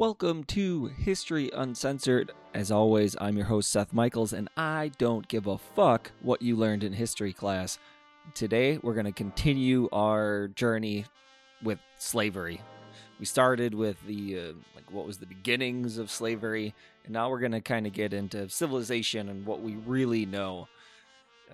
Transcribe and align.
Welcome 0.00 0.44
to 0.44 0.86
History 0.86 1.50
Uncensored. 1.52 2.32
As 2.54 2.70
always, 2.70 3.14
I'm 3.20 3.36
your 3.36 3.44
host, 3.44 3.70
Seth 3.70 3.92
Michaels, 3.92 4.32
and 4.32 4.48
I 4.56 4.92
don't 4.96 5.28
give 5.28 5.46
a 5.46 5.58
fuck 5.58 6.10
what 6.22 6.40
you 6.40 6.56
learned 6.56 6.84
in 6.84 6.94
history 6.94 7.34
class. 7.34 7.78
Today, 8.32 8.78
we're 8.82 8.94
going 8.94 9.04
to 9.04 9.12
continue 9.12 9.90
our 9.92 10.48
journey 10.54 11.04
with 11.62 11.78
slavery. 11.98 12.62
We 13.18 13.26
started 13.26 13.74
with 13.74 13.98
the, 14.06 14.38
uh, 14.38 14.52
like, 14.74 14.90
what 14.90 15.06
was 15.06 15.18
the 15.18 15.26
beginnings 15.26 15.98
of 15.98 16.10
slavery, 16.10 16.74
and 17.04 17.12
now 17.12 17.28
we're 17.28 17.40
going 17.40 17.52
to 17.52 17.60
kind 17.60 17.86
of 17.86 17.92
get 17.92 18.14
into 18.14 18.48
civilization 18.48 19.28
and 19.28 19.44
what 19.44 19.60
we 19.60 19.74
really 19.74 20.24
know. 20.24 20.66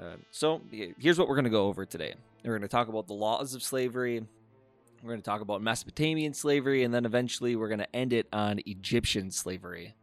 Uh, 0.01 0.19
so, 0.31 0.61
here's 0.71 1.19
what 1.19 1.27
we're 1.27 1.35
going 1.35 1.47
to 1.47 1.51
go 1.51 1.67
over 1.67 1.85
today. 1.85 2.15
We're 2.45 2.53
going 2.53 2.63
to 2.63 2.69
talk 2.69 2.87
about 2.87 3.09
the 3.09 3.13
laws 3.13 3.57
of 3.57 3.65
slavery, 3.65 4.25
we're 5.07 5.13
going 5.13 5.23
to 5.23 5.31
talk 5.31 5.41
about 5.41 5.63
Mesopotamian 5.63 6.35
slavery, 6.35 6.83
and 6.83 6.93
then 6.93 7.05
eventually 7.05 7.55
we're 7.55 7.69
going 7.69 7.79
to 7.79 7.97
end 7.97 8.13
it 8.13 8.27
on 8.33 8.59
Egyptian 8.67 9.31
slavery. 9.31 9.95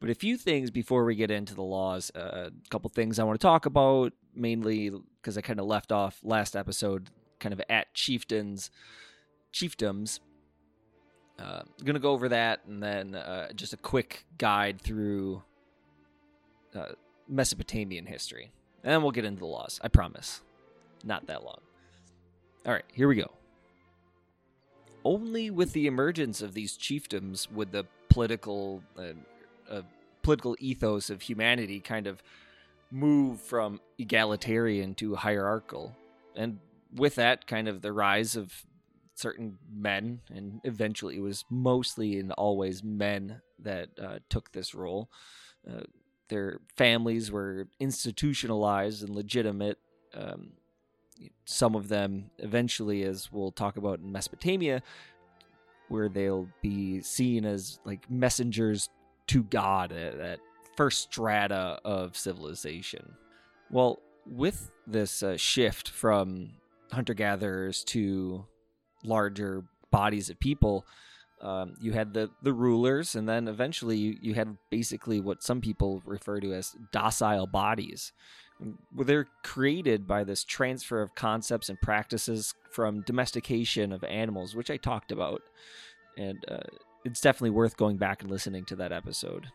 But 0.00 0.10
a 0.10 0.14
few 0.14 0.36
things 0.36 0.70
before 0.70 1.04
we 1.04 1.14
get 1.14 1.30
into 1.30 1.54
the 1.54 1.62
laws. 1.62 2.10
Uh, 2.14 2.50
a 2.50 2.68
couple 2.68 2.90
things 2.90 3.18
I 3.18 3.24
want 3.24 3.40
to 3.40 3.46
talk 3.46 3.64
about, 3.66 4.12
mainly 4.34 4.90
because 4.90 5.38
I 5.38 5.40
kind 5.40 5.60
of 5.60 5.66
left 5.66 5.92
off 5.92 6.18
last 6.22 6.56
episode, 6.56 7.08
kind 7.38 7.52
of 7.54 7.62
at 7.70 7.92
chieftains, 7.94 8.70
chiefdoms. 9.52 10.20
Uh, 11.38 11.62
to 11.82 11.98
go 11.98 12.12
over 12.12 12.28
that, 12.28 12.60
and 12.66 12.82
then 12.82 13.14
uh, 13.14 13.50
just 13.52 13.72
a 13.72 13.78
quick 13.78 14.26
guide 14.36 14.78
through 14.78 15.42
uh, 16.74 16.92
Mesopotamian 17.28 18.04
history. 18.04 18.52
And 18.84 19.02
we'll 19.02 19.12
get 19.12 19.24
into 19.24 19.40
the 19.40 19.46
laws. 19.46 19.80
I 19.82 19.88
promise. 19.88 20.42
Not 21.02 21.26
that 21.28 21.42
long. 21.44 21.60
All 22.66 22.72
right, 22.72 22.84
here 22.92 23.08
we 23.08 23.16
go 23.16 23.30
only 25.04 25.50
with 25.50 25.72
the 25.72 25.86
emergence 25.86 26.42
of 26.42 26.54
these 26.54 26.76
chiefdoms 26.76 27.50
would 27.50 27.72
the 27.72 27.84
political 28.08 28.82
uh, 28.98 29.12
uh, 29.70 29.82
political 30.22 30.56
ethos 30.58 31.10
of 31.10 31.22
humanity 31.22 31.80
kind 31.80 32.06
of 32.06 32.22
move 32.90 33.40
from 33.40 33.80
egalitarian 33.98 34.94
to 34.94 35.14
hierarchical, 35.14 35.96
and 36.34 36.58
with 36.94 37.14
that, 37.14 37.46
kind 37.46 37.68
of 37.68 37.82
the 37.82 37.92
rise 37.92 38.36
of 38.36 38.66
certain 39.14 39.58
men, 39.72 40.20
and 40.34 40.60
eventually 40.64 41.16
it 41.16 41.20
was 41.20 41.44
mostly 41.50 42.18
and 42.18 42.32
always 42.32 42.82
men 42.82 43.40
that 43.58 43.90
uh, 44.02 44.18
took 44.28 44.52
this 44.52 44.74
role. 44.74 45.10
Uh, 45.68 45.82
their 46.28 46.60
families 46.76 47.30
were 47.30 47.68
institutionalized 47.78 49.02
and 49.02 49.14
legitimate. 49.14 49.78
Um, 50.14 50.52
some 51.44 51.74
of 51.74 51.88
them 51.88 52.30
eventually, 52.38 53.02
as 53.02 53.30
we'll 53.32 53.52
talk 53.52 53.76
about 53.76 54.00
in 54.00 54.12
Mesopotamia, 54.12 54.82
where 55.88 56.08
they'll 56.08 56.48
be 56.62 57.00
seen 57.02 57.44
as 57.44 57.80
like 57.84 58.10
messengers 58.10 58.88
to 59.26 59.42
God 59.44 59.92
at 59.92 60.18
that 60.18 60.40
first 60.76 61.02
strata 61.02 61.78
of 61.84 62.16
civilization. 62.16 63.14
Well, 63.70 64.00
with 64.26 64.70
this 64.86 65.22
uh, 65.22 65.36
shift 65.36 65.88
from 65.88 66.52
hunter 66.92 67.14
gatherers 67.14 67.84
to 67.84 68.46
larger 69.04 69.64
bodies 69.90 70.30
of 70.30 70.38
people, 70.38 70.86
um, 71.40 71.74
you 71.80 71.92
had 71.92 72.12
the, 72.12 72.30
the 72.42 72.52
rulers, 72.52 73.14
and 73.14 73.28
then 73.28 73.48
eventually 73.48 73.96
you, 73.96 74.16
you 74.20 74.34
had 74.34 74.56
basically 74.70 75.20
what 75.20 75.42
some 75.42 75.60
people 75.60 76.02
refer 76.04 76.38
to 76.40 76.52
as 76.52 76.76
docile 76.92 77.46
bodies 77.46 78.12
they're 78.96 79.28
created 79.42 80.06
by 80.06 80.24
this 80.24 80.44
transfer 80.44 81.02
of 81.02 81.14
concepts 81.14 81.68
and 81.68 81.80
practices 81.80 82.54
from 82.70 83.02
domestication 83.02 83.92
of 83.92 84.04
animals, 84.04 84.54
which 84.54 84.70
I 84.70 84.76
talked 84.76 85.12
about, 85.12 85.42
and 86.16 86.44
uh, 86.48 86.58
it's 87.04 87.20
definitely 87.20 87.50
worth 87.50 87.76
going 87.76 87.96
back 87.96 88.22
and 88.22 88.30
listening 88.30 88.64
to 88.66 88.76
that 88.76 88.92
episode. 88.92 89.48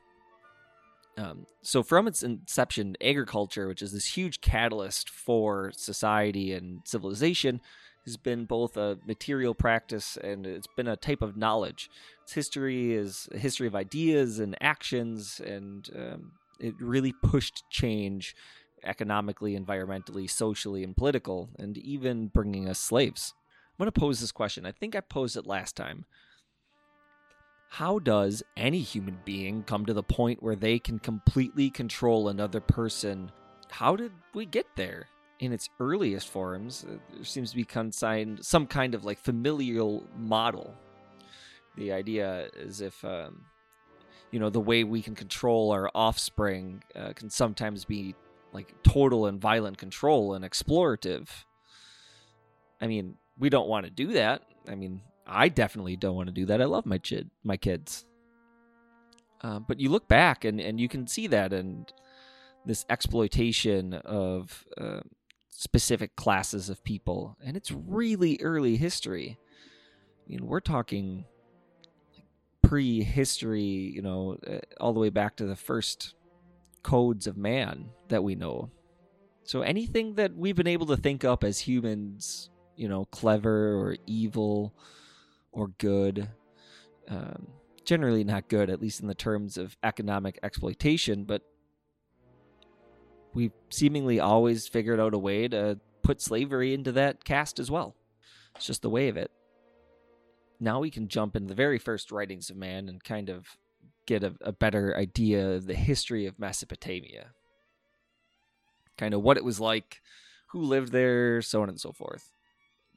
Um, 1.17 1.45
so, 1.61 1.81
from 1.81 2.07
its 2.07 2.23
inception, 2.23 2.97
agriculture, 3.01 3.67
which 3.67 3.81
is 3.81 3.93
this 3.93 4.17
huge 4.17 4.41
catalyst 4.41 5.09
for 5.09 5.71
society 5.73 6.51
and 6.53 6.81
civilization, 6.83 7.61
has 8.05 8.17
been 8.17 8.45
both 8.45 8.77
a 8.77 8.97
material 9.05 9.55
practice 9.55 10.17
and 10.17 10.45
it's 10.45 10.67
been 10.75 10.87
a 10.87 10.95
type 10.95 11.21
of 11.21 11.37
knowledge. 11.37 11.89
Its 12.23 12.33
history 12.33 12.93
is 12.93 13.27
a 13.33 13.37
history 13.37 13.65
of 13.65 13.75
ideas 13.75 14.39
and 14.39 14.57
actions, 14.61 15.41
and 15.43 15.89
um, 15.95 16.31
it 16.59 16.75
really 16.79 17.13
pushed 17.23 17.63
change 17.69 18.35
economically, 18.85 19.57
environmentally, 19.57 20.29
socially, 20.29 20.83
and 20.83 20.95
political, 20.95 21.49
and 21.57 21.77
even 21.77 22.27
bringing 22.27 22.69
us 22.69 22.79
slaves. 22.79 23.33
I'm 23.71 23.83
going 23.83 23.91
to 23.91 23.99
pose 23.99 24.21
this 24.21 24.31
question. 24.31 24.65
I 24.65 24.71
think 24.71 24.95
I 24.95 25.01
posed 25.01 25.35
it 25.35 25.45
last 25.45 25.75
time. 25.75 26.05
How 27.69 27.99
does 27.99 28.41
any 28.55 28.79
human 28.79 29.19
being 29.25 29.63
come 29.63 29.85
to 29.85 29.93
the 29.93 30.03
point 30.03 30.41
where 30.41 30.55
they 30.55 30.79
can 30.79 30.97
completely 30.97 31.69
control 31.69 32.29
another 32.29 32.61
person? 32.61 33.31
How 33.69 33.97
did 33.97 34.13
we 34.33 34.45
get 34.45 34.67
there? 34.75 35.07
In 35.39 35.51
its 35.51 35.69
earliest 35.81 36.29
forms, 36.29 36.85
uh, 36.87 36.95
there 37.13 37.25
seems 37.25 37.49
to 37.49 37.57
be 37.57 37.65
consigned 37.65 38.45
some 38.45 38.65
kind 38.65 38.95
of 38.95 39.03
like 39.03 39.19
familial 39.19 40.07
model. 40.17 40.73
The 41.75 41.91
idea 41.91 42.47
is 42.55 42.79
if 42.79 43.03
um, 43.03 43.41
you 44.31 44.39
know 44.39 44.49
the 44.49 44.61
way 44.61 44.85
we 44.85 45.01
can 45.01 45.13
control 45.13 45.71
our 45.71 45.91
offspring 45.93 46.81
uh, 46.95 47.11
can 47.13 47.29
sometimes 47.29 47.83
be 47.83 48.15
like 48.55 48.73
total 48.83 49.27
and 49.27 49.39
violent 49.39 49.77
control 49.77 50.33
and 50.33 50.43
explorative. 50.43 51.27
I 52.81 52.87
mean, 52.87 53.15
we 53.37 53.49
don't 53.49 53.67
want 53.67 53.85
to 53.85 53.91
do 53.91 54.13
that. 54.13 54.41
I 54.67 54.75
mean, 54.75 55.01
I 55.27 55.49
definitely 55.49 55.97
don't 55.97 56.15
want 56.15 56.27
to 56.27 56.33
do 56.33 56.45
that. 56.47 56.61
I 56.61 56.65
love 56.65 56.85
my 56.85 56.97
kid, 56.97 57.29
my 57.43 57.57
kids. 57.57 58.05
Uh, 59.41 59.59
but 59.59 59.79
you 59.79 59.89
look 59.89 60.07
back 60.07 60.45
and, 60.45 60.59
and 60.59 60.79
you 60.79 60.87
can 60.87 61.05
see 61.05 61.27
that 61.27 61.53
and 61.53 61.91
this 62.65 62.85
exploitation 62.89 63.93
of 63.93 64.65
uh, 64.79 65.01
specific 65.49 66.15
classes 66.15 66.69
of 66.69 66.83
people, 66.83 67.37
and 67.45 67.55
it's 67.55 67.71
really 67.71 68.39
early 68.41 68.77
history. 68.77 69.37
I 70.25 70.29
mean, 70.29 70.47
we're 70.47 70.61
talking 70.61 71.25
pre-history, 72.63 73.61
you 73.61 74.01
know, 74.01 74.37
uh, 74.47 74.57
all 74.79 74.93
the 74.93 74.99
way 74.99 75.11
back 75.11 75.35
to 75.35 75.45
the 75.45 75.55
first 75.55 76.14
codes 76.85 77.25
of 77.25 77.35
man 77.35 77.89
that 78.09 78.23
we 78.23 78.35
know. 78.35 78.69
So 79.43 79.63
anything 79.63 80.13
that 80.15 80.35
we've 80.35 80.55
been 80.55 80.67
able 80.67 80.85
to 80.85 80.97
think 80.97 81.25
up 81.25 81.43
as 81.43 81.57
humans, 81.57 82.51
you 82.75 82.87
know, 82.87 83.05
clever 83.05 83.73
or 83.73 83.97
evil 84.05 84.71
or 85.51 85.69
good, 85.79 86.29
um, 87.09 87.47
generally 87.85 88.23
not 88.23 88.49
good, 88.49 88.69
at 88.69 88.79
least 88.79 89.01
in 89.01 89.07
the 89.07 89.15
terms 89.15 89.57
of 89.57 89.75
economic 89.81 90.37
exploitation, 90.43 91.23
but 91.23 91.41
we've 93.33 93.53
seemingly 93.71 94.19
always 94.19 94.67
figured 94.67 94.99
out 94.99 95.15
a 95.15 95.19
way 95.19 95.47
to 95.47 95.79
put 96.03 96.21
slavery 96.21 96.71
into 96.71 96.91
that 96.91 97.23
cast 97.23 97.59
as 97.59 97.71
well. 97.71 97.95
It's 98.55 98.67
just 98.67 98.83
the 98.83 98.91
way 98.91 99.07
of 99.07 99.17
it. 99.17 99.31
Now 100.59 100.81
we 100.81 100.91
can 100.91 101.07
jump 101.07 101.35
into 101.35 101.47
the 101.47 101.55
very 101.55 101.79
first 101.79 102.11
writings 102.11 102.51
of 102.51 102.57
man 102.57 102.87
and 102.89 103.03
kind 103.03 103.29
of 103.29 103.57
get 104.05 104.23
a, 104.23 104.33
a 104.41 104.51
better 104.51 104.95
idea 104.95 105.51
of 105.51 105.67
the 105.67 105.75
history 105.75 106.25
of 106.25 106.39
Mesopotamia. 106.39 107.31
Kind 108.97 109.13
of 109.13 109.21
what 109.21 109.37
it 109.37 109.43
was 109.43 109.59
like, 109.59 110.01
who 110.47 110.61
lived 110.61 110.91
there, 110.91 111.41
so 111.41 111.61
on 111.61 111.69
and 111.69 111.79
so 111.79 111.91
forth. 111.91 112.31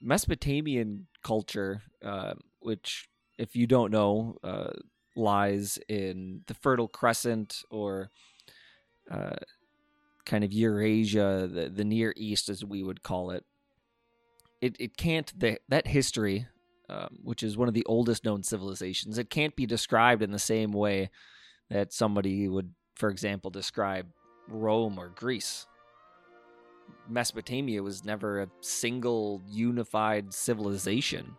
Mesopotamian 0.01 1.07
culture, 1.23 1.83
uh, 2.05 2.35
which, 2.61 3.09
if 3.37 3.57
you 3.57 3.67
don't 3.67 3.91
know, 3.91 4.37
uh, 4.45 4.71
lies 5.17 5.79
in 5.89 6.43
the 6.47 6.55
Fertile 6.55 6.89
Crescent 6.89 7.63
or 7.71 8.11
uh, 9.11 9.37
kind 10.25 10.45
of 10.45 10.53
Eurasia, 10.53 11.49
the, 11.53 11.69
the 11.69 11.85
Near 11.85 12.15
East, 12.17 12.49
as 12.49 12.65
we 12.65 12.83
would 12.83 13.03
call 13.03 13.31
it. 13.31 13.45
It, 14.61 14.77
it 14.79 14.97
can't, 14.97 15.33
the, 15.39 15.59
that 15.69 15.89
history 15.89 16.47
um, 16.89 17.19
which 17.23 17.43
is 17.43 17.57
one 17.57 17.69
of 17.69 17.75
the 17.75 17.85
oldest 17.87 18.25
known 18.25 18.43
civilizations. 18.43 19.19
It 19.19 19.31
can't 19.31 19.55
be 19.55 19.67
described 19.67 20.23
in 20.23 20.31
the 20.31 20.39
same 20.39 20.73
way 20.73 21.11
that 21.71 21.93
somebody 21.93 22.49
would, 22.49 22.73
for 22.95 23.11
example, 23.11 23.51
describe 23.51 24.07
Rome 24.49 24.99
or 24.99 25.09
Greece. 25.09 25.67
Mesopotamia 27.09 27.83
was 27.83 28.05
never 28.05 28.43
a 28.43 28.49
single 28.61 29.43
unified 29.47 30.33
civilization. 30.33 31.37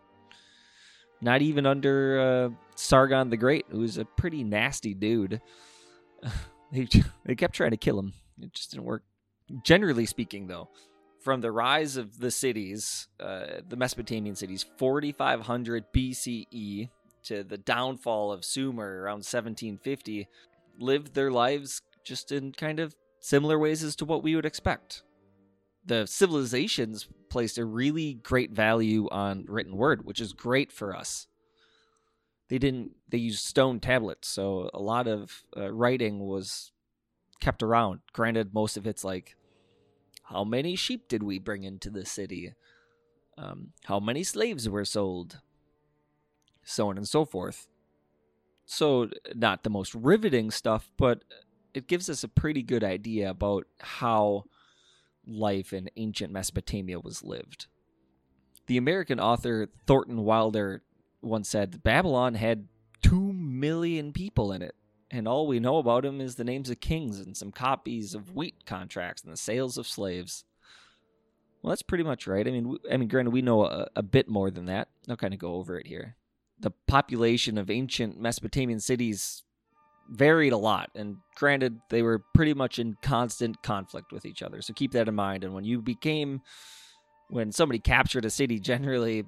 Not 1.20 1.42
even 1.42 1.66
under 1.66 2.20
uh, 2.20 2.56
Sargon 2.76 3.30
the 3.30 3.36
Great, 3.36 3.66
who 3.70 3.80
was 3.80 3.98
a 3.98 4.04
pretty 4.04 4.42
nasty 4.42 4.94
dude. 4.94 5.40
they, 6.72 6.88
they 7.24 7.34
kept 7.34 7.54
trying 7.54 7.72
to 7.72 7.76
kill 7.76 7.98
him. 7.98 8.12
It 8.40 8.52
just 8.52 8.70
didn't 8.70 8.84
work. 8.84 9.02
Generally 9.64 10.06
speaking, 10.06 10.46
though, 10.46 10.68
from 11.20 11.40
the 11.40 11.52
rise 11.52 11.96
of 11.96 12.18
the 12.18 12.30
cities, 12.30 13.08
uh, 13.20 13.60
the 13.68 13.76
Mesopotamian 13.76 14.34
cities, 14.34 14.64
4500 14.78 15.92
BCE 15.92 16.88
to 17.24 17.44
the 17.44 17.58
downfall 17.58 18.32
of 18.32 18.44
Sumer 18.44 19.02
around 19.02 19.18
1750, 19.18 20.28
lived 20.78 21.14
their 21.14 21.30
lives 21.30 21.82
just 22.04 22.32
in 22.32 22.52
kind 22.52 22.80
of 22.80 22.94
similar 23.20 23.58
ways 23.58 23.84
as 23.84 23.94
to 23.96 24.04
what 24.04 24.22
we 24.22 24.34
would 24.34 24.46
expect. 24.46 25.02
The 25.84 26.06
civilizations 26.06 27.08
placed 27.28 27.58
a 27.58 27.64
really 27.64 28.14
great 28.14 28.52
value 28.52 29.08
on 29.10 29.44
written 29.46 29.76
word, 29.76 30.04
which 30.04 30.20
is 30.20 30.32
great 30.32 30.72
for 30.72 30.96
us. 30.96 31.26
they 32.48 32.58
didn't 32.58 32.92
they 33.08 33.18
used 33.18 33.44
stone 33.44 33.78
tablets, 33.80 34.28
so 34.28 34.70
a 34.74 34.80
lot 34.80 35.06
of 35.06 35.44
uh, 35.56 35.70
writing 35.72 36.20
was 36.20 36.72
kept 37.40 37.62
around. 37.62 38.00
Granted, 38.12 38.52
most 38.54 38.76
of 38.76 38.86
it's 38.86 39.04
like, 39.04 39.36
how 40.30 40.44
many 40.44 40.76
sheep 40.76 41.08
did 41.08 41.22
we 41.22 41.38
bring 41.38 41.64
into 41.64 41.90
the 41.90 42.06
city? 42.06 42.54
Um, 43.36 43.72
how 43.84 43.98
many 43.98 44.22
slaves 44.22 44.68
were 44.68 44.84
sold? 44.84 45.40
So 46.62 46.88
on 46.88 46.96
and 46.96 47.08
so 47.08 47.24
forth. 47.24 47.66
So, 48.64 49.08
not 49.34 49.64
the 49.64 49.70
most 49.70 49.92
riveting 49.94 50.52
stuff, 50.52 50.92
but 50.96 51.24
it 51.74 51.88
gives 51.88 52.08
us 52.08 52.22
a 52.22 52.28
pretty 52.28 52.62
good 52.62 52.84
idea 52.84 53.30
about 53.30 53.66
how 53.80 54.44
life 55.26 55.72
in 55.72 55.90
ancient 55.96 56.32
Mesopotamia 56.32 57.00
was 57.00 57.24
lived. 57.24 57.66
The 58.68 58.76
American 58.76 59.18
author 59.18 59.68
Thornton 59.86 60.22
Wilder 60.24 60.82
once 61.20 61.48
said 61.48 61.82
Babylon 61.82 62.34
had 62.34 62.68
2 63.02 63.32
million 63.32 64.12
people 64.12 64.52
in 64.52 64.62
it, 64.62 64.76
and 65.10 65.26
all 65.26 65.46
we 65.46 65.58
know 65.58 65.78
about 65.78 66.04
him 66.04 66.20
is 66.20 66.36
the 66.36 66.44
names 66.44 66.70
of 66.70 66.80
kings 66.80 67.18
and 67.18 67.36
some 67.36 67.50
copies 67.50 68.14
of 68.14 68.34
wheat 68.34 68.64
contracts 68.64 69.22
and 69.22 69.32
the 69.32 69.36
sales 69.36 69.76
of 69.76 69.88
slaves. 69.88 70.44
Well, 71.62 71.70
that's 71.70 71.82
pretty 71.82 72.04
much 72.04 72.26
right. 72.26 72.46
I 72.46 72.50
mean, 72.50 72.78
I 72.90 72.96
mean, 72.96 73.08
granted, 73.08 73.32
we 73.32 73.42
know 73.42 73.64
a, 73.66 73.88
a 73.96 74.02
bit 74.02 74.28
more 74.28 74.50
than 74.50 74.66
that. 74.66 74.88
I'll 75.08 75.16
kind 75.16 75.34
of 75.34 75.40
go 75.40 75.54
over 75.54 75.78
it 75.78 75.86
here. 75.86 76.16
The 76.60 76.70
population 76.86 77.58
of 77.58 77.70
ancient 77.70 78.20
Mesopotamian 78.20 78.80
cities 78.80 79.42
varied 80.08 80.52
a 80.52 80.58
lot, 80.58 80.90
and 80.94 81.16
granted, 81.36 81.80
they 81.90 82.02
were 82.02 82.22
pretty 82.34 82.54
much 82.54 82.78
in 82.78 82.96
constant 83.02 83.62
conflict 83.62 84.12
with 84.12 84.24
each 84.24 84.42
other. 84.42 84.62
So 84.62 84.72
keep 84.72 84.92
that 84.92 85.08
in 85.08 85.14
mind. 85.14 85.44
And 85.44 85.54
when 85.54 85.64
you 85.64 85.82
became, 85.82 86.40
when 87.28 87.52
somebody 87.52 87.78
captured 87.78 88.24
a 88.24 88.30
city, 88.30 88.58
generally 88.60 89.24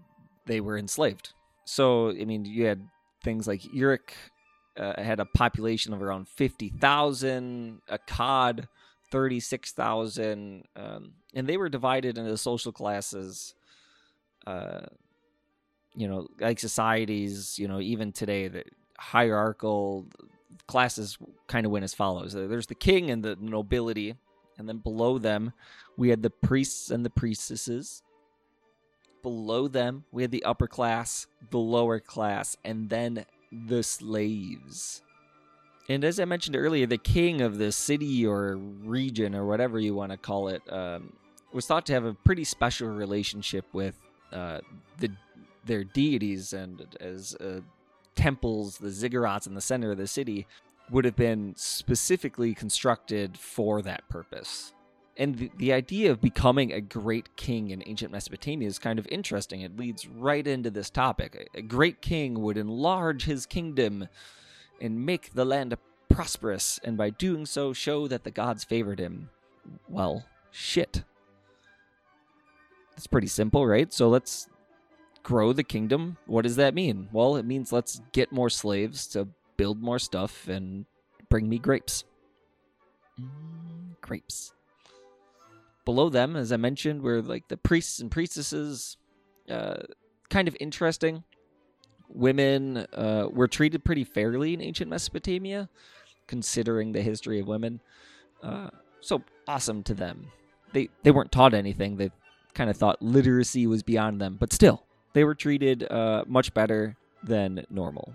they 0.47 0.61
were 0.61 0.79
enslaved. 0.79 1.35
So 1.65 2.11
I 2.11 2.25
mean, 2.25 2.45
you 2.45 2.67
had 2.67 2.87
things 3.23 3.47
like 3.47 3.73
Uruk 3.73 4.15
uh, 4.77 5.01
had 5.03 5.21
a 5.21 5.25
population 5.25 5.93
of 5.93 6.03
around 6.03 6.29
fifty 6.29 6.69
thousand, 6.69 7.81
Akkad 7.91 8.69
thirty 9.11 9.41
six 9.41 9.73
thousand, 9.73 10.65
um, 10.77 11.13
and 11.35 11.47
they 11.47 11.57
were 11.57 11.69
divided 11.69 12.19
into 12.19 12.37
social 12.37 12.73
classes. 12.73 13.55
Uh, 14.47 14.81
you 15.95 16.09
know, 16.09 16.27
like 16.41 16.59
societies, 16.59 17.59
you 17.59 17.69
know, 17.69 17.81
even 17.81 18.13
today, 18.13 18.49
the 18.49 18.65
hierarchical 18.99 20.07
classes 20.67 21.19
kind 21.47 21.67
of 21.67 21.73
went 21.73 21.83
as 21.83 21.95
follows 21.95 22.33
there's 22.33 22.67
the 22.67 22.75
king 22.75 23.11
and 23.11 23.23
the 23.23 23.37
nobility, 23.41 24.17
and 24.59 24.69
then 24.69 24.79
below 24.79 25.19
them, 25.19 25.53
we 25.97 26.09
had 26.09 26.23
the 26.23 26.31
priests 26.31 26.91
and 26.91 27.05
the 27.05 27.11
priestesses. 27.11 28.03
Below 29.23 29.69
them, 29.69 30.05
we 30.11 30.23
had 30.23 30.33
the 30.33 30.43
upper 30.45 30.67
class, 30.67 31.29
the 31.51 31.59
lower 31.59 32.01
class, 32.01 32.57
and 32.65 32.91
then 32.91 33.25
the 33.53 33.83
slaves. 33.83 35.03
And 35.89 36.05
as 36.05 36.19
I 36.19 36.25
mentioned 36.25 36.57
earlier, 36.57 36.87
the 36.87 36.99
king 36.99 37.43
of 37.43 37.59
the 37.59 37.73
city 37.73 38.25
or 38.27 38.57
region 38.57 39.35
or 39.35 39.45
whatever 39.45 39.79
you 39.79 39.95
want 39.95 40.13
to 40.13 40.19
call 40.19 40.49
it 40.49 40.63
um, 40.73 41.13
was 41.53 41.67
thought 41.67 41.85
to 41.87 41.93
have 41.93 42.05
a 42.05 42.15
pretty 42.15 42.45
special 42.45 42.89
relationship 42.89 43.67
with 43.73 43.97
uh, 44.33 44.61
the 44.99 45.11
their 45.65 45.85
deities 45.85 46.53
and 46.53 46.97
as 47.01 47.37
uh, 47.37 47.61
temples, 48.17 48.79
the 48.79 48.89
ziggurats 48.89 49.47
in 49.47 49.55
the 49.55 49.61
center 49.61 49.93
of 49.93 49.99
the 49.99 50.07
city 50.07 50.47
would 50.91 51.05
have 51.05 51.17
been 51.17 51.55
specifically 51.57 52.55
constructed 52.55 53.39
for 53.39 53.81
that 53.83 54.09
purpose. 54.09 54.75
And 55.17 55.37
the, 55.37 55.51
the 55.57 55.73
idea 55.73 56.11
of 56.11 56.21
becoming 56.21 56.73
a 56.73 56.81
great 56.81 57.37
king 57.37 57.71
in 57.71 57.83
ancient 57.87 58.13
Mesopotamia 58.13 58.67
is 58.67 58.79
kind 58.79 58.99
of 58.99 59.07
interesting. 59.11 59.61
It 59.61 59.77
leads 59.77 60.09
right 60.09 60.47
into 60.47 60.71
this 60.71 60.89
topic. 60.89 61.51
A, 61.55 61.61
great 61.63 62.01
king 62.01 62.41
would 62.41 62.57
enlarge 62.57 63.25
his 63.25 63.45
kingdom 63.45 64.09
and 64.81 65.05
make 65.05 65.35
the 65.35 65.45
land 65.45 65.77
prosperous, 66.09 66.81
and 66.83 66.97
by 66.97 67.11
doing 67.11 67.47
so, 67.47 67.73
show 67.73 68.09
that 68.09 68.25
the 68.25 68.31
gods 68.31 68.65
favored 68.65 68.99
him. 68.99 69.31
Well, 69.89 70.25
shit. 70.51 71.05
It's 72.97 73.07
pretty 73.07 73.29
simple, 73.29 73.67
right? 73.67 73.93
So 73.93 74.09
let's 74.09 74.49
grow 75.23 75.53
the 75.53 75.63
kingdom. 75.63 76.17
What 76.27 76.43
does 76.43 76.57
that 76.57 76.75
mean? 76.75 77.09
Well, 77.13 77.37
it 77.37 77.45
means 77.45 77.73
let's 77.73 78.01
get 78.13 78.33
more 78.33 78.51
slaves 78.51 79.07
to 79.09 79.29
build 79.57 79.81
more 79.81 79.99
stuff 79.99 80.49
and 80.49 80.87
bring 81.29 81.49
me 81.49 81.59
grapes. 81.59 82.05
Mm, 83.21 83.97
grapes. 84.01 84.55
Below 85.85 86.09
them, 86.09 86.37
as 86.37 86.53
I 86.53 86.57
mentioned, 86.57 87.03
were 87.03 87.23
like 87.23 87.49
the 87.49 87.57
priests 87.57 87.99
and 87.99 88.11
priestesses. 88.11 88.97
Uh, 89.49 89.79
kind 90.31 90.49
of 90.49 90.57
interesting. 90.61 91.25
Women 92.09 92.79
uh, 92.93 93.29
were 93.31 93.49
treated 93.49 93.85
pretty 93.85 94.05
fairly 94.05 94.55
in 94.55 94.61
ancient 94.61 94.91
Mesopotamia, 94.91 95.69
considering 96.27 96.93
the 96.93 97.03
history 97.03 97.41
of 97.41 97.49
women. 97.49 97.81
Uh, 98.43 98.69
so 99.01 99.23
awesome 99.49 99.83
to 99.85 99.95
them. 99.95 100.31
They 100.73 100.89
they 101.03 101.11
weren't 101.11 101.33
taught 101.33 101.55
anything. 101.55 101.97
They 101.97 102.11
kind 102.55 102.71
of 102.71 102.77
thought 102.77 103.03
literacy 103.03 103.67
was 103.67 103.83
beyond 103.83 104.21
them, 104.21 104.37
but 104.39 104.53
still, 104.53 104.85
they 105.15 105.25
were 105.25 105.35
treated 105.35 105.91
uh, 105.91 106.25
much 106.27 106.55
better 106.55 106.97
than 107.23 107.65
normal. 107.71 108.15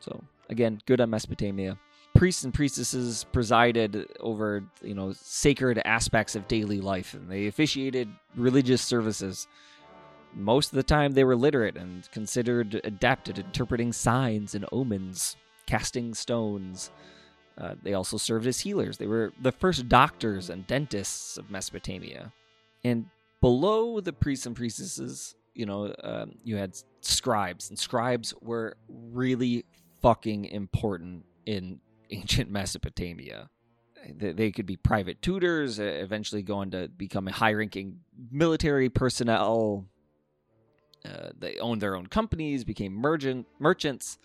So 0.00 0.22
again, 0.48 0.80
good 0.86 1.00
on 1.00 1.10
Mesopotamia. 1.10 1.78
Priests 2.16 2.44
and 2.44 2.54
priestesses 2.54 3.24
presided 3.32 4.08
over 4.20 4.64
you 4.82 4.94
know 4.94 5.12
sacred 5.12 5.80
aspects 5.84 6.34
of 6.34 6.48
daily 6.48 6.80
life, 6.80 7.14
and 7.14 7.30
they 7.30 7.46
officiated 7.46 8.08
religious 8.34 8.82
services. 8.82 9.46
Most 10.34 10.72
of 10.72 10.76
the 10.76 10.82
time, 10.82 11.12
they 11.12 11.24
were 11.24 11.36
literate 11.36 11.76
and 11.76 12.10
considered 12.10 12.80
adept 12.84 13.28
at 13.28 13.38
interpreting 13.38 13.92
signs 13.92 14.54
and 14.54 14.66
omens, 14.70 15.36
casting 15.66 16.14
stones. 16.14 16.90
Uh, 17.56 17.74
they 17.82 17.94
also 17.94 18.18
served 18.18 18.46
as 18.46 18.60
healers. 18.60 18.98
They 18.98 19.06
were 19.06 19.32
the 19.40 19.52
first 19.52 19.88
doctors 19.88 20.50
and 20.50 20.66
dentists 20.66 21.38
of 21.38 21.50
Mesopotamia. 21.50 22.32
And 22.84 23.06
below 23.40 24.00
the 24.00 24.12
priests 24.12 24.44
and 24.44 24.54
priestesses 24.54 25.34
you 25.56 25.64
know, 25.64 25.92
um, 26.04 26.32
you 26.44 26.56
had 26.56 26.76
scribes, 27.00 27.70
and 27.70 27.78
scribes 27.78 28.34
were 28.42 28.76
really 28.88 29.64
fucking 30.02 30.44
important 30.44 31.24
in 31.46 31.80
ancient 32.10 32.50
Mesopotamia. 32.50 33.50
They, 34.08 34.52
could 34.52 34.66
be 34.66 34.76
private 34.76 35.20
tutors, 35.20 35.80
eventually 35.80 36.42
going 36.42 36.70
to 36.70 36.86
become 36.86 37.26
high-ranking 37.26 37.98
military 38.30 38.88
personnel. 38.88 39.86
Uh, 41.04 41.30
they 41.36 41.58
owned 41.58 41.82
their 41.82 41.96
own 41.96 42.06
companies, 42.06 42.62
became 42.62 42.92
merchant 42.92 43.46
merchants, 43.58 44.18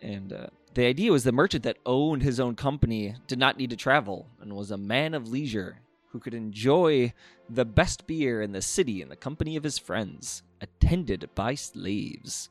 and 0.00 0.32
uh, 0.32 0.46
the 0.74 0.86
idea 0.86 1.12
was 1.12 1.24
the 1.24 1.32
merchant 1.32 1.64
that 1.64 1.78
owned 1.86 2.22
his 2.22 2.40
own 2.40 2.56
company 2.56 3.14
did 3.26 3.38
not 3.38 3.56
need 3.56 3.70
to 3.70 3.76
travel 3.76 4.26
and 4.40 4.54
was 4.54 4.70
a 4.70 4.76
man 4.76 5.14
of 5.14 5.28
leisure 5.28 5.80
who 6.10 6.20
could 6.20 6.34
enjoy 6.34 7.12
the 7.48 7.64
best 7.64 8.06
beer 8.06 8.42
in 8.42 8.52
the 8.52 8.62
city 8.62 9.02
in 9.02 9.08
the 9.08 9.16
company 9.16 9.56
of 9.56 9.64
his 9.64 9.78
friends, 9.78 10.42
attended 10.60 11.28
by 11.34 11.54
slaves. 11.54 12.50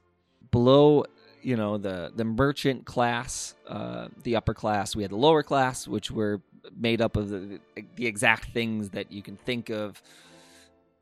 Below, 0.52 1.06
you 1.44 1.56
know, 1.56 1.78
the, 1.78 2.12
the 2.16 2.24
merchant 2.24 2.86
class, 2.86 3.56
uh, 3.68 4.08
the 4.24 4.36
upper 4.36 4.54
class, 4.54 4.96
we 4.96 5.04
had 5.04 5.12
the 5.12 5.18
lower 5.18 5.44
class, 5.44 5.88
which 5.88 6.10
were 6.10 6.42
made 6.76 7.02
up 7.02 7.16
of 7.16 7.30
the, 7.30 7.60
the 7.96 8.08
exact 8.08 8.52
things 8.54 8.90
that 8.90 9.12
you 9.12 9.22
can 9.22 9.36
think 9.36 9.70
of 9.70 10.02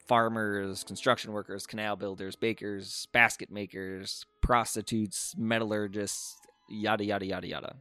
farmers, 0.08 0.84
construction 0.84 1.32
workers, 1.32 1.66
canal 1.66 1.96
builders, 1.96 2.36
bakers, 2.36 3.08
basket 3.14 3.52
makers, 3.52 4.26
prostitutes, 4.42 5.36
metallurgists, 5.38 6.36
yada, 6.68 7.06
yada, 7.06 7.26
yada, 7.26 7.48
yada. 7.48 7.76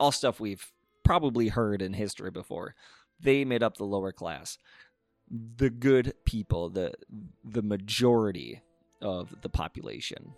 All 0.00 0.12
stuff 0.12 0.40
we've 0.40 0.72
probably 1.04 1.48
heard 1.48 1.82
in 1.82 1.92
history 1.92 2.30
before 2.30 2.74
they 3.20 3.44
made 3.44 3.62
up 3.62 3.76
the 3.76 3.84
lower 3.84 4.12
class. 4.12 4.58
The 5.30 5.70
good 5.70 6.14
people, 6.24 6.68
the 6.70 6.94
the 7.44 7.62
majority 7.62 8.62
of 9.00 9.34
the 9.42 9.48
population. 9.48 10.34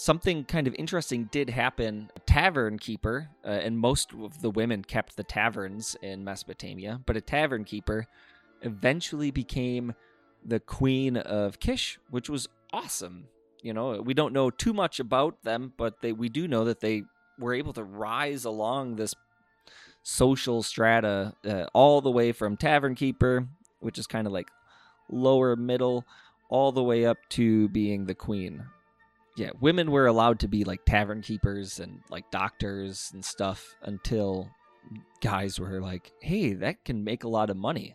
Something 0.00 0.44
kind 0.44 0.68
of 0.68 0.76
interesting 0.78 1.24
did 1.32 1.50
happen. 1.50 2.08
A 2.14 2.20
tavern 2.20 2.78
keeper, 2.78 3.30
uh, 3.44 3.48
and 3.48 3.76
most 3.76 4.12
of 4.12 4.40
the 4.40 4.48
women 4.48 4.84
kept 4.84 5.16
the 5.16 5.24
taverns 5.24 5.96
in 6.00 6.22
Mesopotamia, 6.22 7.00
but 7.04 7.16
a 7.16 7.20
tavern 7.20 7.64
keeper 7.64 8.06
eventually 8.62 9.32
became 9.32 9.92
the 10.44 10.60
queen 10.60 11.16
of 11.16 11.58
Kish, 11.58 11.98
which 12.10 12.30
was 12.30 12.48
awesome. 12.72 13.26
You 13.60 13.74
know, 13.74 14.00
we 14.00 14.14
don't 14.14 14.32
know 14.32 14.50
too 14.50 14.72
much 14.72 15.00
about 15.00 15.42
them, 15.42 15.72
but 15.76 16.00
they 16.00 16.12
we 16.12 16.28
do 16.28 16.46
know 16.46 16.66
that 16.66 16.78
they 16.78 17.02
were 17.36 17.54
able 17.54 17.72
to 17.72 17.82
rise 17.82 18.44
along 18.44 18.94
this 18.94 19.16
social 20.04 20.62
strata, 20.62 21.34
uh, 21.44 21.64
all 21.74 22.00
the 22.00 22.12
way 22.12 22.30
from 22.30 22.56
tavern 22.56 22.94
keeper, 22.94 23.48
which 23.80 23.98
is 23.98 24.06
kind 24.06 24.28
of 24.28 24.32
like 24.32 24.48
lower 25.10 25.56
middle, 25.56 26.04
all 26.48 26.70
the 26.70 26.84
way 26.84 27.04
up 27.04 27.18
to 27.30 27.68
being 27.70 28.06
the 28.06 28.14
queen. 28.14 28.64
Yeah, 29.38 29.50
women 29.60 29.92
were 29.92 30.08
allowed 30.08 30.40
to 30.40 30.48
be 30.48 30.64
like 30.64 30.84
tavern 30.84 31.22
keepers 31.22 31.78
and 31.78 32.00
like 32.10 32.28
doctors 32.32 33.10
and 33.14 33.24
stuff 33.24 33.76
until 33.82 34.50
guys 35.20 35.60
were 35.60 35.80
like, 35.80 36.10
hey, 36.20 36.54
that 36.54 36.84
can 36.84 37.04
make 37.04 37.22
a 37.22 37.28
lot 37.28 37.48
of 37.48 37.56
money. 37.56 37.94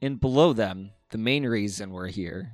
And 0.00 0.20
below 0.20 0.52
them, 0.52 0.92
the 1.10 1.18
main 1.18 1.44
reason 1.44 1.90
we're 1.90 2.06
here, 2.06 2.52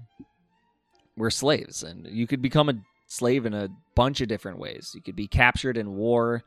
we're 1.18 1.28
slaves. 1.28 1.82
And 1.82 2.06
you 2.06 2.26
could 2.26 2.40
become 2.40 2.70
a 2.70 2.80
slave 3.08 3.44
in 3.44 3.52
a 3.52 3.68
bunch 3.94 4.22
of 4.22 4.28
different 4.28 4.58
ways. 4.58 4.92
You 4.94 5.02
could 5.02 5.16
be 5.16 5.28
captured 5.28 5.76
in 5.76 5.94
war. 5.94 6.44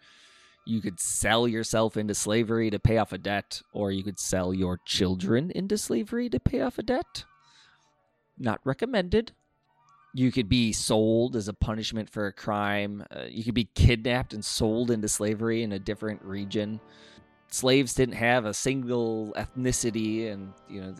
You 0.66 0.82
could 0.82 1.00
sell 1.00 1.48
yourself 1.48 1.96
into 1.96 2.16
slavery 2.16 2.72
to 2.72 2.80
pay 2.80 2.98
off 2.98 3.14
a 3.14 3.20
debt, 3.20 3.62
or 3.72 3.92
you 3.92 4.04
could 4.04 4.18
sell 4.18 4.52
your 4.52 4.80
children 4.84 5.52
into 5.52 5.78
slavery 5.78 6.28
to 6.30 6.40
pay 6.40 6.62
off 6.62 6.80
a 6.80 6.84
debt. 6.84 7.26
Not 8.36 8.62
recommended. 8.64 9.34
You 10.14 10.32
could 10.32 10.50
be 10.50 10.74
sold 10.74 11.36
as 11.36 11.48
a 11.48 11.54
punishment 11.54 12.10
for 12.10 12.28
a 12.28 12.34
crime. 12.34 13.04
Uh, 13.12 13.26
you 13.30 13.44
could 13.44 13.54
be 13.54 13.70
kidnapped 13.76 14.34
and 14.34 14.44
sold 14.44 14.90
into 14.90 15.08
slavery 15.08 15.64
in 15.64 15.72
a 15.74 15.80
different 15.80 16.24
region. 16.24 16.80
Slaves 17.50 17.94
didn't 17.94 18.16
have 18.16 18.46
a 18.46 18.54
single 18.54 19.34
ethnicity, 19.38 20.32
and 20.32 20.54
you 20.70 20.82
know, 20.82 20.96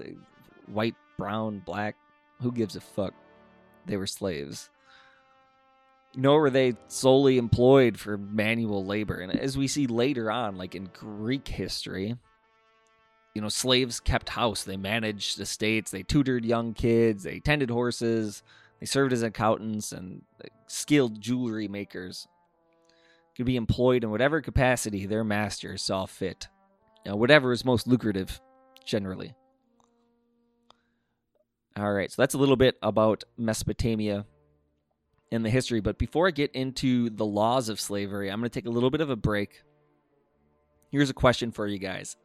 white, 0.68 0.96
brown, 1.18 1.60
black. 1.66 1.96
Who 2.42 2.52
gives 2.52 2.76
a 2.76 2.82
fuck? 2.82 3.14
They 3.86 3.98
were 3.98 4.08
slaves 4.08 4.70
nor 6.18 6.42
were 6.42 6.50
they 6.50 6.76
solely 6.88 7.38
employed 7.38 8.00
for 8.00 8.18
manual 8.18 8.84
labor. 8.84 9.20
And 9.20 9.32
as 9.40 9.56
we 9.56 9.68
see 9.68 9.86
later 9.86 10.32
on, 10.32 10.58
like 10.58 10.74
in 10.74 10.90
Greek 10.94 11.48
history, 11.48 12.18
you 13.36 13.42
know, 13.42 13.50
slaves 13.50 14.00
kept 14.00 14.30
house. 14.30 14.64
They 14.64 14.78
managed 14.78 15.40
estates. 15.40 15.92
They 15.92 16.02
tutored 16.02 16.44
young 16.44 16.74
kids. 16.74 17.24
They 17.24 17.40
tended 17.40 17.70
horses. 17.70 18.42
They 18.80 18.86
served 18.86 19.14
as 19.14 19.24
accountants 19.24 19.92
and 19.92 20.22
skilled 20.68 21.20
jewelry 21.20 21.68
makers. 21.68 22.28
Could 23.36 23.46
be 23.46 23.56
employed 23.56 24.04
in 24.04 24.12
whatever 24.12 24.42
capacity 24.42 25.06
their 25.06 25.24
master 25.24 25.78
saw 25.78 26.06
fit. 26.06 26.48
You 27.06 27.12
know, 27.12 27.18
whatever 27.18 27.52
is 27.52 27.64
most 27.64 27.88
lucrative, 27.88 28.40
generally. 28.84 29.36
All 31.78 31.94
right, 31.94 32.12
so 32.12 32.22
that's 32.22 32.34
a 32.34 32.40
little 32.40 32.56
bit 32.56 32.76
about 32.82 33.24
Mesopotamia 33.38 34.26
in 35.32 35.44
the 35.44 35.50
history. 35.50 35.80
But 35.80 36.00
before 36.00 36.28
I 36.28 36.32
get 36.32 36.52
into 36.54 37.12
the 37.12 37.26
laws 37.26 37.70
of 37.70 37.80
slavery, 37.80 38.32
I'm 38.32 38.40
going 38.40 38.50
to 38.50 38.54
take 38.60 38.66
a 38.66 38.72
little 38.72 38.90
bit 38.90 39.02
of 39.02 39.12
a 39.12 39.16
break. 39.16 39.62
Here's 40.92 41.10
a 41.10 41.14
question 41.14 41.52
for 41.52 41.68
you 41.68 41.78
guys. 41.78 42.18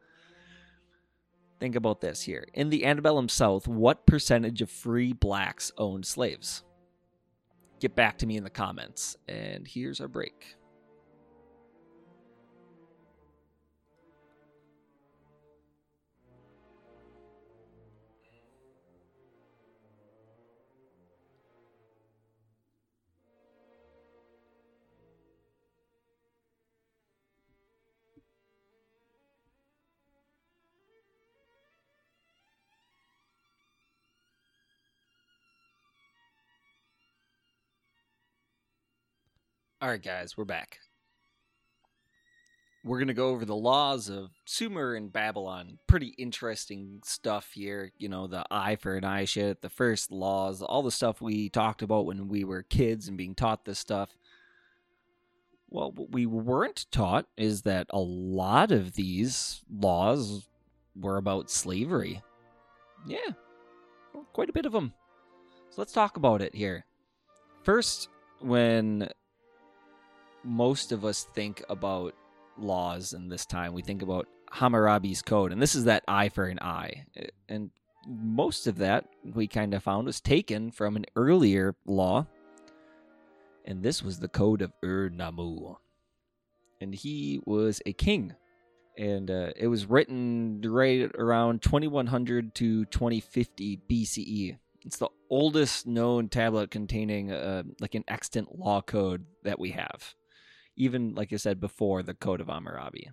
Think 1.63 1.77
about 1.77 2.01
this 2.01 2.23
here. 2.23 2.45
In 2.53 2.71
the 2.71 2.85
antebellum 2.85 3.29
South, 3.29 3.69
what 3.69 4.05
percentage 4.05 4.61
of 4.61 4.69
free 4.69 5.13
blacks 5.13 5.71
owned 5.77 6.05
slaves? 6.05 6.61
Get 7.79 7.95
back 7.95 8.17
to 8.17 8.25
me 8.25 8.35
in 8.35 8.43
the 8.43 8.49
comments. 8.49 9.15
And 9.29 9.65
here's 9.65 10.01
our 10.01 10.09
break. 10.09 10.57
All 39.83 39.89
right, 39.89 40.01
guys, 40.01 40.37
we're 40.37 40.45
back. 40.45 40.79
We're 42.85 42.99
going 42.99 43.09
to 43.09 43.13
go 43.13 43.31
over 43.31 43.43
the 43.43 43.53
laws 43.53 44.07
of 44.07 44.31
Sumer 44.45 44.95
and 44.95 45.11
Babylon. 45.11 45.77
Pretty 45.87 46.15
interesting 46.17 47.01
stuff 47.03 47.49
here. 47.53 47.91
You 47.97 48.07
know, 48.07 48.27
the 48.27 48.45
eye 48.49 48.77
for 48.77 48.95
an 48.95 49.03
eye 49.03 49.25
shit, 49.25 49.61
the 49.61 49.67
first 49.67 50.09
laws, 50.09 50.61
all 50.61 50.83
the 50.83 50.89
stuff 50.89 51.19
we 51.19 51.49
talked 51.49 51.81
about 51.81 52.05
when 52.05 52.29
we 52.29 52.45
were 52.45 52.63
kids 52.63 53.09
and 53.09 53.17
being 53.17 53.35
taught 53.35 53.65
this 53.65 53.77
stuff. 53.77 54.15
Well, 55.69 55.91
what 55.91 56.13
we 56.13 56.27
weren't 56.27 56.85
taught 56.89 57.25
is 57.35 57.63
that 57.63 57.87
a 57.89 57.99
lot 57.99 58.71
of 58.71 58.93
these 58.93 59.63
laws 59.69 60.47
were 60.95 61.17
about 61.17 61.51
slavery. 61.51 62.21
Yeah, 63.05 63.31
quite 64.31 64.49
a 64.49 64.53
bit 64.53 64.65
of 64.65 64.71
them. 64.71 64.93
So 65.71 65.81
let's 65.81 65.91
talk 65.91 66.15
about 66.15 66.41
it 66.41 66.55
here. 66.55 66.85
First, 67.63 68.07
when 68.39 69.09
most 70.43 70.91
of 70.91 71.05
us 71.05 71.27
think 71.33 71.63
about 71.69 72.13
laws 72.57 73.13
in 73.13 73.29
this 73.29 73.45
time. 73.45 73.73
We 73.73 73.81
think 73.81 74.01
about 74.01 74.27
Hammurabi's 74.51 75.21
code, 75.21 75.51
and 75.51 75.61
this 75.61 75.75
is 75.75 75.85
that 75.85 76.03
eye 76.07 76.29
for 76.29 76.45
an 76.45 76.59
eye. 76.59 77.05
And 77.49 77.71
most 78.07 78.67
of 78.67 78.77
that 78.77 79.05
we 79.23 79.47
kind 79.47 79.73
of 79.73 79.83
found 79.83 80.07
was 80.07 80.21
taken 80.21 80.71
from 80.71 80.95
an 80.95 81.05
earlier 81.15 81.75
law, 81.85 82.27
and 83.65 83.81
this 83.81 84.03
was 84.03 84.19
the 84.19 84.27
code 84.27 84.61
of 84.61 84.73
Ur-Nammu. 84.83 85.77
And 86.81 86.93
he 86.93 87.39
was 87.45 87.81
a 87.85 87.93
king, 87.93 88.35
and 88.97 89.31
uh, 89.31 89.51
it 89.55 89.67
was 89.67 89.85
written 89.85 90.61
right 90.65 91.09
around 91.15 91.61
2100 91.61 92.53
to 92.55 92.85
2050 92.85 93.81
BCE. 93.89 94.57
It's 94.85 94.97
the 94.97 95.07
oldest 95.29 95.87
known 95.87 96.27
tablet 96.27 96.69
containing 96.69 97.31
uh, 97.31 97.63
like 97.79 97.95
an 97.95 98.03
extant 98.09 98.59
law 98.59 98.81
code 98.81 99.25
that 99.43 99.57
we 99.57 99.71
have 99.71 100.13
even 100.75 101.15
like 101.15 101.31
I 101.33 101.37
said 101.37 101.59
before, 101.59 102.03
the 102.03 102.13
Code 102.13 102.41
of 102.41 102.47
Hammurabi. 102.47 103.09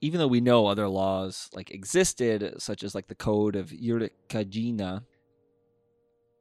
Even 0.00 0.20
though 0.20 0.28
we 0.28 0.40
know 0.40 0.66
other 0.66 0.88
laws 0.88 1.50
like 1.52 1.70
existed, 1.70 2.54
such 2.58 2.82
as 2.84 2.94
like 2.94 3.08
the 3.08 3.14
Code 3.14 3.56
of 3.56 3.70
Urukagina, 3.70 5.04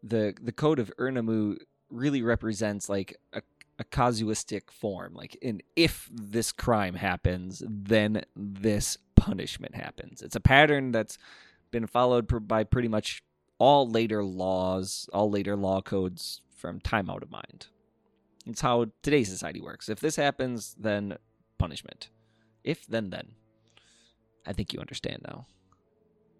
the 0.03 0.35
the 0.41 0.51
Code 0.51 0.79
of 0.79 0.91
Ur-Nammu 0.99 1.57
really 1.89 2.21
represents 2.21 2.89
like 2.89 3.15
a, 3.33 3.41
a 3.79 3.83
casuistic 3.83 4.71
form. 4.71 5.13
Like, 5.13 5.35
in 5.41 5.61
if 5.75 6.09
this 6.11 6.51
crime 6.51 6.95
happens, 6.95 7.63
then 7.65 8.23
this 8.35 8.97
punishment 9.15 9.75
happens. 9.75 10.21
It's 10.21 10.35
a 10.35 10.41
pattern 10.41 10.91
that's 10.91 11.17
been 11.71 11.87
followed 11.87 12.27
by 12.47 12.63
pretty 12.63 12.87
much 12.87 13.23
all 13.57 13.89
later 13.89 14.23
laws, 14.23 15.09
all 15.13 15.29
later 15.29 15.55
law 15.55 15.81
codes 15.81 16.41
from 16.55 16.79
time 16.79 17.09
out 17.09 17.23
of 17.23 17.31
mind. 17.31 17.67
It's 18.47 18.61
how 18.61 18.87
today's 19.03 19.29
society 19.29 19.61
works. 19.61 19.89
If 19.89 19.99
this 19.99 20.15
happens, 20.15 20.75
then 20.79 21.17
punishment. 21.57 22.09
If, 22.63 22.87
then, 22.87 23.09
then. 23.09 23.33
I 24.45 24.53
think 24.53 24.73
you 24.73 24.79
understand 24.79 25.23
now. 25.27 25.47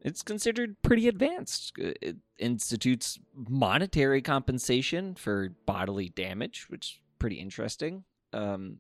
It's 0.01 0.21
considered 0.21 0.81
pretty 0.81 1.07
advanced. 1.07 1.73
It 1.77 2.17
institutes 2.37 3.19
monetary 3.35 4.21
compensation 4.21 5.15
for 5.15 5.49
bodily 5.65 6.09
damage, 6.09 6.67
which 6.69 6.85
is 6.85 6.99
pretty 7.19 7.37
interesting. 7.37 8.03
Um, 8.31 8.79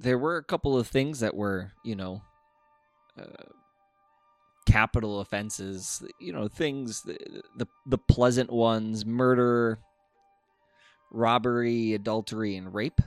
there 0.00 0.18
were 0.18 0.36
a 0.36 0.44
couple 0.44 0.76
of 0.76 0.88
things 0.88 1.20
that 1.20 1.36
were, 1.36 1.72
you 1.84 1.94
know, 1.94 2.22
uh, 3.20 3.44
capital 4.66 5.20
offenses. 5.20 6.02
You 6.18 6.32
know, 6.32 6.48
things 6.48 7.02
the, 7.02 7.16
the 7.56 7.68
the 7.86 7.98
pleasant 7.98 8.50
ones: 8.50 9.06
murder, 9.06 9.78
robbery, 11.14 11.94
adultery, 11.94 12.56
and 12.56 12.74
rape. 12.74 13.00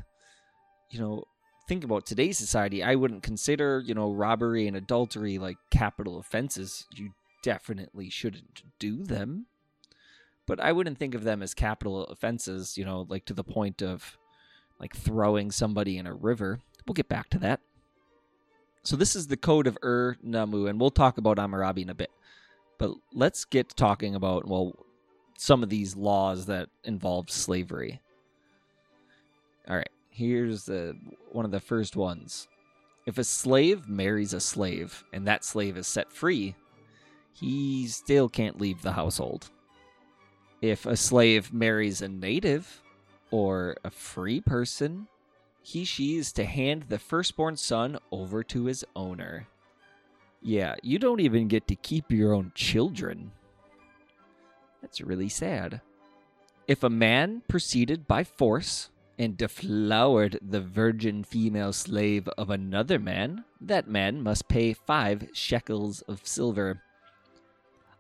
You 0.90 1.00
know, 1.00 1.24
think 1.68 1.84
about 1.84 2.06
today's 2.06 2.38
society. 2.38 2.82
I 2.82 2.96
wouldn't 2.96 3.24
consider, 3.24 3.84
you 3.86 3.94
know, 3.94 4.12
robbery 4.12 4.68
and 4.68 4.78
adultery 4.78 5.38
like 5.38 5.58
capital 5.70 6.18
offenses. 6.20 6.88
You 6.96 7.12
definitely 7.44 8.10
shouldn't 8.10 8.64
do 8.80 9.04
them. 9.04 9.46
But 10.46 10.62
I 10.62 10.72
wouldn't 10.72 10.98
think 10.98 11.14
of 11.14 11.24
them 11.24 11.44
as 11.44 11.54
capital 11.54 12.06
offenses, 12.06 12.78
you 12.78 12.86
know, 12.86 13.06
like 13.10 13.26
to 13.26 13.34
the 13.34 13.44
point 13.44 13.82
of 13.82 14.18
like 14.80 14.96
throwing 14.96 15.52
somebody 15.52 15.98
in 15.98 16.08
a 16.08 16.14
river. 16.14 16.60
We'll 16.86 16.94
get 16.94 17.10
back 17.10 17.30
to 17.32 17.40
that. 17.40 17.60
So 18.84 18.96
this 18.96 19.16
is 19.16 19.28
the 19.28 19.36
code 19.36 19.68
of 19.68 19.78
er 19.84 20.18
Ur-Nammu, 20.24 20.70
and 20.70 20.80
we'll 20.80 20.92
talk 20.92 21.18
about 21.18 21.38
Hammurabi 21.38 21.82
in 21.82 21.90
a 21.90 21.94
bit. 21.94 22.12
But 22.78 22.92
let's 23.14 23.44
get 23.44 23.76
talking 23.76 24.16
about 24.16 24.48
well, 24.48 24.74
some 25.38 25.64
of 25.64 25.70
these 25.70 25.96
laws 25.96 26.48
that 26.48 26.68
involve 26.84 27.30
slavery. 27.30 28.02
All 29.70 29.78
right, 29.78 29.90
here's 30.10 30.66
the 30.66 30.98
one 31.32 31.46
of 31.46 31.52
the 31.52 31.60
first 31.60 31.96
ones. 31.96 32.48
If 33.06 33.18
a 33.18 33.24
slave 33.24 33.88
marries 33.88 34.34
a 34.34 34.42
slave 34.42 35.06
and 35.14 35.26
that 35.28 35.46
slave 35.46 35.78
is 35.78 35.88
set 35.88 36.12
free, 36.12 36.56
he 37.32 37.88
still 37.88 38.28
can't 38.28 38.60
leave 38.60 38.82
the 38.82 38.92
household. 38.92 39.50
If 40.62 40.86
a 40.86 40.98
slave 40.98 41.54
marries 41.54 42.02
a 42.02 42.10
native 42.10 42.82
or 43.30 43.78
a 43.86 43.92
free 43.92 44.42
person, 44.42 45.08
he 45.62 45.86
she 45.86 46.18
is 46.18 46.32
to 46.34 46.46
hand 46.46 46.86
the 46.90 46.98
firstborn 46.98 47.58
son 47.58 48.00
over 48.12 48.44
to 48.44 48.66
his 48.66 48.84
owner. 48.96 49.48
Yeah, 50.42 50.76
you 50.82 50.98
don't 50.98 51.20
even 51.20 51.48
get 51.48 51.68
to 51.68 51.76
keep 51.76 52.12
your 52.12 52.34
own 52.34 52.52
children. 52.56 53.32
That's 54.82 55.02
really 55.02 55.30
sad. 55.30 55.82
If 56.68 56.84
a 56.84 56.90
man 56.90 57.42
proceeded 57.48 58.08
by 58.08 58.24
force 58.24 58.90
and 59.18 59.38
deflowered 59.38 60.40
the 60.42 60.62
virgin 60.62 61.24
female 61.24 61.74
slave 61.74 62.28
of 62.38 62.50
another 62.50 63.00
man, 63.00 63.46
that 63.60 63.88
man 63.88 64.22
must 64.22 64.48
pay 64.48 64.74
five 64.74 65.30
shekels 65.34 66.02
of 66.02 66.28
silver. 66.28 66.84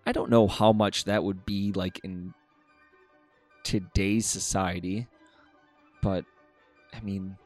I 0.06 0.12
don't 0.12 0.30
know 0.30 0.48
how 0.48 0.72
much 0.74 1.06
that 1.06 1.24
would 1.24 1.46
be 1.46 1.72
like 1.74 2.00
in 2.04 2.34
today's 3.64 4.26
society. 4.26 5.08
but 6.02 6.26
I 6.94 7.02
mean, 7.02 7.38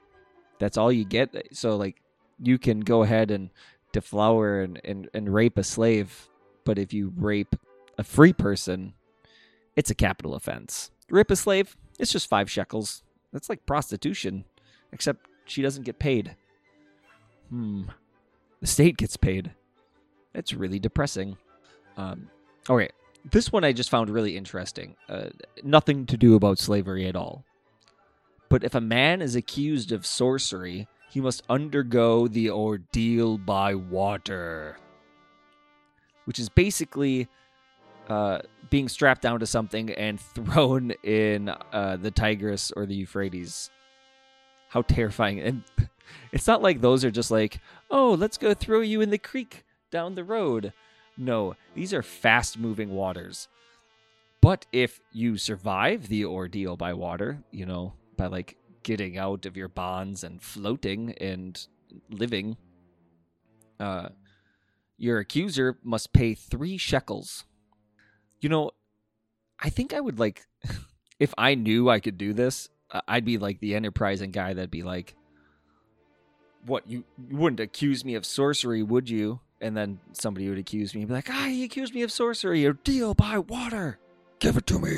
that's 0.59 0.77
all 0.77 0.91
you 0.91 1.05
get. 1.05 1.35
So 1.53 1.75
like, 1.77 2.01
you 2.39 2.57
can 2.57 2.81
go 2.81 3.03
ahead 3.03 3.31
and 3.31 3.49
deflower 3.91 4.61
and, 4.61 4.79
and, 4.83 5.09
and 5.13 5.33
rape 5.33 5.57
a 5.57 5.63
slave, 5.63 6.29
but 6.63 6.77
if 6.77 6.93
you 6.93 7.13
rape 7.15 7.55
a 7.97 8.03
free 8.03 8.33
person, 8.33 8.93
it's 9.75 9.89
a 9.89 9.95
capital 9.95 10.35
offense. 10.35 10.91
Rip 11.09 11.31
a 11.31 11.35
slave, 11.35 11.75
it's 11.99 12.11
just 12.11 12.29
five 12.29 12.49
shekels. 12.49 13.03
That's 13.33 13.49
like 13.49 13.65
prostitution, 13.65 14.45
except 14.91 15.27
she 15.45 15.61
doesn't 15.61 15.83
get 15.83 15.99
paid. 15.99 16.35
Hmm. 17.49 17.83
The 18.59 18.67
state 18.67 18.97
gets 18.97 19.17
paid. 19.17 19.51
It's 20.33 20.53
really 20.53 20.79
depressing. 20.79 21.37
Um, 21.97 22.29
okay, 22.69 22.89
this 23.29 23.51
one 23.51 23.63
I 23.63 23.73
just 23.73 23.89
found 23.89 24.09
really 24.09 24.37
interesting. 24.37 24.95
Uh, 25.09 25.29
nothing 25.63 26.05
to 26.07 26.17
do 26.17 26.35
about 26.35 26.59
slavery 26.59 27.07
at 27.07 27.15
all. 27.15 27.43
But 28.49 28.63
if 28.63 28.75
a 28.75 28.81
man 28.81 29.21
is 29.21 29.35
accused 29.35 29.91
of 29.91 30.05
sorcery, 30.05 30.87
he 31.09 31.21
must 31.21 31.43
undergo 31.49 32.27
the 32.27 32.49
ordeal 32.49 33.37
by 33.37 33.75
water, 33.75 34.77
which 36.25 36.39
is 36.39 36.49
basically 36.49 37.27
uh, 38.11 38.41
being 38.69 38.89
strapped 38.89 39.21
down 39.21 39.39
to 39.39 39.45
something 39.45 39.89
and 39.91 40.19
thrown 40.35 40.91
in 41.03 41.47
uh, 41.47 41.97
the 41.99 42.11
Tigris 42.11 42.71
or 42.71 42.85
the 42.85 42.95
Euphrates. 42.95 43.69
How 44.67 44.81
terrifying! 44.81 45.39
And 45.39 45.63
it's 46.33 46.47
not 46.47 46.61
like 46.61 46.81
those 46.81 47.05
are 47.05 47.11
just 47.11 47.31
like, 47.31 47.61
oh, 47.89 48.11
let's 48.11 48.37
go 48.37 48.53
throw 48.53 48.81
you 48.81 48.99
in 48.99 49.11
the 49.11 49.17
creek 49.17 49.63
down 49.91 50.15
the 50.15 50.25
road. 50.25 50.73
No, 51.17 51.55
these 51.73 51.93
are 51.93 52.03
fast 52.03 52.59
moving 52.59 52.89
waters. 52.89 53.47
But 54.41 54.65
if 54.73 54.99
you 55.13 55.37
survive 55.37 56.07
the 56.07 56.25
ordeal 56.25 56.75
by 56.75 56.93
water, 56.93 57.43
you 57.51 57.65
know, 57.65 57.93
by 58.17 58.27
like 58.27 58.57
getting 58.83 59.17
out 59.17 59.45
of 59.45 59.55
your 59.55 59.67
bonds 59.69 60.23
and 60.23 60.41
floating 60.41 61.13
and 61.21 61.65
living, 62.09 62.57
uh, 63.79 64.09
your 64.97 65.19
accuser 65.19 65.77
must 65.83 66.11
pay 66.11 66.33
three 66.33 66.77
shekels. 66.77 67.45
You 68.41 68.49
know, 68.49 68.71
I 69.59 69.69
think 69.69 69.93
I 69.93 69.99
would 69.99 70.19
like, 70.19 70.45
if 71.19 71.33
I 71.37 71.55
knew 71.55 71.89
I 71.89 71.99
could 71.99 72.17
do 72.17 72.33
this, 72.33 72.69
I'd 73.07 73.25
be 73.25 73.37
like 73.37 73.59
the 73.59 73.75
enterprising 73.75 74.31
guy 74.31 74.53
that'd 74.53 74.71
be 74.71 74.83
like, 74.83 75.15
what, 76.65 76.87
you, 76.87 77.03
you 77.29 77.37
wouldn't 77.37 77.59
accuse 77.59 78.03
me 78.03 78.15
of 78.15 78.25
sorcery, 78.25 78.83
would 78.83 79.09
you? 79.09 79.39
And 79.61 79.77
then 79.77 79.99
somebody 80.13 80.49
would 80.49 80.57
accuse 80.57 80.93
me 80.93 81.01
and 81.01 81.07
be 81.07 81.13
like, 81.13 81.29
ah, 81.29 81.45
he 81.45 81.63
accused 81.63 81.93
me 81.93 82.01
of 82.01 82.11
sorcery, 82.11 82.65
a 82.65 82.73
deal 82.73 83.13
by 83.13 83.37
water. 83.37 83.99
Give 84.39 84.57
it 84.57 84.65
to 84.67 84.79
me. 84.79 84.97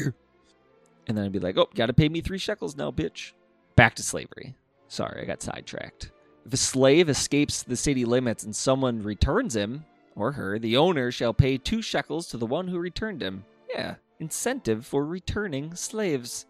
And 1.07 1.17
then 1.17 1.25
I'd 1.25 1.31
be 1.31 1.39
like, 1.39 1.57
oh, 1.57 1.69
gotta 1.75 1.93
pay 1.93 2.09
me 2.09 2.21
three 2.21 2.38
shekels 2.38 2.77
now, 2.77 2.91
bitch. 2.91 3.33
Back 3.75 3.95
to 3.95 4.03
slavery. 4.03 4.55
Sorry, 4.88 5.21
I 5.21 5.25
got 5.25 5.41
sidetracked. 5.41 6.12
If 6.45 6.53
a 6.53 6.57
slave 6.57 7.09
escapes 7.09 7.63
the 7.63 7.75
city 7.75 8.05
limits 8.05 8.43
and 8.43 8.55
someone 8.55 9.03
returns 9.03 9.55
him, 9.55 9.85
or 10.15 10.34
her, 10.34 10.60
the 10.60 10.77
owner 10.77 11.12
shall 11.12 11.34
pay 11.34 11.58
two 11.58 11.82
shekels 11.82 12.27
to 12.27 12.38
the 12.38 12.46
one 12.46 12.67
who 12.67 12.79
returned 12.79 13.22
him. 13.22 13.46
Yeah, 13.70 13.96
incentive 14.20 14.86
for 14.86 15.05
returning 15.05 15.75
slaves. 15.75 16.46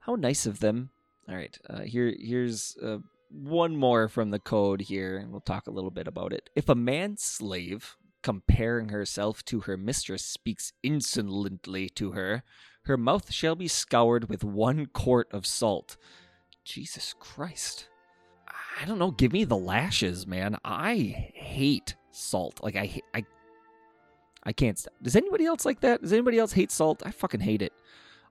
How 0.00 0.14
nice 0.14 0.46
of 0.46 0.60
them. 0.60 0.90
All 1.28 1.34
right, 1.34 1.58
uh, 1.68 1.80
here 1.80 2.14
here's 2.18 2.76
uh, 2.82 2.98
one 3.30 3.76
more 3.76 4.08
from 4.08 4.30
the 4.30 4.38
code 4.38 4.82
here, 4.82 5.18
and 5.18 5.32
we'll 5.32 5.40
talk 5.40 5.66
a 5.66 5.72
little 5.72 5.90
bit 5.90 6.06
about 6.06 6.32
it. 6.32 6.50
If 6.54 6.68
a 6.68 6.74
man 6.74 7.16
slave 7.16 7.96
comparing 8.22 8.88
herself 8.88 9.44
to 9.44 9.60
her 9.60 9.76
mistress 9.76 10.24
speaks 10.24 10.72
insolently 10.82 11.88
to 11.90 12.12
her, 12.12 12.42
her 12.82 12.96
mouth 12.96 13.32
shall 13.32 13.54
be 13.54 13.68
scoured 13.68 14.28
with 14.28 14.44
one 14.44 14.86
quart 14.86 15.28
of 15.32 15.46
salt. 15.46 15.96
Jesus 16.64 17.14
Christ. 17.18 17.88
I 18.80 18.84
don't 18.84 18.98
know, 18.98 19.10
give 19.10 19.32
me 19.32 19.44
the 19.44 19.56
lashes, 19.56 20.26
man. 20.26 20.58
I 20.64 20.94
hate 21.34 21.94
salt. 22.16 22.60
Like 22.62 22.76
I 22.76 23.00
I 23.14 23.24
I 24.44 24.52
can't 24.52 24.78
st- 24.78 24.94
Does 25.02 25.16
anybody 25.16 25.44
else 25.44 25.64
like 25.64 25.80
that? 25.80 26.02
Does 26.02 26.12
anybody 26.12 26.38
else 26.38 26.52
hate 26.52 26.70
salt? 26.70 27.02
I 27.04 27.10
fucking 27.10 27.40
hate 27.40 27.62
it. 27.62 27.72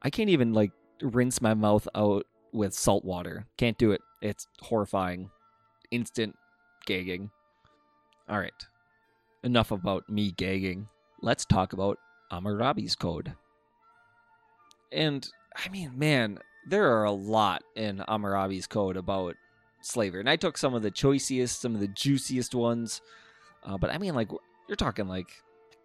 I 0.01 0.09
can't 0.09 0.29
even 0.29 0.53
like 0.53 0.71
rinse 1.01 1.41
my 1.41 1.53
mouth 1.53 1.87
out 1.95 2.25
with 2.51 2.73
salt 2.73 3.03
water. 3.03 3.45
Can't 3.57 3.77
do 3.77 3.91
it. 3.91 4.01
It's 4.21 4.47
horrifying. 4.61 5.29
Instant 5.91 6.35
gagging. 6.85 7.29
All 8.29 8.39
right. 8.39 8.53
Enough 9.43 9.71
about 9.71 10.09
me 10.09 10.31
gagging. 10.31 10.87
Let's 11.21 11.45
talk 11.45 11.73
about 11.73 11.99
Hammurabi's 12.31 12.95
code. 12.95 13.33
And 14.91 15.27
I 15.55 15.69
mean, 15.69 15.97
man, 15.97 16.39
there 16.67 16.97
are 16.97 17.03
a 17.03 17.11
lot 17.11 17.63
in 17.75 18.03
Hammurabi's 18.07 18.67
code 18.67 18.97
about 18.97 19.35
slavery. 19.81 20.19
And 20.19 20.29
I 20.29 20.35
took 20.35 20.57
some 20.57 20.73
of 20.73 20.81
the 20.81 20.91
choicest, 20.91 21.61
some 21.61 21.75
of 21.75 21.81
the 21.81 21.87
juiciest 21.87 22.55
ones. 22.55 23.01
Uh, 23.65 23.77
but 23.77 23.89
I 23.89 23.97
mean, 23.97 24.13
like, 24.13 24.29
you're 24.67 24.75
talking 24.75 25.07
like 25.07 25.27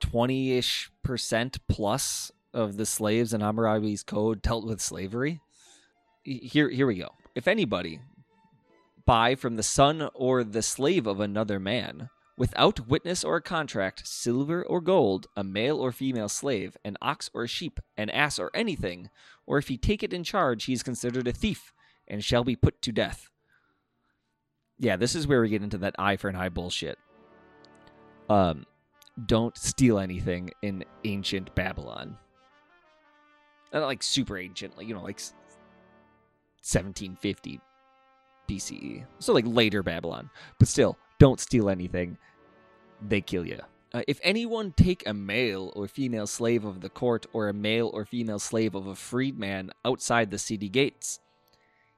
20 0.01 0.53
ish 0.59 0.91
percent 1.03 1.59
plus 1.69 2.31
of 2.53 2.77
the 2.77 2.87
slaves 2.87 3.33
in 3.33 3.41
Hammurabi's 3.41 4.03
code 4.03 4.43
dealt 4.43 4.67
with 4.67 4.81
slavery. 4.81 5.41
Here, 6.23 6.69
here 6.69 6.87
we 6.87 6.97
go. 6.97 7.11
If 7.35 7.49
anybody 7.49 8.01
buy 9.07 9.35
from 9.35 9.57
the 9.57 9.63
son 9.63 10.09
or 10.15 10.45
the 10.45 10.63
slave 10.63 11.07
of 11.07 11.21
another 11.21 11.59
man, 11.59 12.11
without 12.37 12.89
witness 12.89 13.23
or 13.25 13.41
contract, 13.41 14.07
silver 14.07 14.65
or 14.65 14.81
gold, 14.81 15.27
a 15.37 15.45
male 15.45 15.79
or 15.79 15.93
female 15.93 16.29
slave, 16.29 16.77
an 16.85 16.97
ox 17.01 17.31
or 17.33 17.45
a 17.45 17.49
sheep, 17.49 17.81
an 17.97 18.11
ass 18.11 18.39
or 18.39 18.51
anything, 18.55 19.11
or 19.47 19.59
if 19.59 19.69
he 19.69 19.77
take 19.77 20.03
it 20.03 20.13
in 20.13 20.25
charge, 20.25 20.65
he 20.65 20.73
is 20.73 20.83
considered 20.83 21.29
a 21.29 21.33
thief 21.33 21.73
and 22.09 22.25
shall 22.25 22.45
be 22.45 22.57
put 22.57 22.81
to 22.83 22.93
death. 22.93 23.31
Yeah, 24.79 24.97
this 24.97 25.15
is 25.15 25.27
where 25.27 25.43
we 25.43 25.51
get 25.51 25.63
into 25.63 25.79
that 25.79 25.95
eye 25.99 26.17
for 26.17 26.29
an 26.29 26.37
eye 26.37 26.49
bullshit. 26.49 26.99
Um, 28.31 28.65
don't 29.27 29.59
steal 29.59 29.99
anything 29.99 30.51
in 30.63 30.85
ancient 31.05 31.55
Babylon. 31.55 32.17
Not 33.73 33.83
like 33.83 34.03
super 34.03 34.39
ancient, 34.39 34.77
like 34.79 34.87
you 34.87 34.95
know, 34.95 35.03
like 35.03 35.21
1750 36.63 37.61
BCE. 38.49 39.05
So 39.19 39.33
like 39.33 39.45
later 39.47 39.83
Babylon. 39.83 40.31
But 40.59 40.69
still, 40.69 40.97
don't 41.19 41.41
steal 41.41 41.69
anything. 41.69 42.17
They 43.07 43.21
kill 43.21 43.45
you. 43.45 43.59
Uh, 43.93 44.03
if 44.07 44.21
anyone 44.23 44.73
take 44.77 45.07
a 45.07 45.13
male 45.13 45.73
or 45.75 45.89
female 45.89 46.29
slave 46.29 46.65
of 46.65 46.81
the 46.81 46.89
court 46.89 47.27
or 47.33 47.49
a 47.49 47.53
male 47.53 47.91
or 47.93 48.05
female 48.05 48.39
slave 48.39 48.77
of 48.77 48.87
a 48.87 48.95
freedman 48.95 49.73
outside 49.85 50.31
the 50.31 50.39
city 50.39 50.69
gates, 50.69 51.19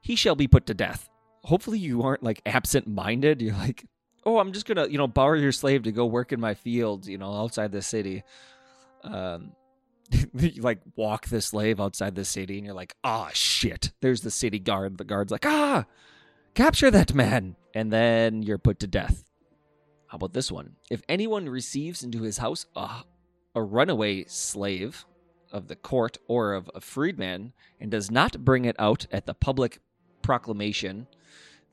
he 0.01 0.15
shall 0.15 0.35
be 0.35 0.47
put 0.47 0.65
to 0.65 0.73
death. 0.73 1.09
Hopefully 1.43 1.77
you 1.77 2.01
aren't 2.01 2.23
like 2.23 2.41
absent 2.47 2.87
minded. 2.87 3.41
You're 3.41 3.53
like, 3.53 3.85
oh, 4.25 4.39
I'm 4.39 4.51
just 4.51 4.65
gonna, 4.65 4.87
you 4.87 4.97
know, 4.97 5.07
borrow 5.07 5.37
your 5.37 5.51
slave 5.51 5.83
to 5.83 5.91
go 5.91 6.05
work 6.05 6.31
in 6.31 6.39
my 6.39 6.53
fields, 6.53 7.07
you 7.07 7.17
know, 7.17 7.33
outside 7.33 7.71
the 7.71 7.81
city. 7.81 8.23
Um, 9.03 9.53
you 10.33 10.61
like 10.61 10.79
walk 10.95 11.27
the 11.27 11.41
slave 11.41 11.79
outside 11.79 12.15
the 12.15 12.25
city, 12.25 12.57
and 12.57 12.65
you're 12.65 12.75
like, 12.75 12.95
ah, 13.03 13.27
oh, 13.27 13.31
shit. 13.33 13.91
There's 14.01 14.21
the 14.21 14.31
city 14.31 14.59
guard. 14.59 14.97
The 14.97 15.03
guard's 15.03 15.31
like, 15.31 15.45
ah, 15.45 15.85
capture 16.53 16.91
that 16.91 17.13
man, 17.13 17.55
and 17.73 17.91
then 17.91 18.43
you're 18.43 18.57
put 18.57 18.79
to 18.79 18.87
death. 18.87 19.25
How 20.07 20.17
about 20.17 20.33
this 20.33 20.51
one? 20.51 20.75
If 20.91 21.01
anyone 21.09 21.49
receives 21.49 22.03
into 22.03 22.21
his 22.21 22.37
house 22.37 22.67
a, 22.75 23.01
a 23.55 23.63
runaway 23.63 24.25
slave 24.25 25.05
of 25.51 25.67
the 25.67 25.75
court 25.75 26.17
or 26.27 26.53
of 26.53 26.69
a 26.75 26.81
freedman 26.81 27.53
and 27.79 27.89
does 27.89 28.11
not 28.11 28.45
bring 28.45 28.65
it 28.65 28.75
out 28.77 29.07
at 29.11 29.25
the 29.25 29.33
public 29.33 29.79
proclamation, 30.21 31.07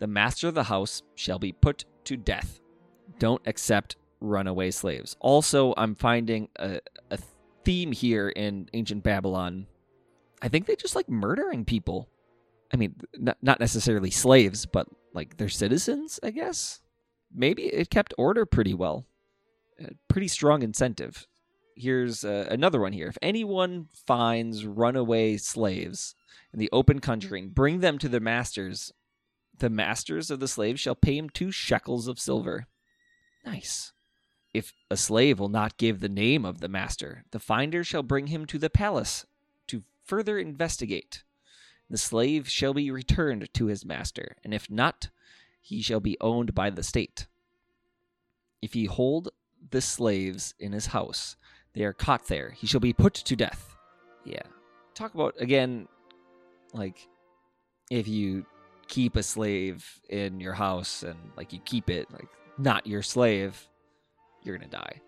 the 0.01 0.07
master 0.07 0.49
of 0.49 0.55
the 0.55 0.65
house 0.65 1.03
shall 1.15 1.39
be 1.39 1.53
put 1.53 1.85
to 2.05 2.17
death. 2.17 2.61
Don't 3.19 3.47
accept 3.47 3.97
runaway 4.21 4.71
slaves. 4.71 5.17
Also, 5.21 5.73
I'm 5.77 5.95
finding 5.95 6.49
a, 6.57 6.81
a 7.11 7.19
theme 7.65 7.93
here 7.93 8.31
in 8.31 8.69
ancient 8.73 9.05
Babylon. 9.05 9.67
I 10.43 10.49
think 10.49 10.67
they 10.67 10.75
just 10.75 10.97
like 10.97 11.09
murdering 11.09 11.65
people. 11.65 12.09
I 12.73 12.77
mean, 12.77 12.95
not, 13.17 13.37
not 13.43 13.61
necessarily 13.61 14.11
slaves, 14.11 14.65
but 14.67 14.89
like 15.13 15.37
their 15.37 15.49
citizens, 15.49 16.19
I 16.23 16.31
guess. 16.31 16.81
Maybe 17.33 17.65
it 17.65 17.91
kept 17.91 18.15
order 18.17 18.47
pretty 18.47 18.75
well. 18.75 19.07
A 19.81 19.91
pretty 20.09 20.29
strong 20.29 20.63
incentive. 20.63 21.27
Here's 21.77 22.25
uh, 22.25 22.47
another 22.51 22.81
one 22.81 22.93
here. 22.93 23.09
If 23.09 23.19
anyone 23.23 23.89
finds 24.07 24.67
runaway 24.67 25.37
slaves 25.37 26.15
in 26.53 26.59
the 26.59 26.69
open 26.73 27.01
country 27.01 27.41
and 27.41 27.55
bring 27.55 27.81
them 27.81 27.99
to 27.99 28.09
their 28.09 28.21
masters, 28.21 28.93
the 29.61 29.71
masters 29.71 30.31
of 30.31 30.41
the 30.41 30.49
slaves 30.49 30.81
shall 30.81 30.95
pay 30.95 31.17
him 31.17 31.31
two 31.31 31.51
shekels 31.51 32.09
of 32.09 32.19
silver. 32.19 32.67
Nice. 33.45 33.93
If 34.53 34.73
a 34.91 34.97
slave 34.97 35.39
will 35.39 35.49
not 35.49 35.77
give 35.77 36.01
the 36.01 36.09
name 36.09 36.45
of 36.45 36.61
the 36.61 36.69
master, 36.69 37.25
the 37.31 37.39
finder 37.39 37.85
shall 37.85 38.03
bring 38.03 38.27
him 38.27 38.47
to 38.47 38.59
the 38.59 38.69
palace 38.71 39.25
to 39.69 39.85
further 40.05 40.39
investigate. 40.39 41.23
The 41.89 41.99
slave 41.99 42.49
shall 42.49 42.75
be 42.75 42.91
returned 42.91 43.53
to 43.55 43.67
his 43.67 43.85
master, 43.85 44.37
and 44.45 44.53
if 44.53 44.71
not, 44.71 45.09
he 45.61 45.83
shall 45.83 46.01
be 46.01 46.17
owned 46.21 46.55
by 46.55 46.71
the 46.71 46.83
state. 46.83 47.27
If 48.61 48.73
he 48.73 48.87
hold 48.87 49.31
the 49.71 49.81
slaves 49.81 50.55
in 50.59 50.73
his 50.73 50.87
house, 50.87 51.37
they 51.73 51.85
are 51.85 51.93
caught 51.93 52.27
there, 52.27 52.51
he 52.51 52.67
shall 52.67 52.81
be 52.81 52.93
put 52.93 53.15
to 53.15 53.37
death. 53.37 53.77
Yeah. 54.25 54.43
Talk 54.95 55.15
about, 55.15 55.35
again, 55.39 55.89
like, 56.73 57.09
if 57.91 58.07
you 58.07 58.47
keep 58.91 59.15
a 59.17 59.23
slave 59.23 60.01
in 60.11 60.41
your 60.41 60.53
house 60.53 61.05
and 61.05 61.17
like 61.37 61.53
you 61.53 61.61
keep 61.65 61.89
it 61.89 62.11
like 62.13 62.29
not 62.59 62.87
your 62.87 63.03
slave, 63.03 63.69
you're 64.43 64.59
to 64.59 64.67
die. 64.67 65.01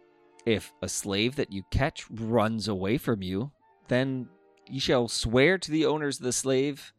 If 0.47 0.73
a 0.81 0.89
slave 0.89 1.37
that 1.37 1.53
you 1.53 1.65
catch 1.71 2.07
runs 2.11 2.69
away 2.69 2.97
from 2.97 3.23
you, 3.23 3.51
then 3.89 4.29
you 4.69 4.81
shall 4.81 5.09
swear 5.09 5.59
to 5.59 5.71
the 5.71 5.85
owners 5.85 6.19
of 6.19 6.25
the 6.25 6.33
slave, 6.33 6.93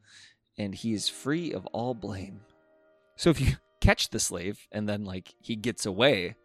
and 0.57 0.75
he 0.75 0.93
is 0.93 1.09
free 1.09 1.51
of 1.53 1.65
all 1.67 1.93
blame. 1.93 2.41
So 3.15 3.29
if 3.29 3.41
you 3.41 3.55
catch 3.81 4.09
the 4.09 4.19
slave 4.19 4.67
and 4.71 4.87
then 4.87 5.05
like 5.05 5.33
he 5.39 5.55
gets 5.55 5.85
away, 5.85 6.35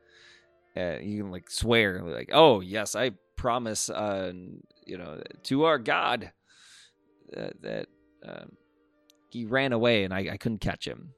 uh, 0.77 0.99
you 1.01 1.23
can 1.23 1.33
like 1.33 1.51
swear 1.51 2.03
like, 2.03 2.31
"Oh 2.33 2.61
yes, 2.61 2.95
I 2.95 3.11
promise, 3.37 3.91
uh, 3.91 4.33
you 4.87 4.97
know, 4.97 5.21
to 5.45 5.65
our 5.65 5.79
God 5.79 6.33
uh, 7.37 7.51
that 7.61 7.87
um, 8.25 8.53
he 9.29 9.45
ran 9.45 9.73
away 9.73 10.05
and 10.05 10.13
I, 10.13 10.29
I 10.33 10.37
couldn't 10.37 10.61
catch 10.61 10.87
him. 10.87 11.13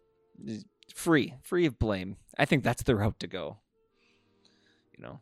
Free, 0.94 1.34
free 1.42 1.66
of 1.66 1.78
blame. 1.78 2.16
I 2.38 2.44
think 2.44 2.64
that's 2.64 2.82
the 2.82 2.96
route 2.96 3.20
to 3.20 3.26
go. 3.26 3.58
You 4.96 5.04
know, 5.04 5.20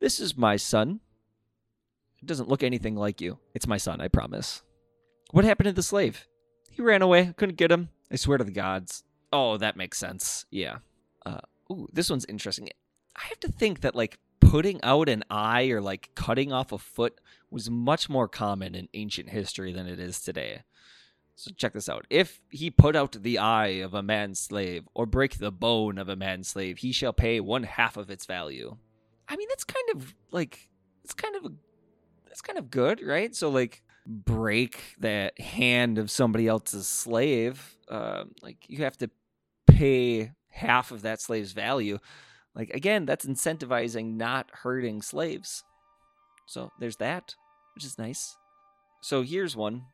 this 0.00 0.20
is 0.20 0.36
my 0.36 0.56
son. 0.56 1.00
It 2.20 2.26
doesn't 2.26 2.48
look 2.48 2.62
anything 2.62 2.96
like 2.96 3.20
you. 3.20 3.38
It's 3.54 3.66
my 3.66 3.76
son, 3.76 4.00
I 4.00 4.08
promise. 4.08 4.62
What 5.30 5.44
happened 5.44 5.66
to 5.66 5.72
the 5.72 5.82
slave? 5.82 6.26
He 6.70 6.82
ran 6.82 7.02
away. 7.02 7.32
Couldn't 7.36 7.56
get 7.56 7.72
him. 7.72 7.90
I 8.10 8.16
swear 8.16 8.38
to 8.38 8.44
the 8.44 8.50
gods. 8.50 9.04
Oh, 9.32 9.56
that 9.58 9.76
makes 9.76 9.98
sense. 9.98 10.46
Yeah. 10.50 10.78
Uh, 11.24 11.40
ooh, 11.70 11.88
this 11.92 12.10
one's 12.10 12.24
interesting. 12.28 12.68
I 13.16 13.24
have 13.28 13.40
to 13.40 13.52
think 13.52 13.80
that 13.80 13.94
like 13.94 14.18
putting 14.40 14.82
out 14.82 15.08
an 15.08 15.24
eye 15.30 15.68
or 15.68 15.80
like 15.80 16.10
cutting 16.14 16.52
off 16.52 16.72
a 16.72 16.78
foot 16.78 17.20
was 17.50 17.70
much 17.70 18.08
more 18.08 18.28
common 18.28 18.74
in 18.74 18.88
ancient 18.94 19.30
history 19.30 19.72
than 19.72 19.86
it 19.86 20.00
is 20.00 20.20
today. 20.20 20.62
So 21.38 21.52
check 21.56 21.72
this 21.72 21.88
out. 21.88 22.04
If 22.10 22.40
he 22.50 22.68
put 22.68 22.96
out 22.96 23.12
the 23.12 23.38
eye 23.38 23.78
of 23.84 23.94
a 23.94 24.02
man's 24.02 24.40
slave 24.40 24.88
or 24.92 25.06
break 25.06 25.38
the 25.38 25.52
bone 25.52 25.96
of 25.96 26.08
a 26.08 26.16
man's 26.16 26.48
slave, 26.48 26.78
he 26.78 26.90
shall 26.90 27.12
pay 27.12 27.38
one 27.38 27.62
half 27.62 27.96
of 27.96 28.10
its 28.10 28.26
value. 28.26 28.76
I 29.28 29.36
mean, 29.36 29.46
that's 29.48 29.62
kind 29.62 29.88
of 29.94 30.16
like 30.32 30.68
it's 31.04 31.14
kind 31.14 31.36
of 31.36 31.52
that's 32.26 32.40
kind 32.40 32.58
of 32.58 32.72
good, 32.72 33.00
right? 33.00 33.36
So 33.36 33.50
like 33.50 33.84
break 34.04 34.80
the 34.98 35.30
hand 35.38 35.98
of 35.98 36.10
somebody 36.10 36.48
else's 36.48 36.88
slave, 36.88 37.76
uh, 37.88 38.24
like 38.42 38.56
you 38.66 38.78
have 38.78 38.98
to 38.98 39.08
pay 39.68 40.32
half 40.50 40.90
of 40.90 41.02
that 41.02 41.20
slave's 41.20 41.52
value. 41.52 42.00
Like 42.52 42.70
again, 42.70 43.06
that's 43.06 43.24
incentivizing 43.24 44.16
not 44.16 44.50
hurting 44.52 45.02
slaves. 45.02 45.62
So 46.48 46.72
there's 46.80 46.96
that, 46.96 47.36
which 47.76 47.84
is 47.84 47.96
nice. 47.96 48.36
So 49.02 49.22
here's 49.22 49.54
one. 49.54 49.84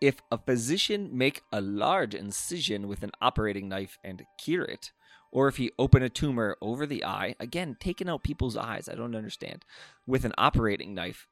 If 0.00 0.20
a 0.30 0.38
physician 0.38 1.10
make 1.12 1.42
a 1.52 1.60
large 1.60 2.14
incision 2.14 2.86
with 2.86 3.02
an 3.02 3.10
operating 3.20 3.68
knife 3.68 3.98
and 4.04 4.24
cure 4.38 4.64
it, 4.64 4.92
or 5.30 5.48
if 5.48 5.56
he 5.56 5.72
open 5.78 6.02
a 6.02 6.08
tumor 6.08 6.56
over 6.60 6.86
the 6.86 7.04
eye, 7.04 7.34
again, 7.40 7.76
taking 7.78 8.08
out 8.08 8.22
people's 8.22 8.56
eyes, 8.56 8.88
I 8.88 8.94
don't 8.94 9.16
understand, 9.16 9.64
with 10.06 10.24
an 10.24 10.32
operating 10.38 10.94
knife 10.94 11.26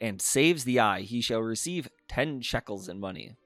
and 0.00 0.20
saves 0.20 0.64
the 0.64 0.78
eye, 0.78 1.00
he 1.00 1.20
shall 1.20 1.40
receive 1.40 1.88
10 2.08 2.42
shekels 2.42 2.88
in 2.88 3.00
money. 3.00 3.36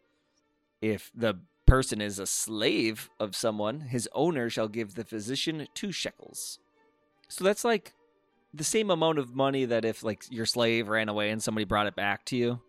If 0.83 1.11
the 1.14 1.40
person 1.66 2.00
is 2.00 2.18
a 2.18 2.26
slave 2.26 3.11
of 3.18 3.37
someone, 3.37 3.81
his 3.81 4.09
owner 4.12 4.50
shall 4.50 4.68
give 4.68 4.94
the 4.94 5.05
physician 5.05 5.66
two 5.74 5.92
shekels. 5.92 6.59
So 7.29 7.44
that's 7.44 7.64
like 7.64 7.92
the 8.55 8.64
same 8.64 8.90
amount 8.90 9.18
of 9.18 9.35
money 9.35 9.64
that 9.64 9.85
if 9.85 10.02
like 10.02 10.24
your 10.31 10.46
slave 10.46 10.88
ran 10.88 11.09
away 11.09 11.31
and 11.31 11.42
somebody 11.42 11.64
brought 11.64 11.87
it 11.87 11.96
back 11.96 12.24
to 12.26 12.37
you. 12.37 12.61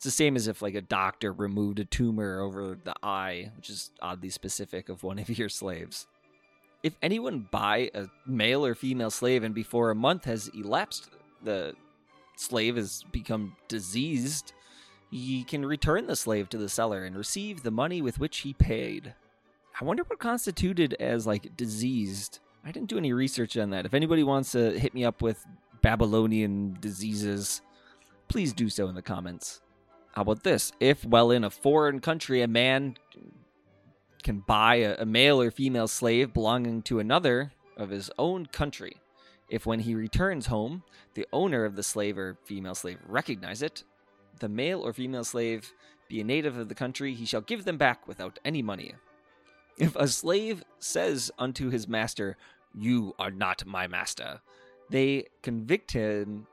It's 0.00 0.06
the 0.06 0.10
same 0.12 0.34
as 0.34 0.48
if 0.48 0.62
like 0.62 0.74
a 0.74 0.80
doctor 0.80 1.30
removed 1.30 1.78
a 1.78 1.84
tumor 1.84 2.40
over 2.40 2.74
the 2.82 2.94
eye, 3.02 3.50
which 3.54 3.68
is 3.68 3.90
oddly 4.00 4.30
specific 4.30 4.88
of 4.88 5.02
one 5.02 5.18
of 5.18 5.28
your 5.38 5.50
slaves. 5.50 6.06
If 6.82 6.96
anyone 7.02 7.48
buy 7.50 7.90
a 7.92 8.06
male 8.24 8.64
or 8.64 8.74
female 8.74 9.10
slave 9.10 9.44
and 9.44 9.54
before 9.54 9.90
a 9.90 9.94
month 9.94 10.24
has 10.24 10.48
elapsed, 10.54 11.10
the 11.44 11.74
slave 12.36 12.76
has 12.76 13.04
become 13.12 13.54
diseased, 13.68 14.54
he 15.10 15.44
can 15.44 15.66
return 15.66 16.06
the 16.06 16.16
slave 16.16 16.48
to 16.48 16.56
the 16.56 16.70
seller 16.70 17.04
and 17.04 17.14
receive 17.14 17.62
the 17.62 17.70
money 17.70 18.00
with 18.00 18.18
which 18.18 18.38
he 18.38 18.54
paid. 18.54 19.14
I 19.78 19.84
wonder 19.84 20.02
what 20.04 20.18
constituted 20.18 20.94
as 20.94 21.26
like 21.26 21.58
diseased. 21.58 22.38
I 22.64 22.72
didn't 22.72 22.88
do 22.88 22.96
any 22.96 23.12
research 23.12 23.54
on 23.58 23.68
that. 23.68 23.84
If 23.84 23.92
anybody 23.92 24.22
wants 24.22 24.52
to 24.52 24.78
hit 24.78 24.94
me 24.94 25.04
up 25.04 25.20
with 25.20 25.44
Babylonian 25.82 26.78
diseases, 26.80 27.60
please 28.28 28.54
do 28.54 28.70
so 28.70 28.88
in 28.88 28.94
the 28.94 29.02
comments. 29.02 29.60
How 30.12 30.22
about 30.22 30.42
this? 30.42 30.72
If, 30.80 31.04
while 31.04 31.30
in 31.30 31.44
a 31.44 31.50
foreign 31.50 32.00
country, 32.00 32.42
a 32.42 32.48
man 32.48 32.96
can 34.22 34.40
buy 34.40 34.76
a, 34.76 34.96
a 34.98 35.06
male 35.06 35.40
or 35.40 35.50
female 35.50 35.88
slave 35.88 36.32
belonging 36.32 36.82
to 36.82 36.98
another 36.98 37.52
of 37.76 37.90
his 37.90 38.10
own 38.18 38.46
country, 38.46 38.96
if 39.48 39.66
when 39.66 39.80
he 39.80 39.94
returns 39.94 40.46
home, 40.46 40.84
the 41.14 41.26
owner 41.32 41.64
of 41.64 41.76
the 41.76 41.82
slave 41.82 42.16
or 42.16 42.38
female 42.44 42.74
slave 42.74 42.98
recognize 43.06 43.62
it, 43.62 43.84
the 44.38 44.48
male 44.48 44.80
or 44.80 44.92
female 44.92 45.24
slave 45.24 45.72
be 46.08 46.20
a 46.20 46.24
native 46.24 46.56
of 46.56 46.68
the 46.68 46.74
country, 46.74 47.14
he 47.14 47.24
shall 47.24 47.40
give 47.40 47.64
them 47.64 47.76
back 47.76 48.06
without 48.06 48.38
any 48.44 48.62
money. 48.62 48.94
If 49.76 49.96
a 49.96 50.08
slave 50.08 50.62
says 50.78 51.30
unto 51.38 51.70
his 51.70 51.88
master, 51.88 52.36
You 52.74 53.14
are 53.18 53.30
not 53.30 53.66
my 53.66 53.86
master, 53.86 54.40
they 54.88 55.26
convict 55.42 55.92
him, 55.92 56.46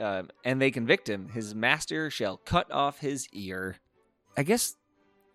uh, 0.00 0.24
and 0.44 0.60
they 0.60 0.70
convict 0.70 1.08
him, 1.08 1.28
his 1.28 1.54
master 1.54 2.10
shall 2.10 2.36
cut 2.38 2.70
off 2.70 3.00
his 3.00 3.28
ear. 3.32 3.76
I 4.36 4.42
guess 4.42 4.76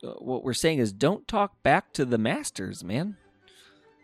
uh, 0.03 0.11
what 0.13 0.43
we're 0.43 0.53
saying 0.53 0.79
is 0.79 0.93
don't 0.93 1.27
talk 1.27 1.61
back 1.63 1.93
to 1.93 2.05
the 2.05 2.17
masters, 2.17 2.83
man. 2.83 3.17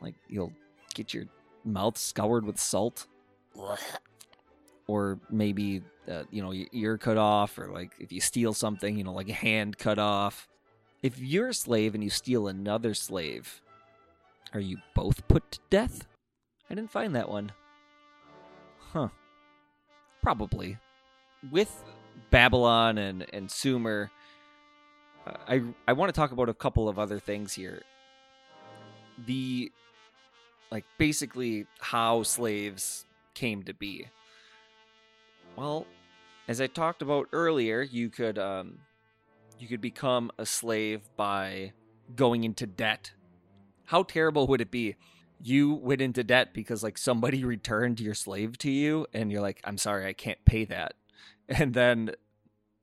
Like, 0.01 0.15
you'll 0.27 0.53
get 0.93 1.13
your 1.13 1.25
mouth 1.63 1.97
scoured 1.97 2.45
with 2.45 2.59
salt. 2.59 3.07
Or 4.87 5.19
maybe 5.29 5.83
uh, 6.09 6.23
you 6.31 6.41
know, 6.41 6.51
your 6.51 6.67
ear 6.71 6.97
cut 6.97 7.17
off, 7.17 7.57
or 7.59 7.67
like 7.67 7.91
if 7.99 8.11
you 8.11 8.19
steal 8.19 8.53
something, 8.53 8.97
you 8.97 9.03
know, 9.03 9.13
like 9.13 9.29
a 9.29 9.33
hand 9.33 9.77
cut 9.77 9.99
off. 9.99 10.47
If 11.01 11.19
you're 11.19 11.49
a 11.49 11.53
slave 11.53 11.93
and 11.93 12.03
you 12.03 12.09
steal 12.09 12.47
another 12.47 12.93
slave, 12.93 13.61
are 14.53 14.59
you 14.59 14.77
both 14.95 15.27
put 15.27 15.51
to 15.51 15.59
death? 15.69 16.07
I 16.69 16.75
didn't 16.75 16.91
find 16.91 17.15
that 17.15 17.29
one. 17.29 17.51
Huh. 18.91 19.09
Probably. 20.21 20.77
With 21.51 21.83
Babylon 22.31 22.97
and, 22.97 23.25
and 23.33 23.49
Sumer, 23.49 24.11
I, 25.47 25.61
I 25.87 25.93
want 25.93 26.13
to 26.13 26.19
talk 26.19 26.31
about 26.31 26.49
a 26.49 26.53
couple 26.53 26.89
of 26.89 26.99
other 26.99 27.19
things 27.19 27.53
here. 27.53 27.81
The, 29.25 29.71
like, 30.71 30.85
basically 30.97 31.65
how 31.79 32.23
slaves 32.23 33.05
came 33.33 33.63
to 33.63 33.73
be. 33.73 34.07
Well, 35.55 35.85
as 36.47 36.61
I 36.61 36.67
talked 36.67 37.01
about 37.01 37.27
earlier, 37.31 37.81
you 37.81 38.09
could 38.09 38.39
um, 38.39 38.79
you 39.59 39.67
could 39.67 39.81
become 39.81 40.31
a 40.37 40.45
slave 40.45 41.01
by 41.15 41.73
going 42.15 42.43
into 42.43 42.65
debt. 42.65 43.11
How 43.85 44.03
terrible 44.03 44.47
would 44.47 44.61
it 44.61 44.71
be? 44.71 44.95
You 45.41 45.73
went 45.75 46.01
into 46.01 46.23
debt 46.23 46.53
because 46.53 46.83
like 46.83 46.97
somebody 46.97 47.43
returned 47.55 47.99
your 47.99 48.13
slave 48.13 48.57
to 48.59 48.71
you, 48.71 49.07
and 49.13 49.31
you're 49.31 49.41
like, 49.41 49.61
"I'm 49.63 49.77
sorry, 49.77 50.05
I 50.05 50.13
can't 50.13 50.43
pay 50.45 50.65
that." 50.65 50.93
And 51.51 51.73
then, 51.73 52.11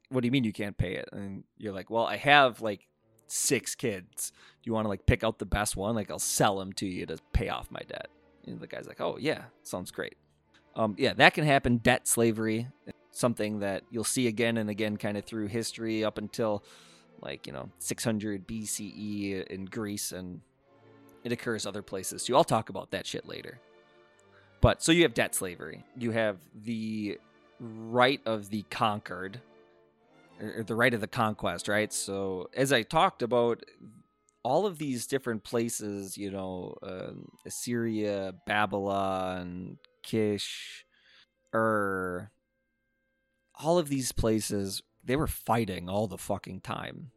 what 0.08 0.22
do 0.22 0.26
you 0.26 0.32
mean 0.32 0.42
you 0.42 0.52
can't 0.52 0.76
pay 0.76 0.94
it? 0.94 1.08
And 1.12 1.44
you're 1.56 1.72
like, 1.72 1.88
"Well, 1.88 2.04
I 2.04 2.16
have 2.16 2.60
like 2.60 2.88
six 3.28 3.76
kids. 3.76 4.32
Do 4.62 4.68
you 4.68 4.72
want 4.72 4.86
to 4.86 4.88
like 4.88 5.06
pick 5.06 5.22
out 5.22 5.38
the 5.38 5.46
best 5.46 5.76
one? 5.76 5.94
Like 5.94 6.10
I'll 6.10 6.18
sell 6.18 6.58
them 6.58 6.72
to 6.74 6.86
you 6.86 7.06
to 7.06 7.16
pay 7.32 7.48
off 7.48 7.70
my 7.70 7.82
debt." 7.86 8.08
And 8.44 8.58
the 8.58 8.66
guy's 8.66 8.88
like, 8.88 9.00
"Oh 9.00 9.18
yeah, 9.20 9.44
sounds 9.62 9.92
great." 9.92 10.16
Um, 10.74 10.96
yeah, 10.98 11.14
that 11.14 11.32
can 11.34 11.44
happen. 11.44 11.76
Debt 11.76 12.08
slavery 12.08 12.66
something 13.16 13.60
that 13.60 13.82
you'll 13.90 14.04
see 14.04 14.26
again 14.26 14.58
and 14.58 14.68
again 14.68 14.96
kind 14.96 15.16
of 15.16 15.24
through 15.24 15.46
history 15.46 16.04
up 16.04 16.18
until 16.18 16.62
like 17.22 17.46
you 17.46 17.52
know 17.52 17.70
600 17.78 18.46
BCE 18.46 19.46
in 19.46 19.64
Greece 19.64 20.12
and 20.12 20.40
it 21.26 21.32
occurs 21.32 21.66
other 21.66 21.82
places 21.82 22.22
too. 22.22 22.36
I'll 22.36 22.44
talk 22.44 22.68
about 22.68 22.92
that 22.92 23.04
shit 23.04 23.26
later. 23.26 23.58
But 24.60 24.80
so 24.80 24.92
you 24.92 25.02
have 25.02 25.12
debt 25.12 25.34
slavery. 25.34 25.82
You 25.98 26.12
have 26.12 26.38
the 26.54 27.18
right 27.58 28.20
of 28.24 28.50
the 28.50 28.62
conquered 28.70 29.40
or 30.40 30.62
the 30.62 30.76
right 30.76 30.94
of 30.94 31.00
the 31.00 31.08
conquest, 31.08 31.66
right? 31.66 31.92
So 31.92 32.48
as 32.54 32.72
I 32.72 32.82
talked 32.82 33.22
about 33.22 33.64
all 34.44 34.66
of 34.66 34.78
these 34.78 35.08
different 35.08 35.42
places, 35.42 36.16
you 36.16 36.30
know, 36.30 36.76
uh, 36.80 37.14
Assyria, 37.44 38.34
Babylon, 38.46 39.78
Kish, 40.04 40.84
Ur, 41.52 42.30
all 43.56 43.78
of 43.78 43.88
these 43.88 44.12
places, 44.12 44.80
they 45.02 45.16
were 45.16 45.26
fighting 45.26 45.88
all 45.88 46.06
the 46.06 46.18
fucking 46.18 46.60
time. 46.60 47.10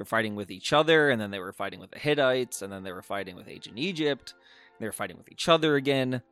They're 0.00 0.06
fighting 0.06 0.34
with 0.34 0.50
each 0.50 0.72
other, 0.72 1.10
and 1.10 1.20
then 1.20 1.30
they 1.30 1.40
were 1.40 1.52
fighting 1.52 1.78
with 1.78 1.90
the 1.90 1.98
Hittites, 1.98 2.62
and 2.62 2.72
then 2.72 2.84
they 2.84 2.90
were 2.90 3.02
fighting 3.02 3.36
with 3.36 3.48
ancient 3.48 3.78
Egypt. 3.78 4.32
They 4.78 4.86
were 4.86 4.92
fighting 4.92 5.18
with 5.18 5.30
each 5.30 5.46
other 5.46 5.76
again. 5.76 6.22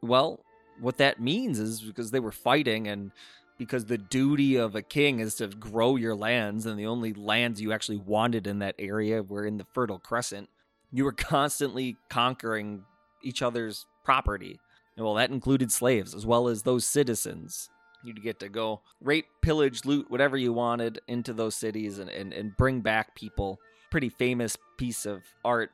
Well, 0.00 0.44
what 0.78 0.98
that 0.98 1.20
means 1.20 1.58
is 1.58 1.80
because 1.80 2.12
they 2.12 2.20
were 2.20 2.30
fighting 2.30 2.86
and 2.86 3.10
because 3.58 3.86
the 3.86 3.98
duty 3.98 4.54
of 4.54 4.76
a 4.76 4.82
king 4.82 5.18
is 5.18 5.34
to 5.36 5.48
grow 5.48 5.96
your 5.96 6.14
lands, 6.14 6.64
and 6.64 6.78
the 6.78 6.86
only 6.86 7.12
lands 7.12 7.60
you 7.60 7.72
actually 7.72 7.98
wanted 7.98 8.46
in 8.46 8.60
that 8.60 8.76
area 8.78 9.24
were 9.24 9.44
in 9.44 9.56
the 9.56 9.66
Fertile 9.74 9.98
Crescent. 9.98 10.48
You 10.92 11.02
were 11.02 11.12
constantly 11.32 11.96
conquering 12.10 12.84
each 13.24 13.42
other's 13.42 13.86
property. 14.04 14.60
Well, 14.96 15.14
that 15.14 15.30
included 15.30 15.72
slaves 15.72 16.14
as 16.14 16.24
well 16.24 16.46
as 16.46 16.62
those 16.62 16.86
citizens. 16.86 17.70
You'd 18.04 18.22
get 18.22 18.40
to 18.40 18.48
go 18.48 18.80
rape, 19.00 19.26
pillage, 19.40 19.84
loot, 19.84 20.10
whatever 20.10 20.36
you 20.36 20.52
wanted 20.52 21.00
into 21.06 21.32
those 21.32 21.54
cities 21.54 21.98
and, 21.98 22.10
and, 22.10 22.32
and 22.32 22.56
bring 22.56 22.80
back 22.80 23.14
people. 23.14 23.60
Pretty 23.90 24.08
famous 24.08 24.56
piece 24.76 25.06
of 25.06 25.22
art, 25.44 25.70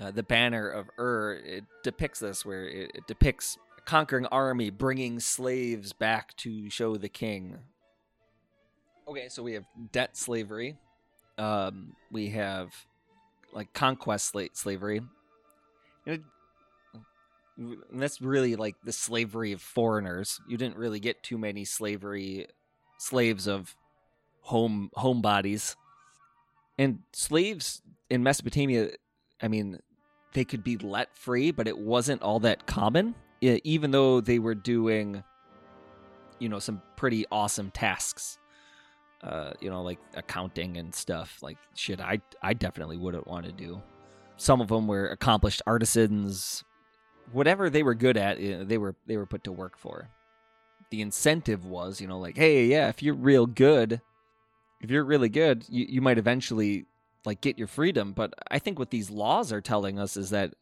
uh, 0.00 0.10
the 0.10 0.22
Banner 0.22 0.68
of 0.68 0.88
Ur, 0.98 1.34
it 1.44 1.64
depicts 1.82 2.20
this, 2.20 2.44
where 2.44 2.66
it, 2.66 2.92
it 2.94 3.06
depicts 3.06 3.58
a 3.78 3.82
conquering 3.82 4.26
army 4.26 4.70
bringing 4.70 5.20
slaves 5.20 5.92
back 5.92 6.36
to 6.38 6.70
show 6.70 6.96
the 6.96 7.08
king. 7.08 7.58
Okay, 9.08 9.28
so 9.28 9.42
we 9.42 9.54
have 9.54 9.64
debt 9.90 10.16
slavery. 10.16 10.76
Um, 11.38 11.94
we 12.10 12.30
have 12.30 12.72
like 13.52 13.72
conquest 13.72 14.32
sla- 14.32 14.56
slavery. 14.56 15.02
You 16.06 16.16
know, 16.16 16.22
and 17.56 18.02
that's 18.02 18.20
really 18.20 18.56
like 18.56 18.76
the 18.84 18.92
slavery 18.92 19.52
of 19.52 19.60
foreigners. 19.60 20.40
You 20.48 20.56
didn't 20.56 20.76
really 20.76 21.00
get 21.00 21.22
too 21.22 21.38
many 21.38 21.64
slavery 21.64 22.46
slaves 22.98 23.46
of 23.46 23.76
home 24.40 24.90
homebodies. 24.96 25.76
And 26.78 27.00
slaves 27.12 27.82
in 28.10 28.22
Mesopotamia, 28.22 28.90
I 29.40 29.48
mean, 29.48 29.78
they 30.32 30.44
could 30.44 30.64
be 30.64 30.78
let 30.78 31.14
free, 31.16 31.50
but 31.50 31.68
it 31.68 31.76
wasn't 31.76 32.22
all 32.22 32.40
that 32.40 32.66
common. 32.66 33.14
Even 33.40 33.90
though 33.90 34.20
they 34.20 34.38
were 34.38 34.54
doing, 34.54 35.22
you 36.38 36.48
know, 36.48 36.60
some 36.60 36.80
pretty 36.96 37.26
awesome 37.30 37.70
tasks, 37.72 38.38
uh, 39.22 39.52
you 39.60 39.68
know, 39.68 39.82
like 39.82 39.98
accounting 40.14 40.76
and 40.76 40.94
stuff. 40.94 41.42
Like 41.42 41.58
shit, 41.74 42.00
I 42.00 42.20
I 42.40 42.54
definitely 42.54 42.96
wouldn't 42.96 43.26
want 43.26 43.46
to 43.46 43.52
do. 43.52 43.82
Some 44.36 44.60
of 44.60 44.68
them 44.68 44.86
were 44.86 45.08
accomplished 45.08 45.60
artisans, 45.66 46.64
whatever 47.30 47.70
they 47.70 47.82
were 47.82 47.94
good 47.94 48.16
at, 48.16 48.40
you 48.40 48.58
know, 48.58 48.64
they 48.64 48.78
were 48.78 48.96
they 49.06 49.16
were 49.16 49.26
put 49.26 49.44
to 49.44 49.52
work 49.52 49.76
for. 49.76 50.08
The 50.90 51.00
incentive 51.00 51.64
was, 51.64 52.00
you 52.00 52.06
know, 52.06 52.18
like, 52.18 52.36
hey, 52.36 52.66
yeah, 52.66 52.88
if 52.88 53.02
you're 53.02 53.14
real 53.14 53.46
good, 53.46 54.00
if 54.80 54.90
you're 54.90 55.04
really 55.04 55.28
good, 55.28 55.64
you, 55.68 55.86
you 55.88 56.00
might 56.00 56.18
eventually 56.18 56.86
like 57.24 57.40
get 57.40 57.58
your 57.58 57.68
freedom. 57.68 58.12
But 58.12 58.34
I 58.50 58.58
think 58.58 58.78
what 58.78 58.90
these 58.90 59.10
laws 59.10 59.52
are 59.52 59.60
telling 59.60 59.98
us 59.98 60.16
is 60.16 60.30
that 60.30 60.54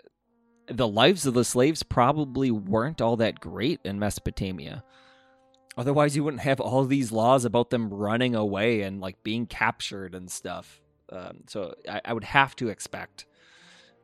the 0.68 0.86
lives 0.86 1.26
of 1.26 1.34
the 1.34 1.44
slaves 1.44 1.82
probably 1.82 2.50
weren't 2.50 3.00
all 3.00 3.16
that 3.16 3.40
great 3.40 3.80
in 3.84 3.98
Mesopotamia. 3.98 4.84
Otherwise, 5.76 6.14
you 6.14 6.22
wouldn't 6.22 6.42
have 6.42 6.60
all 6.60 6.84
these 6.84 7.10
laws 7.10 7.44
about 7.44 7.70
them 7.70 7.92
running 7.92 8.34
away 8.34 8.82
and 8.82 9.00
like 9.00 9.22
being 9.22 9.46
captured 9.46 10.14
and 10.14 10.30
stuff. 10.30 10.80
Um, 11.10 11.38
so 11.48 11.74
I, 11.88 12.00
I 12.04 12.12
would 12.12 12.24
have 12.24 12.54
to 12.56 12.68
expect 12.68 13.26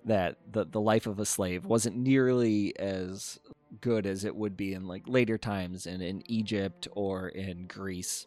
that 0.06 0.38
the 0.50 0.64
the 0.64 0.80
life 0.80 1.06
of 1.06 1.18
a 1.18 1.26
slave 1.26 1.66
wasn't 1.66 1.96
nearly 1.96 2.76
as 2.78 3.38
good 3.80 4.06
as 4.06 4.24
it 4.24 4.34
would 4.34 4.56
be 4.56 4.72
in 4.72 4.86
like 4.86 5.02
later 5.06 5.36
times 5.36 5.86
in, 5.86 6.00
in 6.00 6.22
Egypt 6.30 6.88
or 6.92 7.28
in 7.28 7.66
Greece. 7.66 8.26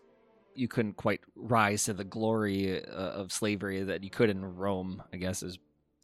You 0.54 0.68
couldn't 0.68 0.98
quite 0.98 1.22
rise 1.36 1.86
to 1.86 1.94
the 1.94 2.04
glory 2.04 2.84
uh, 2.84 2.92
of 2.92 3.32
slavery 3.32 3.84
that 3.84 4.04
you 4.04 4.10
could 4.10 4.30
in 4.30 4.58
Rome, 4.58 5.02
I 5.14 5.18
guess 5.18 5.42
is 5.42 5.58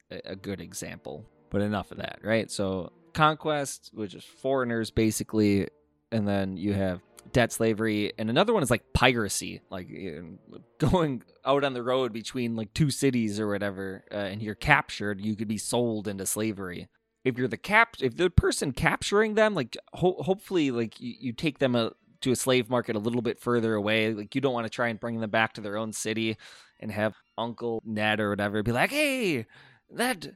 a 0.10 0.36
good 0.36 0.62
example. 0.62 1.26
But 1.50 1.62
enough 1.62 1.92
of 1.92 1.98
that, 1.98 2.20
right? 2.24 2.50
So 2.50 2.92
conquest, 3.14 3.92
which 3.94 4.14
is 4.14 4.24
foreigners 4.24 4.92
basically, 4.92 5.68
and 6.12 6.28
then 6.28 6.58
you 6.58 6.74
have 6.74 7.02
debt 7.32 7.52
slavery, 7.52 8.14
and 8.18 8.30
another 8.30 8.54
one 8.54 8.64
is 8.64 8.72
like 8.72 8.94
piracy, 8.94 9.62
like 9.70 9.90
going 10.78 11.24
out 11.46 11.64
on 11.64 11.74
the 11.74 11.84
road 11.84 12.14
between 12.14 12.56
like 12.56 12.74
two 12.74 12.92
cities 12.92 13.40
or 13.40 13.48
whatever, 13.48 14.04
uh, 14.12 14.16
and 14.16 14.42
you're 14.42 14.56
captured, 14.56 15.22
you 15.22 15.36
could 15.36 15.48
be 15.48 15.58
sold 15.58 16.08
into 16.08 16.26
slavery. 16.26 16.88
If 17.24 17.38
you're 17.38 17.48
the 17.48 17.58
cap, 17.58 17.96
if 18.02 18.18
the 18.18 18.30
person 18.30 18.72
capturing 18.72 19.34
them, 19.34 19.56
like 19.56 19.76
ho- 19.94 20.22
hopefully, 20.22 20.72
like 20.72 21.00
you, 21.00 21.16
you 21.20 21.34
take 21.34 21.60
them 21.60 21.76
a, 21.76 21.92
to 22.22 22.32
a 22.32 22.36
slave 22.36 22.70
market 22.70 22.96
a 22.96 23.00
little 23.00 23.22
bit 23.22 23.40
further 23.40 23.74
away. 23.74 24.14
Like 24.14 24.36
you 24.36 24.42
don't 24.42 24.54
want 24.54 24.66
to 24.66 24.70
try 24.70 24.90
and 24.90 25.00
bring 25.00 25.20
them 25.20 25.30
back 25.30 25.54
to 25.54 25.62
their 25.62 25.78
own 25.78 25.92
city 25.94 26.38
and 26.80 26.92
have 26.92 27.16
Uncle 27.38 27.82
Ned 27.86 28.20
or 28.20 28.30
whatever 28.30 28.62
be 28.64 28.72
like, 28.72 28.92
"Hey, 28.92 29.46
that 29.90 30.28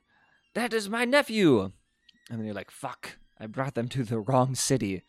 that 0.56 0.74
is 0.74 0.90
my 0.90 1.06
nephew," 1.06 1.72
and 2.30 2.40
then 2.40 2.46
you're 2.46 2.56
like, 2.56 2.72
"Fuck, 2.72 3.18
I 3.40 3.46
brought 3.46 3.76
them 3.76 3.88
to 3.90 4.04
the 4.04 4.20
wrong 4.20 4.56
city." 4.56 5.04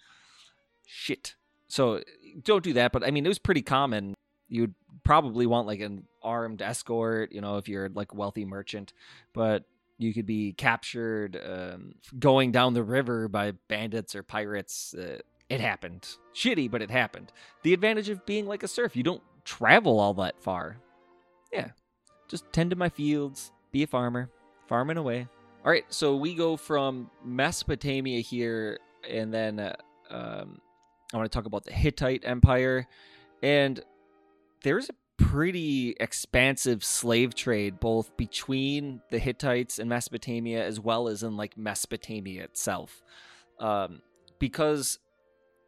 Shit. 0.86 1.36
So 1.70 2.02
don't 2.42 2.64
do 2.64 2.74
that. 2.74 2.92
But 2.92 3.04
I 3.04 3.10
mean, 3.10 3.24
it 3.24 3.28
was 3.28 3.38
pretty 3.38 3.62
common. 3.62 4.14
You'd 4.48 4.74
probably 5.04 5.46
want 5.46 5.66
like 5.66 5.80
an 5.80 6.06
armed 6.22 6.60
escort, 6.60 7.32
you 7.32 7.40
know, 7.40 7.56
if 7.56 7.68
you're 7.68 7.88
like 7.88 8.12
a 8.12 8.16
wealthy 8.16 8.44
merchant. 8.44 8.92
But 9.32 9.64
you 9.98 10.14
could 10.14 10.26
be 10.26 10.52
captured 10.52 11.38
um, 11.44 11.94
going 12.18 12.52
down 12.52 12.74
the 12.74 12.82
river 12.82 13.28
by 13.28 13.52
bandits 13.68 14.14
or 14.14 14.22
pirates. 14.22 14.94
Uh, 14.94 15.18
it 15.48 15.60
happened. 15.60 16.08
Shitty, 16.34 16.70
but 16.70 16.80
it 16.80 16.90
happened. 16.90 17.32
The 17.62 17.74
advantage 17.74 18.08
of 18.08 18.24
being 18.24 18.46
like 18.46 18.62
a 18.62 18.68
serf, 18.68 18.96
you 18.96 19.02
don't 19.02 19.22
travel 19.44 20.00
all 20.00 20.14
that 20.14 20.40
far. 20.42 20.78
Yeah. 21.52 21.70
Just 22.28 22.50
tend 22.52 22.70
to 22.70 22.76
my 22.76 22.88
fields, 22.88 23.50
be 23.72 23.82
a 23.82 23.86
farmer, 23.86 24.30
farming 24.68 24.96
away. 24.96 25.26
All 25.64 25.70
right, 25.70 25.84
so 25.88 26.16
we 26.16 26.34
go 26.34 26.56
from 26.56 27.10
Mesopotamia 27.24 28.20
here, 28.20 28.78
and 29.08 29.34
then 29.34 29.58
uh, 29.58 29.74
um, 30.08 30.60
I 31.12 31.16
want 31.16 31.30
to 31.30 31.36
talk 31.36 31.46
about 31.46 31.64
the 31.64 31.72
Hittite 31.72 32.24
Empire. 32.24 32.86
And 33.42 33.80
there's 34.62 34.88
a 34.88 34.94
pretty 35.16 35.96
expansive 36.00 36.84
slave 36.84 37.34
trade 37.34 37.78
both 37.80 38.16
between 38.16 39.00
the 39.10 39.18
Hittites 39.18 39.78
and 39.78 39.88
Mesopotamia 39.88 40.64
as 40.64 40.80
well 40.80 41.08
as 41.08 41.22
in 41.22 41.36
like 41.36 41.56
Mesopotamia 41.56 42.44
itself. 42.44 43.02
Um, 43.58 44.00
because 44.38 44.98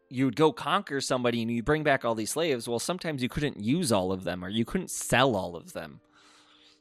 you'd 0.08 0.36
go 0.36 0.52
conquer 0.52 1.00
somebody 1.00 1.42
and 1.42 1.50
you 1.50 1.62
bring 1.62 1.82
back 1.82 2.04
all 2.04 2.14
these 2.14 2.30
slaves. 2.30 2.68
Well, 2.68 2.78
sometimes 2.78 3.22
you 3.22 3.28
couldn't 3.28 3.58
use 3.60 3.92
all 3.92 4.12
of 4.12 4.24
them 4.24 4.44
or 4.44 4.48
you 4.48 4.64
couldn't 4.64 4.90
sell 4.90 5.36
all 5.36 5.56
of 5.56 5.72
them. 5.72 6.00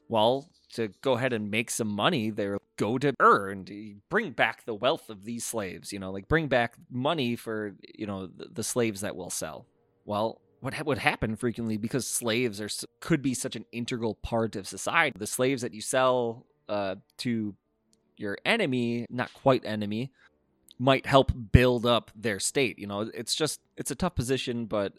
Well, 0.08 0.50
to 0.74 0.88
go 1.02 1.14
ahead 1.14 1.32
and 1.32 1.50
make 1.50 1.70
some 1.70 1.88
money, 1.88 2.30
they 2.30 2.48
go 2.82 2.98
to 2.98 3.14
earn, 3.20 4.00
bring 4.10 4.32
back 4.32 4.64
the 4.64 4.74
wealth 4.74 5.08
of 5.08 5.24
these 5.24 5.44
slaves. 5.44 5.92
You 5.92 6.00
know, 6.00 6.10
like 6.10 6.26
bring 6.26 6.48
back 6.48 6.74
money 6.90 7.36
for 7.36 7.74
you 7.94 8.06
know 8.06 8.26
the, 8.26 8.46
the 8.52 8.64
slaves 8.64 9.02
that 9.02 9.14
will 9.14 9.30
sell. 9.30 9.66
Well, 10.04 10.40
what 10.60 10.74
ha- 10.74 10.82
would 10.84 10.98
happen 10.98 11.36
frequently 11.36 11.76
because 11.76 12.06
slaves 12.06 12.60
are 12.60 12.68
could 13.00 13.22
be 13.22 13.34
such 13.34 13.54
an 13.54 13.66
integral 13.70 14.16
part 14.16 14.56
of 14.56 14.66
society. 14.66 15.16
The 15.16 15.28
slaves 15.28 15.62
that 15.62 15.72
you 15.72 15.80
sell 15.80 16.46
uh, 16.68 16.96
to 17.18 17.54
your 18.16 18.36
enemy, 18.44 19.06
not 19.08 19.32
quite 19.32 19.64
enemy, 19.64 20.10
might 20.78 21.06
help 21.06 21.30
build 21.52 21.86
up 21.86 22.10
their 22.16 22.40
state. 22.40 22.80
You 22.80 22.88
know, 22.88 23.10
it's 23.14 23.34
just 23.34 23.60
it's 23.76 23.92
a 23.92 23.96
tough 23.96 24.16
position, 24.16 24.66
but 24.66 24.94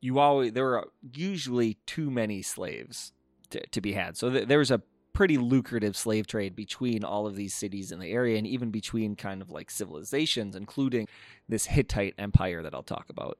you 0.00 0.20
always 0.20 0.52
there 0.52 0.78
are 0.78 0.86
usually 1.12 1.78
too 1.86 2.12
many 2.12 2.42
slaves 2.42 3.12
to, 3.50 3.66
to 3.66 3.80
be 3.80 3.92
had. 3.94 4.16
So 4.16 4.30
th- 4.30 4.46
there's 4.46 4.70
a 4.70 4.82
pretty 5.20 5.36
lucrative 5.36 5.94
slave 5.98 6.26
trade 6.26 6.56
between 6.56 7.04
all 7.04 7.26
of 7.26 7.36
these 7.36 7.54
cities 7.54 7.92
in 7.92 7.98
the 7.98 8.10
area 8.10 8.38
and 8.38 8.46
even 8.46 8.70
between 8.70 9.14
kind 9.14 9.42
of 9.42 9.50
like 9.50 9.70
civilizations, 9.70 10.56
including 10.56 11.06
this 11.46 11.66
Hittite 11.66 12.14
empire 12.16 12.62
that 12.62 12.74
I'll 12.74 12.82
talk 12.82 13.10
about. 13.10 13.36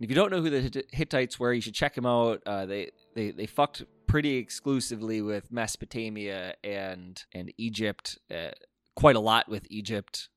if 0.00 0.08
you 0.08 0.14
don't 0.14 0.30
know 0.30 0.40
who 0.40 0.48
the 0.48 0.84
Hittites 0.92 1.40
were, 1.40 1.52
you 1.52 1.60
should 1.60 1.74
check 1.74 1.96
them 1.96 2.06
out. 2.06 2.40
Uh, 2.46 2.66
they, 2.66 2.92
they 3.16 3.32
they 3.32 3.46
fucked 3.46 3.82
pretty 4.06 4.36
exclusively 4.36 5.22
with 5.22 5.50
Mesopotamia 5.50 6.54
and 6.62 7.20
and 7.32 7.52
Egypt, 7.58 8.16
uh, 8.30 8.52
quite 8.94 9.16
a 9.16 9.20
lot 9.20 9.48
with 9.48 9.66
Egypt. 9.70 10.28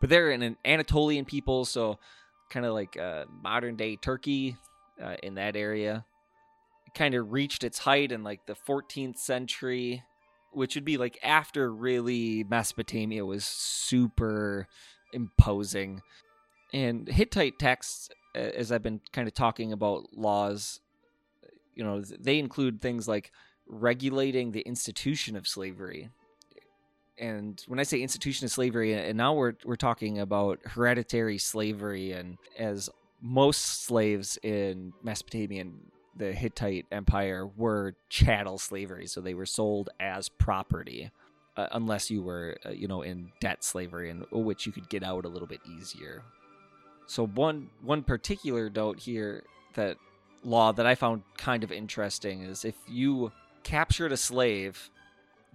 But 0.00 0.08
they're 0.08 0.30
an 0.30 0.56
Anatolian 0.64 1.24
people, 1.24 1.64
so 1.64 1.98
kind 2.48 2.64
of 2.64 2.74
like 2.74 2.96
uh, 2.96 3.24
modern 3.42 3.74
day 3.74 3.96
Turkey 3.96 4.56
uh, 5.02 5.16
in 5.20 5.34
that 5.34 5.56
area 5.56 6.04
kind 6.94 7.16
of 7.16 7.32
reached 7.32 7.64
its 7.64 7.80
height 7.80 8.12
in 8.12 8.22
like 8.22 8.46
the 8.46 8.54
14th 8.54 9.18
century, 9.18 10.04
which 10.52 10.74
would 10.74 10.84
be 10.84 10.96
like 10.96 11.18
after 11.22 11.72
really 11.72 12.44
Mesopotamia 12.44 13.24
was 13.24 13.44
super 13.44 14.66
imposing. 15.12 16.02
And 16.72 17.08
Hittite 17.08 17.58
texts, 17.58 18.10
as 18.34 18.72
I've 18.72 18.82
been 18.82 19.00
kind 19.12 19.26
of 19.28 19.34
talking 19.34 19.72
about 19.72 20.12
laws, 20.14 20.80
you 21.74 21.84
know, 21.84 22.00
they 22.02 22.38
include 22.38 22.80
things 22.80 23.08
like 23.08 23.30
regulating 23.66 24.52
the 24.52 24.60
institution 24.62 25.36
of 25.36 25.46
slavery. 25.46 26.10
And 27.18 27.62
when 27.66 27.80
I 27.80 27.82
say 27.82 28.00
institution 28.00 28.44
of 28.44 28.52
slavery, 28.52 28.94
and 28.94 29.18
now 29.18 29.34
we're 29.34 29.54
we're 29.64 29.76
talking 29.76 30.18
about 30.20 30.60
hereditary 30.64 31.38
slavery, 31.38 32.12
and 32.12 32.38
as 32.56 32.88
most 33.20 33.84
slaves 33.84 34.38
in 34.42 34.92
Mesopotamian 35.02 35.90
the 36.18 36.32
Hittite 36.32 36.86
Empire 36.92 37.46
were 37.56 37.94
chattel 38.08 38.58
slavery, 38.58 39.06
so 39.06 39.20
they 39.20 39.34
were 39.34 39.46
sold 39.46 39.90
as 40.00 40.28
property, 40.28 41.10
uh, 41.56 41.68
unless 41.72 42.10
you 42.10 42.22
were, 42.22 42.58
uh, 42.66 42.70
you 42.70 42.88
know, 42.88 43.02
in 43.02 43.32
debt 43.40 43.64
slavery, 43.64 44.10
and 44.10 44.24
which 44.30 44.66
you 44.66 44.72
could 44.72 44.88
get 44.88 45.02
out 45.02 45.24
a 45.24 45.28
little 45.28 45.48
bit 45.48 45.60
easier. 45.78 46.22
So 47.06 47.26
one 47.26 47.70
one 47.82 48.02
particular 48.02 48.68
note 48.68 48.98
here 48.98 49.44
that 49.74 49.96
law 50.44 50.72
that 50.72 50.86
I 50.86 50.94
found 50.94 51.22
kind 51.36 51.64
of 51.64 51.72
interesting 51.72 52.42
is 52.42 52.64
if 52.64 52.76
you 52.86 53.32
captured 53.62 54.12
a 54.12 54.16
slave 54.16 54.90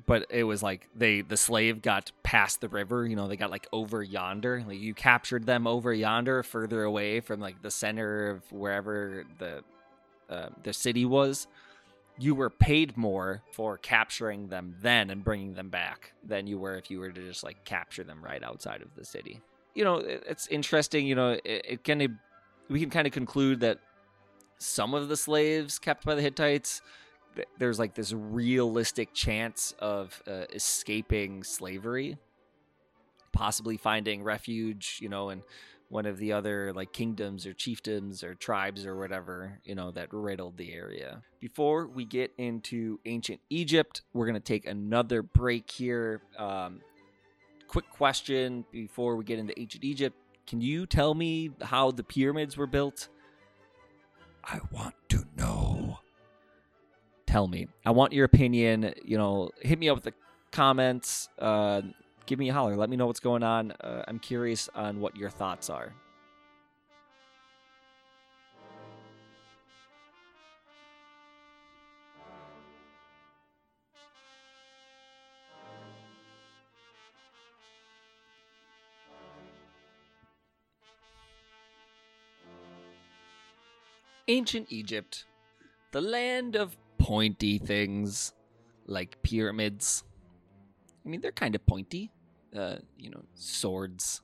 but 0.05 0.25
it 0.29 0.43
was 0.43 0.61
like 0.61 0.89
they 0.95 1.21
the 1.21 1.37
slave 1.37 1.81
got 1.81 2.11
past 2.23 2.61
the 2.61 2.67
river 2.67 3.05
you 3.07 3.15
know 3.15 3.27
they 3.27 3.37
got 3.37 3.51
like 3.51 3.67
over 3.71 4.03
yonder 4.03 4.63
like 4.67 4.79
you 4.79 4.93
captured 4.93 5.45
them 5.45 5.67
over 5.67 5.93
yonder 5.93 6.43
further 6.43 6.83
away 6.83 7.19
from 7.19 7.39
like 7.39 7.61
the 7.61 7.71
center 7.71 8.29
of 8.29 8.51
wherever 8.51 9.23
the 9.39 9.63
uh, 10.29 10.49
the 10.63 10.73
city 10.73 11.05
was 11.05 11.47
you 12.17 12.35
were 12.35 12.49
paid 12.49 12.95
more 12.95 13.41
for 13.51 13.77
capturing 13.77 14.47
them 14.47 14.75
then 14.81 15.09
and 15.09 15.23
bringing 15.23 15.53
them 15.55 15.69
back 15.69 16.13
than 16.23 16.45
you 16.45 16.59
were 16.59 16.75
if 16.75 16.91
you 16.91 16.99
were 16.99 17.11
to 17.11 17.27
just 17.27 17.43
like 17.43 17.63
capture 17.65 18.03
them 18.03 18.23
right 18.23 18.43
outside 18.43 18.81
of 18.81 18.93
the 18.95 19.03
city. 19.03 19.41
You 19.73 19.83
know 19.83 19.95
it, 19.97 20.23
it's 20.27 20.47
interesting 20.47 21.07
you 21.07 21.15
know 21.15 21.31
it, 21.43 21.65
it 21.83 21.83
of 22.01 22.11
we 22.69 22.79
can 22.79 22.89
kind 22.89 23.07
of 23.07 23.13
conclude 23.13 23.59
that 23.61 23.79
some 24.59 24.93
of 24.93 25.09
the 25.09 25.17
slaves 25.17 25.79
kept 25.79 26.05
by 26.05 26.15
the 26.15 26.21
hittites 26.21 26.81
there's 27.57 27.79
like 27.79 27.95
this 27.95 28.13
realistic 28.13 29.13
chance 29.13 29.73
of 29.79 30.21
uh, 30.27 30.45
escaping 30.53 31.43
slavery, 31.43 32.17
possibly 33.31 33.77
finding 33.77 34.23
refuge, 34.23 34.99
you 35.01 35.09
know, 35.09 35.29
in 35.29 35.43
one 35.93 36.07
of 36.07 36.17
the 36.17 36.33
other 36.33 36.73
like 36.73 36.91
kingdoms 36.91 37.45
or 37.45 37.53
chiefdoms 37.53 38.23
or 38.23 38.33
tribes 38.33 38.83
or 38.83 38.97
whatever, 38.97 39.59
you 39.63 39.75
know, 39.75 39.91
that 39.91 40.11
riddled 40.11 40.57
the 40.57 40.73
area. 40.73 41.21
Before 41.39 41.85
we 41.85 42.03
get 42.03 42.31
into 42.39 42.99
ancient 43.05 43.39
Egypt, 43.51 44.01
we're 44.11 44.25
going 44.25 44.33
to 44.33 44.39
take 44.39 44.65
another 44.65 45.21
break 45.21 45.69
here. 45.69 46.23
Um, 46.35 46.81
quick 47.67 47.87
question 47.91 48.65
before 48.71 49.15
we 49.15 49.23
get 49.23 49.37
into 49.37 49.57
ancient 49.59 49.83
Egypt. 49.83 50.17
Can 50.47 50.61
you 50.61 50.87
tell 50.87 51.13
me 51.13 51.51
how 51.61 51.91
the 51.91 52.03
pyramids 52.03 52.57
were 52.57 52.65
built? 52.65 53.09
I 54.43 54.61
want 54.71 54.95
to 55.09 55.25
know 55.37 55.99
tell 57.27 57.47
me. 57.47 57.67
I 57.85 57.91
want 57.91 58.13
your 58.13 58.25
opinion. 58.25 58.95
You 59.05 59.19
know, 59.19 59.51
hit 59.61 59.77
me 59.77 59.89
up 59.89 59.97
with 59.97 60.05
the 60.05 60.13
comments. 60.51 61.29
Uh, 61.37 61.81
give 62.25 62.39
me 62.39 62.49
a 62.49 62.53
holler. 62.53 62.75
Let 62.75 62.89
me 62.89 62.97
know 62.97 63.07
what's 63.07 63.19
going 63.19 63.43
on. 63.43 63.71
Uh, 63.71 64.03
I'm 64.07 64.19
curious 64.19 64.69
on 64.75 64.99
what 64.99 65.15
your 65.15 65.29
thoughts 65.29 65.69
are. 65.69 65.93
Ancient 84.29 84.71
Egypt, 84.71 85.25
the 85.91 85.99
land 85.99 86.55
of 86.55 86.77
pointy 86.97 87.57
things 87.57 88.31
like 88.87 89.21
pyramids. 89.21 90.05
I 91.05 91.09
mean, 91.09 91.21
they're 91.21 91.31
kind 91.31 91.55
of 91.55 91.65
pointy. 91.65 92.11
Uh, 92.55 92.77
you 92.97 93.09
know, 93.09 93.23
swords, 93.33 94.21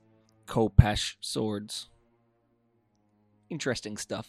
Khopesh 0.47 1.15
swords. 1.19 1.89
Interesting 3.49 3.97
stuff. 3.97 4.27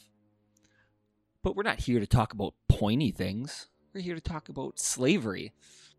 But 1.42 1.54
we're 1.54 1.62
not 1.62 1.80
here 1.80 2.00
to 2.00 2.06
talk 2.06 2.32
about 2.32 2.54
pointy 2.68 3.10
things. 3.10 3.68
We're 3.94 4.00
here 4.00 4.14
to 4.14 4.20
talk 4.20 4.48
about 4.48 4.78
slavery. 4.78 5.52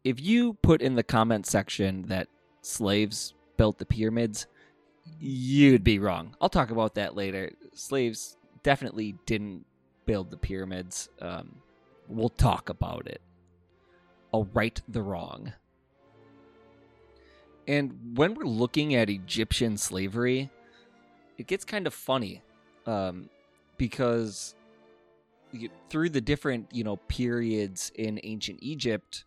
If 0.04 0.20
you 0.20 0.54
put 0.54 0.82
in 0.82 0.96
the 0.96 1.04
comment 1.04 1.46
section 1.46 2.04
that 2.08 2.28
slaves 2.62 3.36
built 3.58 3.78
the 3.78 3.86
pyramids, 3.86 4.48
you'd 5.20 5.84
be 5.84 6.00
wrong. 6.00 6.36
I'll 6.42 6.50
talk 6.50 6.72
about 6.72 6.96
that 6.96 7.16
later. 7.16 7.52
Slaves 7.76 8.38
definitely 8.64 9.16
didn't 9.28 9.66
build 10.06 10.32
the 10.32 10.38
pyramids. 10.38 11.10
Um, 11.22 11.62
We'll 12.12 12.30
talk 12.30 12.68
about 12.68 13.08
it. 13.08 13.22
I'll 14.34 14.50
right 14.54 14.80
the 14.90 15.02
wrong. 15.02 15.54
And 17.68 18.18
when 18.18 18.34
we're 18.34 18.46
looking 18.46 18.96
at 18.96 19.10
Egyptian 19.10 19.78
slavery, 19.78 20.50
it 21.38 21.48
gets 21.48 21.64
kind 21.64 21.88
of 21.88 21.94
funny 21.94 22.42
um, 22.86 23.30
because 23.78 24.56
you, 25.52 25.70
through 25.90 26.10
the 26.10 26.22
different 26.22 26.68
you 26.72 26.84
know 26.84 26.98
periods 27.08 27.92
in 27.96 28.20
ancient 28.24 28.60
Egypt, 28.62 29.26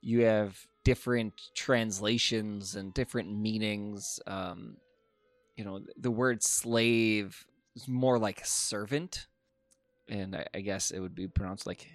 you 0.00 0.22
have 0.22 0.66
different 0.84 1.34
translations 1.54 2.76
and 2.76 2.94
different 2.94 3.30
meanings. 3.36 4.20
Um, 4.26 4.76
you 5.56 5.64
know, 5.64 5.80
the 5.96 6.10
word 6.10 6.42
slave 6.42 7.46
is 7.74 7.88
more 7.88 8.18
like 8.18 8.40
servant 8.44 9.26
and 10.08 10.36
I, 10.36 10.46
I 10.54 10.60
guess 10.60 10.90
it 10.90 11.00
would 11.00 11.14
be 11.14 11.28
pronounced 11.28 11.66
like. 11.66 11.86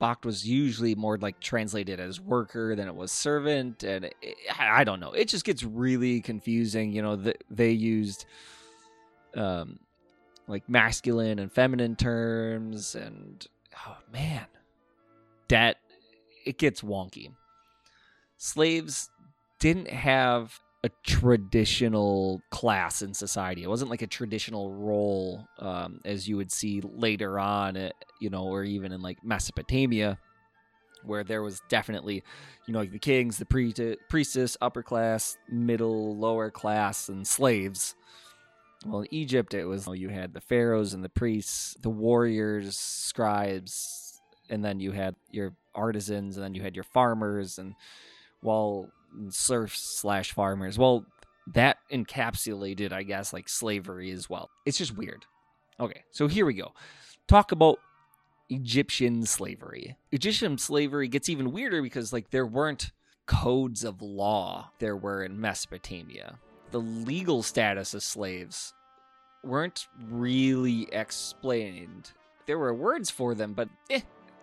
Bakht 0.00 0.24
was 0.24 0.48
usually 0.48 0.94
more 0.94 1.18
like 1.18 1.40
translated 1.40 2.00
as 2.00 2.20
worker 2.20 2.74
than 2.74 2.88
it 2.88 2.94
was 2.94 3.12
servant, 3.12 3.82
and 3.82 4.06
it, 4.06 4.36
I 4.58 4.84
don't 4.84 5.00
know. 5.00 5.12
It 5.12 5.28
just 5.28 5.44
gets 5.44 5.62
really 5.62 6.20
confusing. 6.20 6.92
You 6.92 7.02
know, 7.02 7.16
the, 7.16 7.34
they 7.50 7.70
used 7.70 8.24
um, 9.34 9.78
like 10.48 10.68
masculine 10.68 11.38
and 11.38 11.52
feminine 11.52 11.96
terms, 11.96 12.94
and 12.94 13.46
oh 13.86 13.96
man, 14.12 14.46
that 15.48 15.76
it 16.46 16.56
gets 16.56 16.80
wonky. 16.80 17.32
Slaves 18.38 19.10
didn't 19.58 19.90
have 19.90 20.58
a 20.82 20.88
traditional 21.04 22.40
class 22.50 23.02
in 23.02 23.12
society. 23.12 23.62
It 23.62 23.68
wasn't 23.68 23.90
like 23.90 24.02
a 24.02 24.06
traditional 24.06 24.72
role 24.72 25.46
um, 25.58 26.00
as 26.04 26.26
you 26.26 26.36
would 26.38 26.50
see 26.50 26.80
later 26.80 27.38
on, 27.38 27.76
uh, 27.76 27.90
you 28.18 28.30
know, 28.30 28.44
or 28.44 28.64
even 28.64 28.92
in 28.92 29.02
like 29.02 29.22
Mesopotamia, 29.22 30.18
where 31.04 31.22
there 31.22 31.42
was 31.42 31.60
definitely, 31.68 32.22
you 32.66 32.72
know, 32.72 32.80
like 32.80 32.92
the 32.92 32.98
kings, 32.98 33.36
the 33.36 33.96
priestess, 34.08 34.56
upper 34.60 34.82
class, 34.82 35.36
middle, 35.50 36.16
lower 36.16 36.50
class, 36.50 37.08
and 37.08 37.26
slaves. 37.26 37.94
Well, 38.86 39.02
in 39.02 39.08
Egypt, 39.10 39.52
it 39.52 39.66
was 39.66 39.86
you 39.86 40.08
had 40.08 40.32
the 40.32 40.40
pharaohs 40.40 40.94
and 40.94 41.04
the 41.04 41.10
priests, 41.10 41.76
the 41.82 41.90
warriors, 41.90 42.78
scribes, 42.78 44.18
and 44.48 44.64
then 44.64 44.80
you 44.80 44.92
had 44.92 45.14
your 45.30 45.52
artisans, 45.74 46.38
and 46.38 46.44
then 46.44 46.54
you 46.54 46.62
had 46.62 46.74
your 46.74 46.84
farmers, 46.84 47.58
and 47.58 47.74
while 48.40 48.90
serfs 49.28 49.80
slash 49.80 50.32
farmers. 50.32 50.78
Well, 50.78 51.04
that 51.54 51.78
encapsulated, 51.92 52.92
I 52.92 53.02
guess, 53.02 53.32
like 53.32 53.48
slavery 53.48 54.10
as 54.10 54.28
well. 54.28 54.50
It's 54.66 54.78
just 54.78 54.96
weird. 54.96 55.24
Okay, 55.78 56.02
so 56.10 56.28
here 56.28 56.46
we 56.46 56.54
go. 56.54 56.72
Talk 57.26 57.52
about 57.52 57.78
Egyptian 58.48 59.24
slavery. 59.24 59.96
Egyptian 60.12 60.58
slavery 60.58 61.08
gets 61.08 61.28
even 61.28 61.52
weirder 61.52 61.82
because, 61.82 62.12
like, 62.12 62.30
there 62.30 62.46
weren't 62.46 62.90
codes 63.26 63.84
of 63.84 64.02
law 64.02 64.70
there 64.78 64.96
were 64.96 65.22
in 65.22 65.40
Mesopotamia. 65.40 66.38
The 66.72 66.80
legal 66.80 67.42
status 67.42 67.94
of 67.94 68.02
slaves 68.02 68.74
weren't 69.44 69.86
really 70.08 70.88
explained. 70.92 72.12
There 72.46 72.58
were 72.58 72.74
words 72.74 73.10
for 73.10 73.34
them, 73.34 73.54
but 73.54 73.68
eh, 73.88 74.00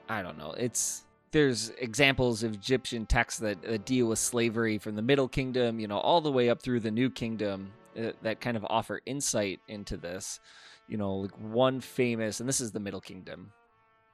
I 0.10 0.22
don't 0.22 0.38
know. 0.38 0.54
It's 0.58 1.04
there's 1.32 1.70
examples 1.80 2.44
of 2.44 2.54
Egyptian 2.54 3.06
texts 3.06 3.40
that, 3.42 3.62
that, 3.62 3.86
deal 3.86 4.08
with 4.08 4.20
slavery 4.20 4.78
from 4.78 4.96
the 4.96 5.02
Middle 5.02 5.28
Kingdom, 5.28 5.80
you 5.80 5.88
know, 5.88 5.98
all 5.98 6.22
the 6.22 6.32
way 6.32 6.50
up 6.50 6.62
through 6.62 6.80
the 6.80 6.92
New 6.92 7.10
Kingdom 7.10 7.72
uh, 7.98 8.12
that 8.22 8.40
kind 8.40 8.56
of 8.56 8.66
offer 8.70 9.02
insight 9.06 9.60
into 9.68 9.98
this. 9.98 10.40
You 10.88 10.98
know, 10.98 11.16
like 11.16 11.38
one 11.40 11.82
famous, 11.82 12.40
and 12.40 12.48
this 12.48 12.62
is 12.62 12.72
the 12.72 12.80
Middle 12.80 13.02
Kingdom, 13.02 13.52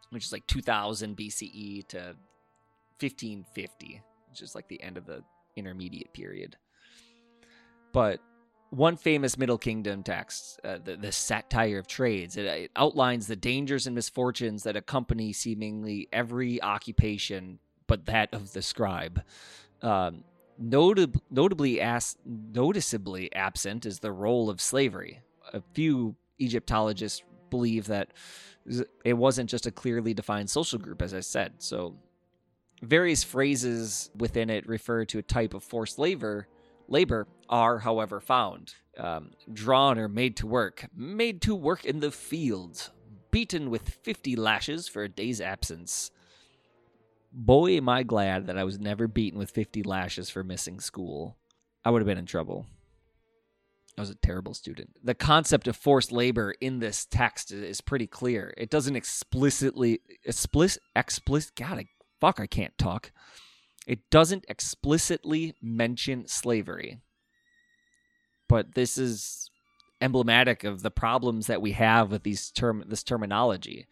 which 0.10 0.26
is 0.26 0.32
like 0.32 0.48
2000 0.48 1.16
BCE 1.16 1.88
to 1.90 2.16
1550, 3.00 4.02
which 4.32 4.42
is 4.42 4.56
like 4.56 4.68
the 4.68 4.82
end 4.82 4.98
of 4.98 5.06
the 5.06 5.24
intermediate 5.56 6.14
period. 6.14 6.58
But 7.92 8.20
one 8.74 8.98
famous 8.98 9.38
Middle 9.38 9.60
Kingdom 9.60 10.02
text, 10.02 10.60
uh, 10.64 10.80
the, 10.84 10.98
the 10.98 11.12
Satire 11.12 11.78
of 11.78 11.86
Trades, 11.86 12.38
it, 12.38 12.46
it, 12.46 12.72
outlines 12.76 13.28
the 13.28 13.36
dangers 13.36 13.86
and 13.86 13.94
misfortunes 13.94 14.64
that 14.64 14.76
accompany 14.76 15.32
seemingly 15.32 16.08
every 16.12 16.62
occupation 16.62 17.60
but 17.86 18.06
that 18.08 18.34
of 18.34 18.54
the 18.54 18.62
scribe. 18.62 19.22
Um, 19.84 20.24
notab- 20.62 21.20
notably, 21.30 21.82
as- 21.82 22.18
noticeably 22.26 23.34
absent 23.36 23.86
is 23.86 24.00
the 24.00 24.12
role 24.12 24.50
of 24.50 24.60
slavery. 24.60 25.22
A 25.54 25.62
few 25.74 26.16
Egyptologists 26.40 27.22
believe 27.52 27.86
that 27.88 28.14
it 29.06 29.14
wasn't 29.14 29.50
just 29.50 29.68
a 29.68 29.72
clearly 29.72 30.16
defined 30.16 30.50
social 30.50 30.80
group, 30.80 31.02
as 31.02 31.14
I 31.14 31.20
said. 31.20 31.54
So, 31.60 31.96
various 32.82 33.24
phrases 33.24 34.10
within 34.18 34.50
it 34.50 34.68
refer 34.68 35.06
to 35.06 35.20
a 35.20 35.22
type 35.22 35.54
of 35.54 35.64
forced 35.64 36.00
labor 36.00 36.48
labor 36.88 37.28
are, 37.50 37.80
however, 37.80 38.20
found. 38.20 38.76
Um, 38.98 39.32
drawn 39.52 39.98
or 39.98 40.08
made 40.08 40.38
to 40.38 40.48
work, 40.48 40.88
made 40.96 41.42
to 41.44 41.56
work 41.56 41.84
in 41.84 42.00
the 42.00 42.12
fields, 42.12 42.92
beaten 43.32 43.72
with 43.72 43.90
50 43.90 44.36
lashes 44.36 44.88
for 44.88 45.04
a 45.04 45.10
day's 45.10 45.42
absence. 45.42 46.12
Boy, 47.32 47.78
am 47.78 47.90
I 47.90 48.04
glad 48.04 48.46
that 48.46 48.58
I 48.58 48.64
was 48.64 48.80
never 48.80 49.08
beaten 49.08 49.40
with 49.40 49.50
50 49.50 49.82
lashes 49.82 50.30
for 50.30 50.44
missing 50.44 50.80
school. 50.80 51.38
I 51.84 51.90
would 51.90 52.02
have 52.02 52.08
been 52.08 52.20
in 52.20 52.28
trouble. 52.28 52.68
I 53.98 54.02
was 54.02 54.10
a 54.10 54.16
terrible 54.16 54.54
student. 54.54 54.98
The 55.04 55.14
concept 55.14 55.68
of 55.68 55.76
forced 55.76 56.12
labor 56.12 56.54
in 56.62 56.80
this 56.80 57.06
text 57.06 57.52
is 57.52 57.82
pretty 57.82 58.08
clear. 58.08 58.54
It 58.58 58.70
doesn't 58.70 58.96
explicitly 58.96 60.02
explicit 60.24 60.82
explicit 60.96 61.56
God, 61.56 61.80
I, 61.80 61.86
fuck, 62.20 62.40
I 62.40 62.48
can't 62.48 62.78
talk. 62.78 63.12
It 63.88 64.10
doesn't 64.10 64.46
explicitly 64.48 65.56
mention 65.62 66.28
slavery. 66.28 67.02
But 68.48 68.76
this 68.76 68.98
is 68.98 69.50
emblematic 70.02 70.64
of 70.64 70.84
the 70.84 70.92
problems 70.92 71.48
that 71.48 71.62
we 71.62 71.72
have 71.72 72.12
with 72.12 72.24
these 72.24 72.52
term 72.52 72.84
this 72.88 73.04
terminology. 73.04 73.88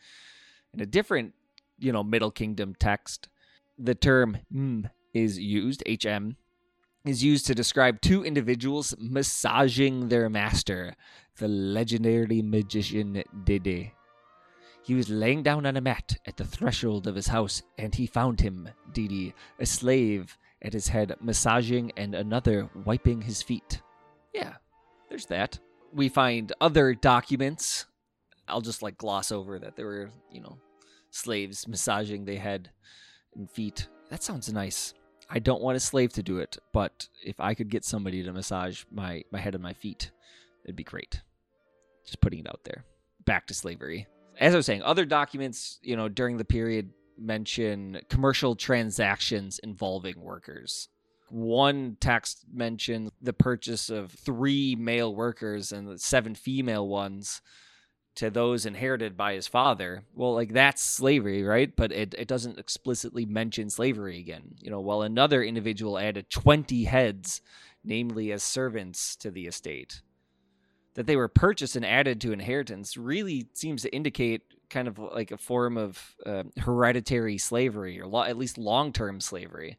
In 0.73 0.81
a 0.81 0.85
different, 0.85 1.33
you 1.79 1.91
know, 1.91 2.03
Middle 2.03 2.31
Kingdom 2.31 2.75
text, 2.77 3.27
the 3.77 3.95
term 3.95 4.37
mm 4.53 4.89
is 5.13 5.37
used, 5.37 5.83
HM, 5.85 6.37
is 7.03 7.21
used 7.21 7.45
to 7.45 7.53
describe 7.53 7.99
two 7.99 8.23
individuals 8.23 8.95
massaging 8.97 10.07
their 10.07 10.29
master, 10.29 10.95
the 11.37 11.49
legendary 11.49 12.41
magician 12.41 13.21
Dede. 13.43 13.91
He 14.83 14.95
was 14.95 15.09
laying 15.09 15.43
down 15.43 15.65
on 15.65 15.77
a 15.77 15.81
mat 15.81 16.17
at 16.25 16.37
the 16.37 16.45
threshold 16.45 17.07
of 17.07 17.15
his 17.15 17.27
house, 17.27 17.61
and 17.77 17.93
he 17.93 18.07
found 18.07 18.41
him, 18.41 18.67
Didi, 18.93 19.33
a 19.59 19.65
slave 19.65 20.37
at 20.61 20.73
his 20.73 20.87
head, 20.87 21.15
massaging 21.21 21.91
and 21.97 22.15
another 22.15 22.69
wiping 22.85 23.21
his 23.21 23.41
feet. 23.41 23.81
Yeah, 24.33 24.53
there's 25.09 25.27
that. 25.27 25.59
We 25.93 26.09
find 26.09 26.51
other 26.61 26.93
documents. 26.93 27.85
I'll 28.47 28.61
just 28.61 28.81
like 28.81 28.97
gloss 28.97 29.31
over 29.31 29.59
that 29.59 29.75
there 29.75 29.85
were, 29.85 30.11
you 30.31 30.41
know, 30.41 30.57
slaves 31.11 31.67
massaging 31.67 32.25
their 32.25 32.39
head 32.39 32.71
and 33.35 33.49
feet. 33.49 33.87
That 34.09 34.23
sounds 34.23 34.51
nice. 34.51 34.93
I 35.29 35.39
don't 35.39 35.61
want 35.61 35.77
a 35.77 35.79
slave 35.79 36.11
to 36.13 36.23
do 36.23 36.39
it, 36.39 36.57
but 36.73 37.07
if 37.23 37.39
I 37.39 37.53
could 37.53 37.69
get 37.69 37.85
somebody 37.85 38.23
to 38.23 38.33
massage 38.33 38.83
my, 38.91 39.23
my 39.31 39.39
head 39.39 39.55
and 39.55 39.63
my 39.63 39.73
feet, 39.73 40.11
it'd 40.65 40.75
be 40.75 40.83
great. 40.83 41.21
Just 42.05 42.19
putting 42.19 42.39
it 42.39 42.49
out 42.49 42.61
there. 42.63 42.83
Back 43.25 43.47
to 43.47 43.53
slavery. 43.53 44.07
As 44.39 44.53
I 44.53 44.57
was 44.57 44.65
saying, 44.65 44.83
other 44.83 45.05
documents, 45.05 45.79
you 45.81 45.95
know, 45.95 46.09
during 46.09 46.37
the 46.37 46.45
period 46.45 46.91
mention 47.17 48.01
commercial 48.09 48.55
transactions 48.55 49.59
involving 49.59 50.19
workers. 50.19 50.89
One 51.29 51.97
text 51.99 52.45
mentioned 52.51 53.11
the 53.21 53.33
purchase 53.33 53.89
of 53.89 54.11
three 54.11 54.75
male 54.75 55.13
workers 55.15 55.71
and 55.71 55.99
seven 56.01 56.35
female 56.35 56.87
ones 56.87 57.41
to 58.15 58.29
those 58.29 58.65
inherited 58.65 59.15
by 59.15 59.33
his 59.33 59.47
father. 59.47 60.03
Well, 60.13 60.33
like 60.33 60.51
that's 60.51 60.81
slavery, 60.81 61.43
right? 61.43 61.73
But 61.73 61.93
it, 61.93 62.13
it 62.17 62.27
doesn't 62.27 62.59
explicitly 62.59 63.25
mention 63.25 63.69
slavery 63.69 64.19
again. 64.19 64.55
You 64.59 64.69
know, 64.69 64.81
while 64.81 65.01
another 65.01 65.41
individual 65.41 65.97
added 65.97 66.29
20 66.29 66.83
heads, 66.83 67.41
namely 67.83 68.31
as 68.31 68.43
servants 68.43 69.15
to 69.17 69.31
the 69.31 69.47
estate. 69.47 70.01
That 70.95 71.07
they 71.07 71.15
were 71.15 71.29
purchased 71.29 71.75
and 71.77 71.85
added 71.85 72.19
to 72.21 72.33
inheritance 72.33 72.97
really 72.97 73.47
seems 73.53 73.81
to 73.83 73.95
indicate 73.95 74.41
kind 74.69 74.87
of 74.87 74.97
like 74.99 75.31
a 75.31 75.37
form 75.37 75.77
of 75.77 76.15
uh, 76.25 76.43
hereditary 76.59 77.37
slavery 77.37 77.99
or 77.99 78.07
lo- 78.07 78.23
at 78.23 78.37
least 78.37 78.57
long 78.57 78.91
term 78.91 79.21
slavery. 79.21 79.77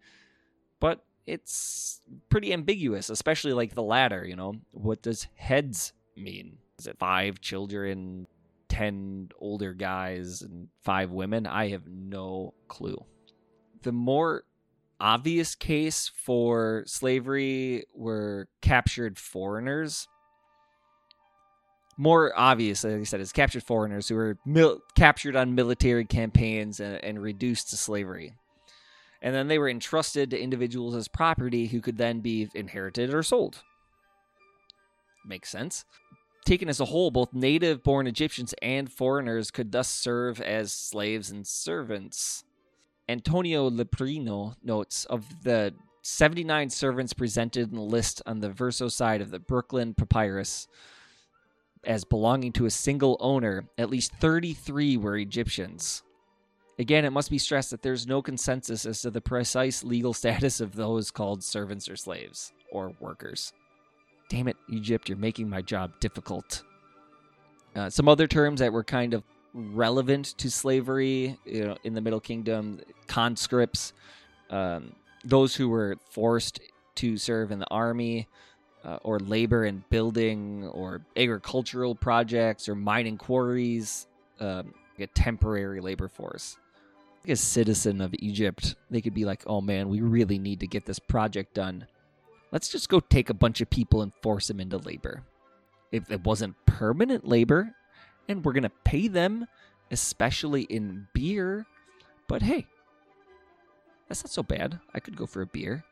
But 0.81 1.05
it's 1.27 2.01
pretty 2.31 2.53
ambiguous, 2.53 3.11
especially 3.11 3.53
like 3.53 3.75
the 3.75 3.83
latter, 3.83 4.25
you 4.25 4.37
know. 4.37 4.55
What 4.71 5.03
does 5.03 5.29
heads 5.37 5.93
mean? 6.17 6.59
is 6.83 6.89
it 6.89 6.99
five 6.99 7.41
children, 7.41 8.27
10 8.69 9.29
older 9.39 9.73
guys, 9.73 10.43
and 10.43 10.67
five 10.83 11.13
women? 11.13 11.47
I 11.47 11.69
have 11.69 11.87
no 11.87 12.55
clue. 12.67 13.05
The 13.83 13.93
more 13.93 14.43
obvious 14.99 15.55
case 15.55 16.11
for 16.13 16.83
slavery 16.87 17.85
were 17.95 18.49
captured 18.63 19.17
foreigners. 19.17 20.09
More 21.97 22.33
obvious, 22.37 22.85
like 22.85 22.95
I 22.95 23.03
said, 23.05 23.21
is 23.21 23.33
captured 23.33 23.63
foreigners 23.63 24.09
who 24.09 24.15
were 24.15 24.39
mil- 24.47 24.81
captured 24.97 25.37
on 25.37 25.55
military 25.55 26.05
campaigns 26.05 26.81
and, 26.81 27.03
and 27.05 27.23
reduced 27.23 27.71
to 27.71 27.77
slavery. 27.77 28.35
And 29.21 29.35
then 29.35 29.49
they 29.49 29.59
were 29.59 29.69
entrusted 29.69 30.31
to 30.31 30.41
individuals 30.41 30.95
as 30.95 31.07
property 31.07 31.67
who 31.67 31.81
could 31.81 31.99
then 31.99 32.21
be 32.21 32.49
inherited 32.55 33.15
or 33.15 33.23
sold. 33.23 33.63
Makes 35.25 35.51
sense 35.51 35.85
taken 36.45 36.69
as 36.69 36.81
a 36.81 36.87
whole, 36.87 37.11
both 37.11 37.33
native 37.33 37.83
born 37.83 38.07
Egyptians 38.07 38.55
and 38.63 38.91
foreigners 38.91 39.51
could 39.51 39.73
thus 39.73 39.89
serve 39.89 40.41
as 40.41 40.73
slaves 40.73 41.31
and 41.31 41.47
servants. 41.47 42.45
Antonio 43.09 43.69
Loprieno 43.71 44.55
notes 44.63 45.05
of 45.07 45.43
the 45.43 45.75
79 46.03 46.71
servants 46.71 47.13
presented 47.13 47.71
in 47.71 47.77
the 47.77 47.83
list 47.83 48.23
on 48.27 48.41
the 48.41 48.51
verso 48.51 48.89
side 48.89 49.21
of 49.21 49.31
the 49.31 49.39
Brooklyn 49.39 49.95
Papyrus 49.95 50.67
as 51.85 52.05
belonging 52.05 52.53
to 52.53 52.67
a 52.67 52.71
single 52.71 53.17
owner, 53.21 53.69
at 53.79 53.91
least 53.91 54.13
33 54.15 54.97
were 54.97 55.17
Egyptians. 55.17 56.03
Again, 56.79 57.05
it 57.05 57.11
must 57.11 57.31
be 57.31 57.39
stressed 57.39 57.71
that 57.71 57.83
there's 57.83 58.07
no 58.07 58.23
consensus 58.23 58.87
as 58.87 59.03
to 59.03 59.11
the 59.11 59.21
precise 59.21 59.85
legal 59.85 60.13
status 60.15 60.61
of 60.61 60.75
those 60.75 61.11
called 61.11 61.43
servants 61.43 61.89
or 61.89 61.97
slaves 61.97 62.53
or 62.71 62.93
workers. 63.01 63.53
Damn 64.29 64.49
it, 64.49 64.57
Egypt, 64.71 65.09
you're 65.09 65.19
making 65.19 65.49
my 65.49 65.61
job 65.61 65.93
difficult. 66.01 66.63
Uh, 67.75 67.91
some 67.91 68.09
other 68.09 68.27
terms 68.27 68.61
that 68.61 68.73
were 68.73 68.85
kind 68.85 69.15
of 69.15 69.23
relevant 69.55 70.35
to 70.39 70.51
slavery, 70.51 71.39
you 71.45 71.67
know, 71.67 71.77
in 71.85 71.95
the 71.95 72.01
Middle 72.01 72.21
Kingdom, 72.21 72.81
conscripts, 73.07 73.93
um, 74.51 74.93
those 75.25 75.55
who 75.55 75.69
were 75.69 75.97
forced 76.11 76.61
to 76.97 77.17
serve 77.17 77.51
in 77.51 77.59
the 77.59 77.69
army, 77.71 78.29
uh, 78.85 78.99
or 79.03 79.19
labor 79.19 79.65
in 79.65 79.85
building 79.91 80.69
or 80.69 81.03
agricultural 81.17 81.95
projects 81.95 82.69
or 82.69 82.75
mining 82.75 83.17
quarries, 83.17 84.07
um, 84.41 84.75
a 84.99 85.07
temporary 85.09 85.81
labor 85.81 86.09
force. 86.09 86.57
Like 87.25 87.33
a 87.33 87.37
citizen 87.37 88.01
of 88.01 88.15
Egypt, 88.19 88.75
they 88.91 89.01
could 89.01 89.15
be 89.15 89.25
like, 89.25 89.43
"Oh 89.47 89.61
man, 89.61 89.89
we 89.89 90.01
really 90.01 90.39
need 90.39 90.61
to 90.61 90.67
get 90.67 90.87
this 90.87 90.99
project 90.99 91.55
done." 91.55 91.87
let's 92.53 92.69
just 92.69 92.89
go 92.89 93.01
take 93.01 93.31
a 93.31 93.35
bunch 93.35 93.61
of 93.61 93.71
people 93.71 94.03
and 94.03 94.13
force 94.23 94.47
them 94.47 94.61
into 94.61 94.77
labor. 94.77 95.25
If 95.91 96.11
it 96.11 96.23
wasn't 96.23 96.55
permanent 96.67 97.27
labor, 97.27 97.75
and 98.29 98.45
we're 98.45 98.53
going 98.53 98.63
to 98.63 98.71
pay 98.85 99.09
them, 99.09 99.49
especially 99.91 100.63
in 100.63 101.09
beer, 101.13 101.67
but 102.29 102.43
hey, 102.43 102.67
that's 104.07 104.23
not 104.23 104.31
so 104.31 104.43
bad. 104.43 104.79
I 104.95 105.01
could 105.01 105.17
go 105.17 105.27
for 105.27 105.43
a 105.43 105.47
beer. 105.47 105.85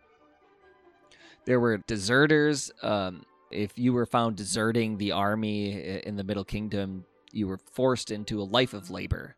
There 1.50 1.58
were 1.58 1.78
deserters. 1.78 2.70
Um, 2.80 3.24
if 3.50 3.76
you 3.76 3.92
were 3.92 4.06
found 4.06 4.36
deserting 4.36 4.98
the 4.98 5.10
army 5.10 5.72
in 6.06 6.14
the 6.14 6.22
Middle 6.22 6.44
Kingdom, 6.44 7.06
you 7.32 7.48
were 7.48 7.58
forced 7.72 8.12
into 8.12 8.40
a 8.40 8.44
life 8.44 8.72
of 8.72 8.88
labor, 8.88 9.34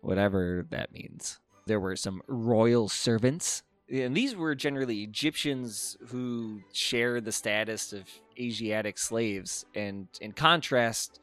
whatever 0.00 0.66
that 0.70 0.92
means. 0.92 1.38
There 1.64 1.78
were 1.78 1.94
some 1.94 2.22
royal 2.26 2.88
servants 2.88 3.62
and 3.88 4.16
these 4.16 4.34
were 4.34 4.56
generally 4.56 5.04
Egyptians 5.04 5.96
who 6.08 6.62
shared 6.72 7.24
the 7.24 7.30
status 7.30 7.92
of 7.92 8.08
Asiatic 8.36 8.98
slaves. 8.98 9.64
And 9.76 10.08
in 10.20 10.32
contrast, 10.32 11.20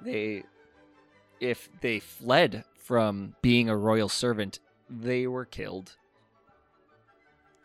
they, 0.00 0.44
if 1.40 1.68
they 1.80 1.98
fled 1.98 2.62
from 2.76 3.34
being 3.42 3.68
a 3.68 3.76
royal 3.76 4.08
servant, 4.08 4.60
they 4.88 5.26
were 5.26 5.44
killed. 5.44 5.96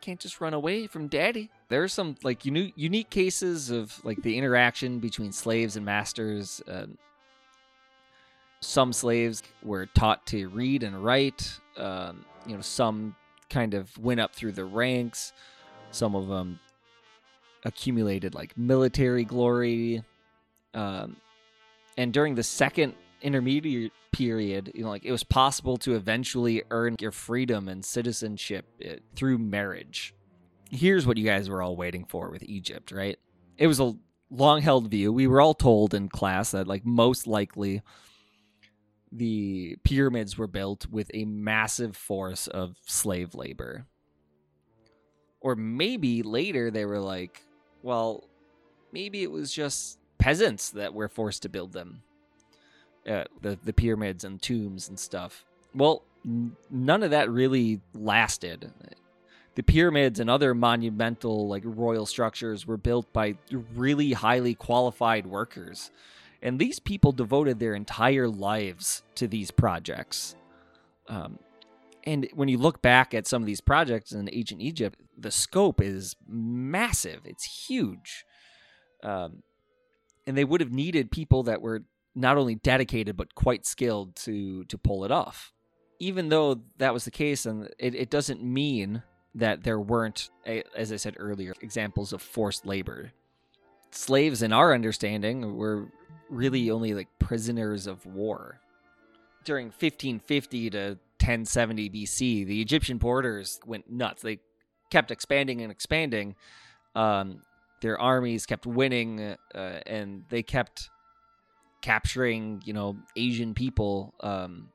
Can't 0.02 0.20
just 0.20 0.42
run 0.42 0.56
away 0.56 0.88
from 0.88 1.08
daddy. 1.08 1.52
There 1.70 1.84
are 1.84 1.88
some 1.88 2.16
like 2.24 2.46
uni- 2.46 2.74
unique 2.76 3.10
cases 3.10 3.72
of 3.72 4.04
like 4.04 4.22
the 4.22 4.38
interaction 4.38 5.00
between 5.00 5.32
slaves 5.32 5.76
and 5.76 5.86
masters. 5.86 6.62
Um, 6.68 6.98
some 8.62 8.94
slaves 8.94 9.44
were 9.64 9.86
taught 9.88 10.26
to 10.28 10.48
read 10.50 10.84
and 10.84 11.04
write. 11.04 11.60
Um, 11.78 12.26
you 12.48 12.56
know, 12.56 12.62
some 12.62 13.16
kind 13.50 13.74
of 13.74 13.96
went 13.98 14.20
up 14.20 14.34
through 14.34 14.54
the 14.54 14.66
ranks. 14.66 15.34
Some 15.92 16.16
of 16.16 16.28
them 16.28 16.60
accumulated 17.64 18.36
like 18.36 18.58
military 18.58 19.24
glory. 19.24 20.04
Um, 20.74 21.18
and 21.98 22.12
during 22.14 22.36
the 22.36 22.44
second 22.44 22.96
intermediate 23.22 23.92
period, 24.12 24.72
you 24.74 24.84
know, 24.84 24.90
like 24.90 25.06
it 25.06 25.12
was 25.12 25.24
possible 25.24 25.78
to 25.78 25.96
eventually 25.96 26.64
earn 26.72 26.96
your 27.00 27.12
freedom 27.12 27.68
and 27.68 27.84
citizenship 27.84 28.66
eh, 28.82 28.98
through 29.16 29.38
marriage. 29.38 30.15
Here's 30.72 31.06
what 31.06 31.18
you 31.18 31.26
guys 31.26 31.50
were 31.50 31.62
all 31.62 31.76
waiting 31.76 32.06
for 32.06 32.30
with 32.30 32.44
Egypt, 32.44 32.92
right? 32.92 33.18
It 33.58 33.68
was 33.68 33.80
a 33.80 33.94
long 34.30 34.62
held 34.62 34.90
view. 34.90 35.14
We 35.14 35.28
were 35.28 35.42
all 35.42 35.54
told 35.54 35.94
in 35.94 36.10
class 36.10 36.52
that, 36.52 36.68
like, 36.68 36.86
most 36.86 37.28
likely 37.28 37.82
the 39.12 39.78
pyramids 39.84 40.38
were 40.38 40.48
built 40.48 40.88
with 40.88 41.10
a 41.14 41.26
massive 41.26 41.96
force 41.96 42.48
of 42.48 42.76
slave 42.86 43.34
labor. 43.36 43.86
Or 45.40 45.56
maybe 45.56 46.24
later 46.24 46.72
they 46.72 46.86
were 46.86 47.00
like, 47.00 47.42
well, 47.84 48.28
maybe 48.92 49.24
it 49.24 49.32
was 49.32 49.54
just 49.54 50.00
peasants 50.18 50.72
that 50.72 50.94
were 50.94 51.08
forced 51.08 51.44
to 51.44 51.50
build 51.50 51.72
them. 51.72 52.02
Uh, 53.08 53.26
the 53.42 53.58
the 53.64 53.72
pyramids 53.72 54.24
and 54.24 54.42
tombs 54.42 54.90
and 54.90 55.00
stuff. 55.00 55.46
Well, 55.76 56.04
n- 56.26 56.56
none 56.72 57.04
of 57.04 57.12
that 57.12 57.30
really 57.30 57.80
lasted. 57.94 58.74
The 59.56 59.64
pyramids 59.64 60.20
and 60.20 60.30
other 60.30 60.54
monumental, 60.54 61.48
like 61.48 61.64
royal 61.66 62.06
structures, 62.06 62.68
were 62.68 62.78
built 62.78 63.12
by 63.14 63.36
really 63.74 64.14
highly 64.14 64.54
qualified 64.54 65.26
workers. 65.26 65.92
And 66.42 66.60
these 66.60 66.80
people 66.80 67.12
devoted 67.12 67.60
their 67.60 67.74
entire 67.74 68.28
lives 68.28 69.04
to 69.16 69.28
these 69.28 69.52
projects. 69.52 70.36
Um, 71.08 71.40
and 72.04 72.28
when 72.34 72.50
you 72.50 72.58
look 72.58 72.82
back 72.82 73.14
at 73.14 73.26
some 73.26 73.42
of 73.42 73.48
these 73.48 73.62
projects 73.62 74.12
in 74.12 74.30
ancient 74.32 74.62
Egypt, 74.62 75.00
the 75.18 75.32
scope 75.32 75.82
is 75.82 76.16
massive. 76.28 77.22
It's 77.26 77.68
huge. 77.68 78.26
Um, 79.04 79.42
and 80.28 80.38
they 80.38 80.44
would 80.44 80.62
have 80.62 80.72
needed 80.72 81.12
people 81.12 81.44
that 81.44 81.62
were 81.62 81.84
not 82.14 82.38
only 82.38 82.56
dedicated 82.56 83.18
but 83.18 83.36
quite 83.36 83.66
skilled 83.66 84.16
to 84.16 84.64
to 84.66 84.78
pull 84.78 85.04
it 85.06 85.12
off. 85.12 85.52
Even 86.00 86.30
though 86.30 86.62
that 86.78 86.94
was 86.94 87.06
the 87.06 87.12
case, 87.12 87.46
and 87.46 87.70
it, 87.80 87.96
it 87.96 88.10
doesn't 88.10 88.44
mean 88.44 89.04
that 89.36 89.64
there 89.64 89.80
weren't, 89.80 90.30
as 90.76 90.92
I 90.92 90.96
said 90.96 91.16
earlier, 91.20 91.54
examples 91.62 92.14
of 92.14 92.22
forced 92.22 92.66
labor. 92.66 93.12
Slaves, 93.92 94.42
in 94.42 94.54
our 94.54 94.74
understanding, 94.74 95.58
were 95.58 95.88
really 96.30 96.72
only 96.72 96.94
like 96.94 97.08
prisoners 97.20 97.86
of 97.86 98.06
war. 98.06 98.60
During 99.44 99.68
1550 99.68 100.70
to 100.72 100.80
1070 101.20 101.90
BC, 101.90 102.46
the 102.46 102.62
Egyptian 102.62 102.98
borders 102.98 103.60
went 103.66 103.90
nuts. 103.90 104.22
They 104.22 104.40
kept 104.90 105.12
expanding 105.12 105.62
and 105.62 105.72
expanding. 105.72 106.36
Um, 106.96 107.42
their 107.82 108.00
armies 108.00 108.46
kept 108.46 108.66
winning, 108.66 109.36
uh, 109.54 109.58
and 109.86 110.24
they 110.30 110.44
kept 110.44 110.90
capturing, 111.82 112.62
you 112.66 112.74
know, 112.74 112.98
Asian 113.16 113.54
people, 113.54 114.16
um, 114.22 114.70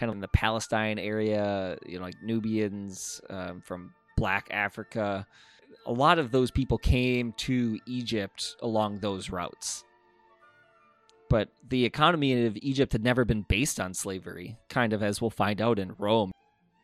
kind 0.00 0.10
of 0.10 0.16
in 0.16 0.20
the 0.20 0.28
Palestine 0.28 0.98
area, 0.98 1.76
you 1.86 1.98
know, 1.98 2.04
like 2.04 2.22
Nubians 2.22 3.20
um, 3.28 3.60
from 3.60 3.92
Black 4.16 4.48
Africa. 4.50 5.26
A 5.86 5.92
lot 5.92 6.18
of 6.18 6.30
those 6.30 6.50
people 6.50 6.78
came 6.78 7.32
to 7.38 7.78
Egypt 7.86 8.56
along 8.62 8.98
those 8.98 9.30
routes. 9.30 9.84
But 11.28 11.50
the 11.68 11.84
economy 11.84 12.46
of 12.46 12.56
Egypt 12.60 12.92
had 12.92 13.04
never 13.04 13.24
been 13.24 13.42
based 13.42 13.78
on 13.78 13.94
slavery, 13.94 14.56
kind 14.68 14.92
of 14.92 15.02
as 15.02 15.20
we'll 15.20 15.30
find 15.30 15.60
out 15.60 15.78
in 15.78 15.94
Rome. 15.96 16.32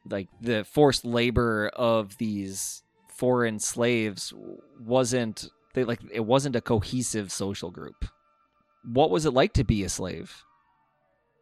Like 0.09 0.29
the 0.41 0.65
forced 0.65 1.05
labor 1.05 1.69
of 1.75 2.17
these 2.19 2.85
foreign 3.09 3.59
slaves 3.59 4.33
wasn't 4.79 5.49
they 5.75 5.85
like 5.85 6.01
it 6.13 6.25
wasn't 6.25 6.55
a 6.55 6.61
cohesive 6.61 7.33
social 7.33 7.71
group 7.71 8.05
what 8.87 9.11
was 9.11 9.27
it 9.27 9.33
like 9.33 9.53
to 9.55 9.65
be 9.65 9.85
a 9.85 9.89
slave? 9.89 10.45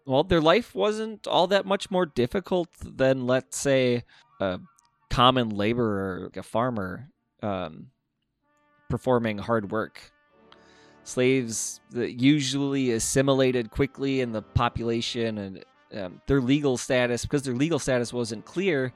Well, 0.06 0.24
their 0.24 0.40
life 0.40 0.74
wasn't 0.74 1.26
all 1.26 1.46
that 1.48 1.64
much 1.64 1.90
more 1.90 2.06
difficult 2.06 2.68
than, 2.80 3.26
let's 3.26 3.56
say, 3.56 4.04
a 4.40 4.60
common 5.08 5.50
laborer, 5.50 6.24
like 6.24 6.36
a 6.36 6.42
farmer, 6.42 7.08
um, 7.42 7.90
performing 8.90 9.38
hard 9.38 9.70
work. 9.70 10.12
Slaves 11.04 11.80
usually 11.92 12.92
assimilated 12.92 13.70
quickly 13.70 14.20
in 14.20 14.32
the 14.32 14.42
population, 14.42 15.38
and 15.38 15.64
um, 15.94 16.20
their 16.26 16.40
legal 16.40 16.76
status, 16.76 17.22
because 17.22 17.42
their 17.42 17.54
legal 17.54 17.78
status 17.78 18.12
wasn't 18.12 18.44
clear, 18.44 18.92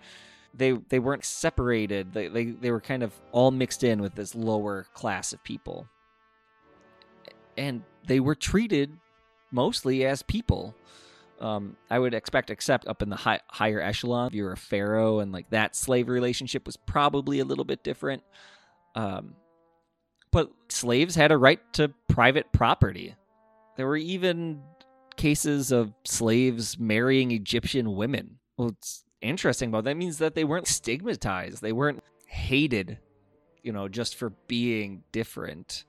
they 0.54 0.72
they 0.72 0.98
weren't 0.98 1.24
separated. 1.24 2.12
They, 2.12 2.28
they 2.28 2.46
they 2.46 2.70
were 2.70 2.80
kind 2.80 3.02
of 3.02 3.12
all 3.32 3.50
mixed 3.50 3.84
in 3.84 4.00
with 4.00 4.14
this 4.14 4.34
lower 4.34 4.86
class 4.94 5.34
of 5.34 5.44
people 5.44 5.86
and 7.58 7.82
they 8.06 8.20
were 8.20 8.36
treated 8.36 8.96
mostly 9.50 10.04
as 10.04 10.22
people. 10.22 10.74
Um, 11.40 11.76
I 11.88 11.98
would 11.98 12.14
expect, 12.14 12.50
except 12.50 12.88
up 12.88 13.00
in 13.00 13.10
the 13.10 13.16
high, 13.16 13.40
higher 13.48 13.80
echelon, 13.80 14.28
if 14.28 14.34
you're 14.34 14.52
a 14.52 14.56
pharaoh 14.56 15.20
and 15.20 15.30
like 15.32 15.50
that 15.50 15.76
slave 15.76 16.08
relationship 16.08 16.66
was 16.66 16.76
probably 16.76 17.38
a 17.38 17.44
little 17.44 17.64
bit 17.64 17.84
different. 17.84 18.22
Um, 18.94 19.34
but 20.32 20.50
slaves 20.68 21.14
had 21.14 21.30
a 21.30 21.38
right 21.38 21.60
to 21.74 21.92
private 22.08 22.52
property. 22.52 23.14
There 23.76 23.86
were 23.86 23.96
even 23.96 24.62
cases 25.16 25.70
of 25.70 25.92
slaves 26.04 26.78
marrying 26.78 27.30
Egyptian 27.30 27.94
women. 27.94 28.38
Well, 28.56 28.70
it's 28.70 29.04
interesting 29.20 29.68
about 29.68 29.84
that 29.84 29.96
means 29.96 30.18
that 30.18 30.34
they 30.34 30.44
weren't 30.44 30.66
stigmatized. 30.66 31.62
They 31.62 31.72
weren't 31.72 32.02
hated, 32.26 32.98
you 33.62 33.72
know, 33.72 33.88
just 33.88 34.16
for 34.16 34.30
being 34.48 35.04
different 35.12 35.84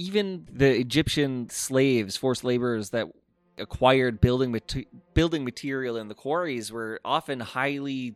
even 0.00 0.48
the 0.50 0.78
Egyptian 0.78 1.50
slaves, 1.50 2.16
forced 2.16 2.42
laborers 2.42 2.88
that 2.90 3.06
acquired 3.58 4.18
building 4.18 4.58
building 5.12 5.44
material 5.44 5.98
in 5.98 6.08
the 6.08 6.14
quarries 6.14 6.72
were 6.72 6.98
often 7.04 7.40
highly 7.40 8.14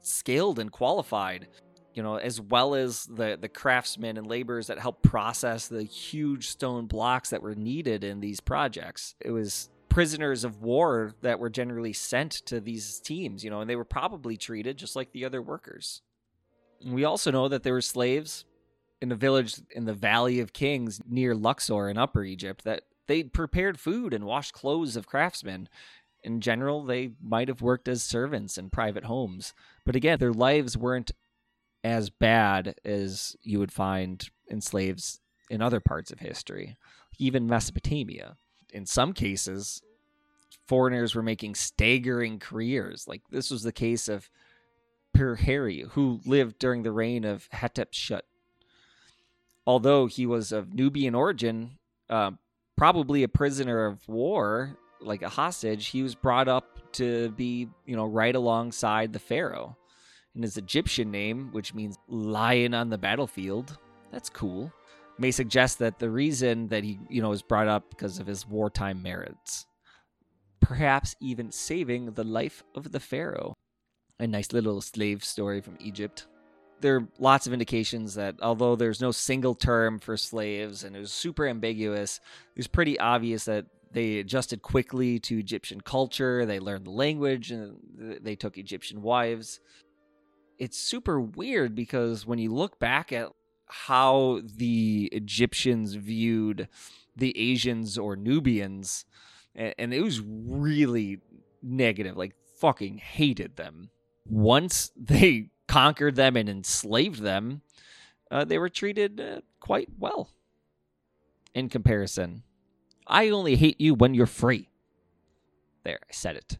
skilled 0.00 0.58
and 0.58 0.72
qualified 0.72 1.46
you 1.94 2.02
know 2.02 2.16
as 2.16 2.40
well 2.40 2.74
as 2.74 3.04
the 3.04 3.38
the 3.40 3.48
craftsmen 3.48 4.16
and 4.16 4.26
laborers 4.26 4.66
that 4.66 4.80
helped 4.80 5.04
process 5.04 5.68
the 5.68 5.84
huge 5.84 6.48
stone 6.48 6.86
blocks 6.86 7.30
that 7.30 7.40
were 7.40 7.54
needed 7.54 8.02
in 8.02 8.18
these 8.18 8.40
projects. 8.40 9.14
It 9.20 9.30
was 9.30 9.70
prisoners 9.88 10.42
of 10.42 10.62
war 10.62 11.14
that 11.20 11.38
were 11.38 11.50
generally 11.50 11.92
sent 11.92 12.32
to 12.32 12.60
these 12.60 12.98
teams 12.98 13.44
you 13.44 13.50
know 13.50 13.60
and 13.60 13.70
they 13.70 13.76
were 13.76 13.84
probably 13.84 14.36
treated 14.36 14.76
just 14.76 14.96
like 14.96 15.12
the 15.12 15.24
other 15.24 15.40
workers. 15.40 16.02
We 16.84 17.04
also 17.04 17.30
know 17.30 17.46
that 17.46 17.62
there 17.62 17.74
were 17.74 17.80
slaves 17.80 18.44
in 19.02 19.10
a 19.10 19.16
village 19.16 19.60
in 19.74 19.84
the 19.84 19.92
Valley 19.92 20.38
of 20.38 20.52
Kings 20.52 21.00
near 21.06 21.34
Luxor 21.34 21.90
in 21.90 21.98
Upper 21.98 22.22
Egypt 22.22 22.62
that 22.62 22.84
they 23.08 23.24
prepared 23.24 23.80
food 23.80 24.14
and 24.14 24.24
washed 24.24 24.54
clothes 24.54 24.94
of 24.94 25.08
craftsmen. 25.08 25.68
In 26.22 26.40
general, 26.40 26.84
they 26.84 27.10
might 27.20 27.48
have 27.48 27.60
worked 27.60 27.88
as 27.88 28.04
servants 28.04 28.56
in 28.56 28.70
private 28.70 29.04
homes. 29.04 29.54
But 29.84 29.96
again, 29.96 30.20
their 30.20 30.32
lives 30.32 30.78
weren't 30.78 31.10
as 31.82 32.10
bad 32.10 32.76
as 32.84 33.36
you 33.42 33.58
would 33.58 33.72
find 33.72 34.30
in 34.46 34.60
slaves 34.60 35.20
in 35.50 35.60
other 35.60 35.80
parts 35.80 36.12
of 36.12 36.20
history, 36.20 36.76
even 37.18 37.48
Mesopotamia. 37.48 38.36
In 38.72 38.86
some 38.86 39.12
cases, 39.12 39.82
foreigners 40.68 41.16
were 41.16 41.24
making 41.24 41.56
staggering 41.56 42.38
careers. 42.38 43.08
Like 43.08 43.22
this 43.30 43.50
was 43.50 43.64
the 43.64 43.72
case 43.72 44.06
of 44.06 44.30
Pirheri, 45.12 45.88
who 45.88 46.20
lived 46.24 46.60
during 46.60 46.84
the 46.84 46.92
reign 46.92 47.24
of 47.24 47.48
Hatshepsut 47.50 48.22
although 49.66 50.06
he 50.06 50.26
was 50.26 50.52
of 50.52 50.74
Nubian 50.74 51.14
origin, 51.14 51.78
uh, 52.10 52.32
probably 52.76 53.22
a 53.22 53.28
prisoner 53.28 53.86
of 53.86 54.06
war, 54.08 54.76
like 55.00 55.22
a 55.22 55.28
hostage, 55.28 55.88
he 55.88 56.02
was 56.02 56.14
brought 56.14 56.48
up 56.48 56.92
to 56.92 57.30
be, 57.32 57.68
you 57.86 57.96
know, 57.96 58.06
right 58.06 58.34
alongside 58.34 59.12
the 59.12 59.18
pharaoh. 59.18 59.76
And 60.34 60.44
his 60.44 60.56
Egyptian 60.56 61.10
name, 61.10 61.50
which 61.52 61.74
means 61.74 61.98
lion 62.08 62.74
on 62.74 62.88
the 62.88 62.98
battlefield, 62.98 63.76
that's 64.10 64.30
cool. 64.30 64.72
May 65.18 65.30
suggest 65.30 65.78
that 65.80 65.98
the 65.98 66.10
reason 66.10 66.68
that 66.68 66.84
he, 66.84 66.98
you 67.08 67.20
know, 67.20 67.28
was 67.28 67.42
brought 67.42 67.68
up 67.68 67.90
because 67.90 68.18
of 68.18 68.26
his 68.26 68.46
wartime 68.46 69.02
merits. 69.02 69.66
Perhaps 70.60 71.16
even 71.20 71.52
saving 71.52 72.12
the 72.12 72.24
life 72.24 72.62
of 72.74 72.92
the 72.92 73.00
pharaoh. 73.00 73.54
A 74.18 74.26
nice 74.26 74.52
little 74.52 74.80
slave 74.80 75.24
story 75.24 75.60
from 75.60 75.76
Egypt 75.80 76.26
there 76.82 76.96
are 76.96 77.08
lots 77.18 77.46
of 77.46 77.52
indications 77.52 78.14
that 78.14 78.36
although 78.42 78.76
there's 78.76 79.00
no 79.00 79.10
single 79.10 79.54
term 79.54 79.98
for 79.98 80.16
slaves 80.16 80.84
and 80.84 80.94
it 80.94 80.98
was 80.98 81.12
super 81.12 81.46
ambiguous, 81.46 82.20
it 82.54 82.58
was 82.58 82.66
pretty 82.66 82.98
obvious 82.98 83.46
that 83.46 83.66
they 83.92 84.18
adjusted 84.18 84.62
quickly 84.62 85.18
to 85.20 85.38
Egyptian 85.38 85.80
culture. 85.80 86.44
They 86.44 86.60
learned 86.60 86.86
the 86.86 86.90
language 86.90 87.50
and 87.50 87.78
they 88.20 88.36
took 88.36 88.58
Egyptian 88.58 89.02
wives. 89.02 89.60
It's 90.58 90.78
super 90.78 91.20
weird 91.20 91.74
because 91.74 92.26
when 92.26 92.38
you 92.38 92.52
look 92.52 92.78
back 92.78 93.12
at 93.12 93.30
how 93.66 94.40
the 94.56 95.08
Egyptians 95.12 95.94
viewed 95.94 96.68
the 97.16 97.36
Asians 97.38 97.96
or 97.96 98.16
Nubians, 98.16 99.04
and 99.54 99.94
it 99.94 100.02
was 100.02 100.20
really 100.20 101.20
negative, 101.62 102.16
like 102.16 102.34
fucking 102.58 102.98
hated 102.98 103.56
them. 103.56 103.90
Once 104.26 104.90
they 104.96 105.50
conquered 105.72 106.16
them 106.16 106.36
and 106.36 106.50
enslaved 106.50 107.22
them, 107.22 107.62
uh, 108.30 108.44
they 108.44 108.58
were 108.58 108.68
treated 108.68 109.18
uh, 109.18 109.40
quite 109.58 109.88
well 109.98 110.28
in 111.54 111.70
comparison. 111.70 112.42
I 113.06 113.30
only 113.30 113.56
hate 113.56 113.80
you 113.80 113.94
when 113.94 114.12
you're 114.12 114.26
free. 114.26 114.68
There, 115.82 115.98
I 116.02 116.12
said 116.12 116.36
it. 116.36 116.58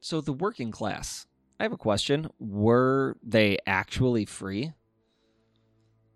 So, 0.00 0.20
the 0.20 0.32
working 0.32 0.72
class. 0.72 1.26
I 1.60 1.62
have 1.62 1.72
a 1.72 1.78
question. 1.78 2.28
Were 2.40 3.16
they 3.22 3.58
actually 3.64 4.24
free? 4.24 4.72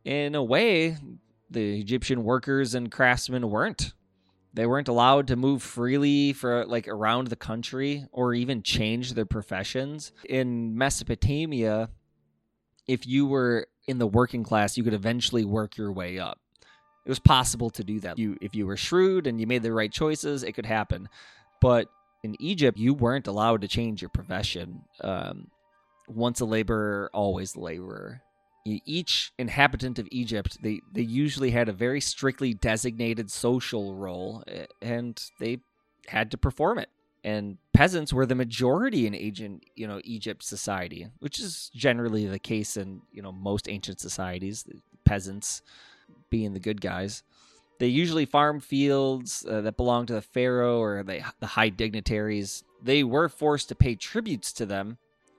In 0.04 0.34
a 0.34 0.42
way, 0.42 0.96
the 1.48 1.78
Egyptian 1.80 2.24
workers 2.24 2.74
and 2.74 2.90
craftsmen 2.90 3.48
weren't. 3.48 3.94
They 4.58 4.66
weren't 4.66 4.88
allowed 4.88 5.28
to 5.28 5.36
move 5.36 5.62
freely 5.62 6.32
for 6.32 6.66
like 6.66 6.88
around 6.88 7.28
the 7.28 7.36
country 7.36 8.06
or 8.10 8.34
even 8.34 8.64
change 8.64 9.14
their 9.14 9.24
professions. 9.24 10.10
In 10.28 10.76
Mesopotamia, 10.76 11.90
if 12.88 13.06
you 13.06 13.28
were 13.28 13.68
in 13.86 13.98
the 13.98 14.06
working 14.08 14.42
class, 14.42 14.76
you 14.76 14.82
could 14.82 14.94
eventually 14.94 15.44
work 15.44 15.76
your 15.76 15.92
way 15.92 16.18
up. 16.18 16.40
It 17.06 17.08
was 17.08 17.20
possible 17.20 17.70
to 17.70 17.84
do 17.84 18.00
that. 18.00 18.18
You 18.18 18.36
if 18.40 18.56
you 18.56 18.66
were 18.66 18.76
shrewd 18.76 19.28
and 19.28 19.40
you 19.40 19.46
made 19.46 19.62
the 19.62 19.72
right 19.72 19.92
choices, 19.92 20.42
it 20.42 20.54
could 20.54 20.66
happen. 20.66 21.08
But 21.60 21.86
in 22.24 22.34
Egypt, 22.40 22.78
you 22.78 22.94
weren't 22.94 23.28
allowed 23.28 23.60
to 23.60 23.68
change 23.68 24.02
your 24.02 24.08
profession. 24.08 24.82
Um, 25.00 25.52
once 26.08 26.40
a 26.40 26.44
laborer, 26.44 27.10
always 27.14 27.54
a 27.54 27.60
laborer. 27.60 28.22
Each 28.84 29.32
inhabitant 29.38 29.98
of 29.98 30.08
Egypt, 30.10 30.58
they, 30.62 30.80
they 30.92 31.02
usually 31.02 31.50
had 31.50 31.68
a 31.68 31.72
very 31.72 32.00
strictly 32.00 32.54
designated 32.54 33.30
social 33.30 33.94
role, 33.94 34.44
and 34.82 35.22
they 35.38 35.58
had 36.06 36.30
to 36.30 36.38
perform 36.38 36.78
it. 36.78 36.88
And 37.24 37.58
peasants 37.72 38.12
were 38.12 38.26
the 38.26 38.34
majority 38.34 39.06
in 39.06 39.14
ancient, 39.14 39.64
you 39.74 39.86
know, 39.86 40.00
Egypt 40.04 40.42
society, 40.42 41.08
which 41.18 41.40
is 41.40 41.70
generally 41.74 42.26
the 42.26 42.38
case 42.38 42.76
in, 42.76 43.02
you 43.12 43.22
know, 43.22 43.32
most 43.32 43.68
ancient 43.68 44.00
societies. 44.00 44.64
Peasants 45.04 45.62
being 46.30 46.52
the 46.52 46.60
good 46.60 46.80
guys. 46.80 47.22
They 47.78 47.88
usually 47.88 48.24
farm 48.24 48.60
fields 48.60 49.44
uh, 49.48 49.60
that 49.62 49.76
belong 49.76 50.06
to 50.06 50.14
the 50.14 50.22
pharaoh 50.22 50.80
or 50.80 51.02
the, 51.02 51.22
the 51.40 51.46
high 51.46 51.68
dignitaries. 51.68 52.64
They 52.82 53.04
were 53.04 53.28
forced 53.28 53.68
to 53.68 53.74
pay 53.74 53.94
tributes 53.94 54.52
to 54.54 54.66
them, 54.66 54.98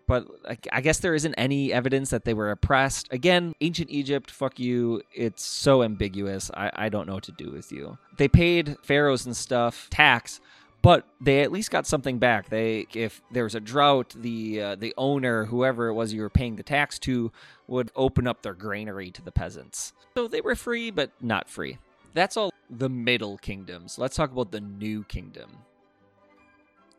but 0.10 0.26
I, 0.72 0.82
guess 0.82 0.98
there 0.98 1.14
isn't 1.14 1.36
any 1.36 1.72
evidence 1.72 2.10
that 2.10 2.26
they 2.26 2.34
were 2.34 2.50
oppressed. 2.50 3.08
Again, 3.12 3.54
ancient 3.62 3.92
Egypt, 3.92 4.32
fuck 4.32 4.60
you. 4.60 5.04
It's 5.14 5.46
so 5.46 5.84
ambiguous. 5.84 6.50
I, 6.56 6.72
I 6.74 6.90
don't 6.90 7.06
know 7.06 7.14
what 7.14 7.26
to 7.26 7.32
do 7.32 7.52
with 7.52 7.72
you. 7.72 8.00
They 8.18 8.28
paid 8.28 8.76
pharaohs 8.82 9.28
and 9.28 9.38
stuff 9.38 9.88
tax, 9.92 10.42
but 10.82 11.06
they 11.22 11.44
at 11.44 11.52
least 11.52 11.70
got 11.70 11.86
something 11.86 12.18
back. 12.18 12.50
They, 12.50 12.88
if 12.96 13.22
there 13.30 13.44
was 13.44 13.54
a 13.54 13.60
drought, 13.60 14.16
the 14.18 14.60
uh, 14.60 14.76
the 14.78 14.96
owner, 14.98 15.46
whoever 15.46 15.90
it 15.90 15.94
was 15.94 16.12
you 16.12 16.22
were 16.22 16.30
paying 16.32 16.56
the 16.56 16.64
tax 16.64 16.98
to, 17.00 17.32
would 17.68 17.92
open 17.96 18.26
up 18.26 18.42
their 18.42 18.56
granary 18.56 19.12
to 19.12 19.22
the 19.22 19.32
peasants. 19.32 19.94
So 20.18 20.28
they 20.28 20.42
were 20.42 20.56
free, 20.56 20.90
but 20.90 21.12
not 21.22 21.52
free. 21.52 21.78
That's 22.16 22.36
all 22.36 22.52
the 22.68 22.90
Middle 22.90 23.38
Kingdoms. 23.38 24.00
Let's 24.00 24.16
talk 24.16 24.32
about 24.32 24.52
the 24.52 24.62
New 24.62 25.04
Kingdom. 25.04 25.52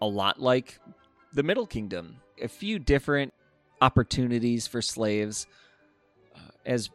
A 0.01 0.07
lot 0.07 0.41
like 0.41 0.79
the 1.33 1.43
Middle 1.43 1.67
Kingdom, 1.67 2.19
a 2.43 2.49
few 2.49 2.79
different 2.79 3.33
opportunities 3.81 4.67
for 4.67 4.83
slaves. 4.83 5.47
Uh, 6.35 6.39
as 6.67 6.91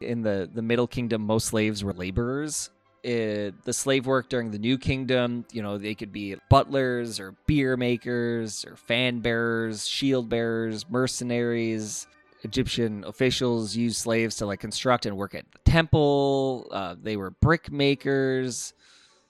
in 0.00 0.22
the 0.22 0.48
the 0.52 0.62
Middle 0.62 0.86
Kingdom, 0.86 1.22
most 1.22 1.48
slaves 1.48 1.82
were 1.82 1.92
laborers. 1.92 2.70
Uh, 3.04 3.54
the 3.64 3.72
slave 3.72 4.06
work 4.06 4.28
during 4.28 4.50
the 4.50 4.58
New 4.58 4.76
Kingdom, 4.76 5.44
you 5.52 5.62
know, 5.62 5.78
they 5.78 5.94
could 5.94 6.12
be 6.12 6.36
butlers 6.50 7.20
or 7.20 7.36
beer 7.46 7.76
makers 7.76 8.64
or 8.64 8.76
fan 8.76 9.20
bearers, 9.20 9.86
shield 9.86 10.28
bearers, 10.28 10.88
mercenaries. 10.90 12.06
Egyptian 12.42 13.04
officials 13.04 13.74
used 13.74 13.96
slaves 13.96 14.36
to 14.36 14.46
like 14.46 14.60
construct 14.60 15.06
and 15.06 15.16
work 15.16 15.34
at 15.34 15.44
the 15.52 15.58
temple. 15.70 16.68
Uh, 16.70 16.94
they 17.00 17.16
were 17.16 17.30
brick 17.30 17.70
makers. 17.72 18.74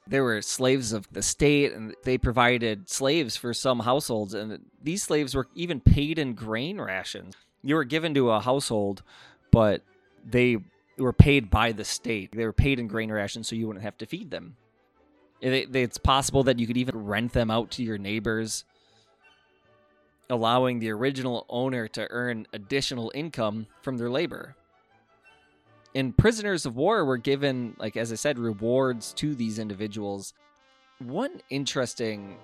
They 0.09 0.21
were 0.21 0.41
slaves 0.41 0.93
of 0.93 1.07
the 1.13 1.23
state, 1.23 1.73
and 1.73 1.95
they 2.05 2.17
provided 2.17 2.89
slaves 2.89 3.37
for 3.37 3.53
some 3.53 3.81
households. 3.81 4.33
And 4.33 4.65
these 4.83 5.03
slaves 5.03 5.35
were 5.35 5.49
even 5.55 5.81
paid 5.81 6.19
in 6.19 6.35
grain 6.35 6.81
rations. 6.81 7.35
You 7.63 7.75
were 7.75 7.85
given 7.85 8.15
to 8.15 8.31
a 8.31 8.41
household, 8.41 9.03
but 9.51 9.83
they 10.25 10.59
were 10.97 11.13
paid 11.13 11.51
by 11.51 11.73
the 11.73 11.85
state. 11.85 12.33
They 12.33 12.45
were 12.45 12.53
paid 12.53 12.81
in 12.81 12.89
grain 12.89 13.13
rations, 13.13 13.49
so 13.49 13.57
you 13.57 13.67
wouldn't 13.67 13.85
have 13.85 13.99
to 13.99 14.07
feed 14.07 14.31
them. 14.31 14.57
It- 15.41 15.77
it's 15.77 15.99
possible 15.99 16.43
that 16.45 16.59
you 16.59 16.67
could 16.67 16.79
even 16.79 17.05
rent 17.05 17.33
them 17.33 17.51
out 17.51 17.71
to 17.73 17.83
your 17.83 17.99
neighbors 17.99 18.65
allowing 20.31 20.79
the 20.79 20.91
original 20.91 21.47
owner 21.49 21.89
to 21.89 22.07
earn 22.11 22.47
additional 22.53 23.11
income 23.15 23.67
from 23.83 23.97
their 23.97 24.11
labor. 24.11 24.57
And 25.95 26.16
prisoners 26.16 26.66
of 26.66 26.76
war 26.76 27.05
were 27.05 27.16
given, 27.16 27.74
like 27.78 27.97
as 27.97 28.12
I 28.12 28.16
said, 28.16 28.39
rewards 28.39 29.12
to 29.14 29.34
these 29.34 29.59
individuals. 29.59 30.34
One 30.99 31.41
interesting 31.51 32.36